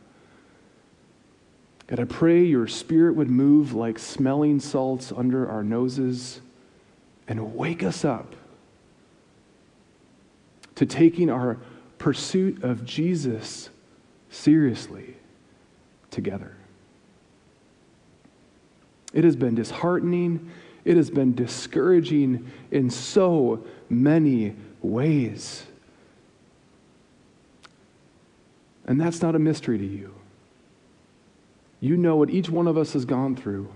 God, 1.87 2.01
I 2.01 2.05
pray 2.05 2.45
your 2.45 2.67
spirit 2.67 3.15
would 3.15 3.29
move 3.29 3.75
like 3.75 3.99
smelling 3.99 4.59
salts 4.59 5.13
under 5.15 5.49
our 5.51 5.63
noses 5.63 6.41
and 7.29 7.55
wake 7.55 7.83
us 7.83 8.07
up 8.07 8.35
to 10.77 10.87
taking 10.87 11.29
our 11.29 11.59
pursuit 11.99 12.63
of 12.63 12.85
Jesus 12.85 13.71
seriously 14.31 15.17
together. 16.11 16.55
It 19.13 19.25
has 19.25 19.37
been 19.37 19.55
disheartening. 19.55 20.51
It 20.85 20.97
has 20.97 21.11
been 21.11 21.35
discouraging 21.35 22.51
in 22.71 22.91
so 22.91 23.65
many 23.89 24.55
ways. 24.83 25.65
And 28.87 29.01
that's 29.01 29.21
not 29.23 29.35
a 29.35 29.39
mystery 29.39 29.79
to 29.79 29.85
you. 29.85 30.15
You 31.81 31.97
know 31.97 32.17
what 32.17 32.31
each 32.31 32.49
one 32.49 32.67
of 32.67 32.79
us 32.79 32.93
has 32.93 33.05
gone 33.05 33.37
through. 33.37 33.69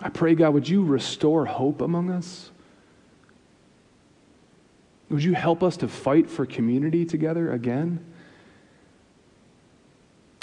I 0.00 0.08
pray, 0.08 0.34
God, 0.34 0.54
would 0.54 0.68
you 0.68 0.82
restore 0.84 1.46
hope 1.46 1.80
among 1.80 2.10
us? 2.10 2.50
Would 5.10 5.24
you 5.24 5.34
help 5.34 5.62
us 5.62 5.76
to 5.78 5.88
fight 5.88 6.30
for 6.30 6.46
community 6.46 7.04
together 7.04 7.52
again? 7.52 8.04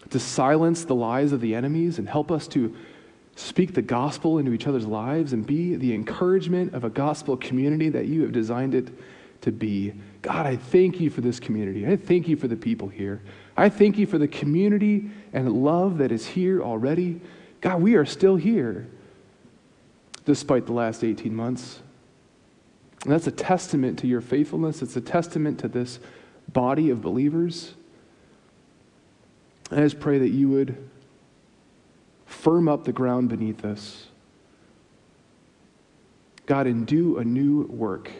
To 0.09 0.19
silence 0.19 0.85
the 0.85 0.95
lies 0.95 1.31
of 1.31 1.41
the 1.41 1.55
enemies 1.55 1.99
and 1.99 2.07
help 2.07 2.31
us 2.31 2.47
to 2.49 2.75
speak 3.35 3.73
the 3.73 3.81
gospel 3.81 4.39
into 4.39 4.51
each 4.51 4.67
other's 4.67 4.85
lives 4.85 5.31
and 5.31 5.45
be 5.45 5.75
the 5.75 5.93
encouragement 5.93 6.73
of 6.73 6.83
a 6.83 6.89
gospel 6.89 7.37
community 7.37 7.89
that 7.89 8.07
you 8.07 8.21
have 8.23 8.31
designed 8.31 8.73
it 8.73 8.89
to 9.41 9.51
be. 9.51 9.93
God, 10.21 10.45
I 10.45 10.55
thank 10.55 10.99
you 10.99 11.09
for 11.09 11.21
this 11.21 11.39
community. 11.39 11.87
I 11.87 11.95
thank 11.95 12.27
you 12.27 12.35
for 12.35 12.47
the 12.47 12.55
people 12.55 12.87
here. 12.87 13.21
I 13.55 13.69
thank 13.69 13.97
you 13.97 14.05
for 14.05 14.17
the 14.17 14.27
community 14.27 15.09
and 15.33 15.51
love 15.63 15.99
that 15.99 16.11
is 16.11 16.25
here 16.25 16.61
already. 16.61 17.21
God, 17.61 17.81
we 17.81 17.95
are 17.95 18.05
still 18.05 18.35
here 18.35 18.87
despite 20.25 20.65
the 20.65 20.73
last 20.73 21.03
18 21.03 21.33
months. 21.33 21.79
And 23.07 23.13
that's 23.13 23.25
a 23.25 23.31
testament 23.31 23.97
to 23.99 24.07
your 24.07 24.19
faithfulness. 24.19 24.81
It's 24.81 24.97
a 24.97 25.01
testament 25.01 25.59
to 25.61 25.69
this 25.69 25.99
body 26.49 26.89
of 26.89 27.01
believers. 27.01 27.73
I 29.71 29.77
just 29.77 30.01
pray 30.01 30.17
that 30.17 30.31
you 30.31 30.49
would 30.49 30.89
firm 32.25 32.67
up 32.67 32.83
the 32.83 32.91
ground 32.91 33.29
beneath 33.29 33.63
us. 33.63 34.07
God, 36.47 36.67
and 36.67 36.85
do 36.85 37.17
a 37.17 37.23
new 37.23 37.61
work 37.67 38.11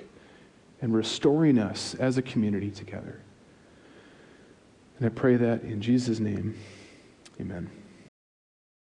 and 0.82 0.96
restoring 0.96 1.60
us 1.60 1.94
as 1.96 2.18
a 2.18 2.22
community 2.22 2.72
together. 2.72 3.20
And 5.00 5.06
I 5.06 5.10
pray 5.10 5.36
that 5.36 5.64
in 5.64 5.82
Jesus' 5.82 6.22
name, 6.22 6.58
amen. 7.42 7.70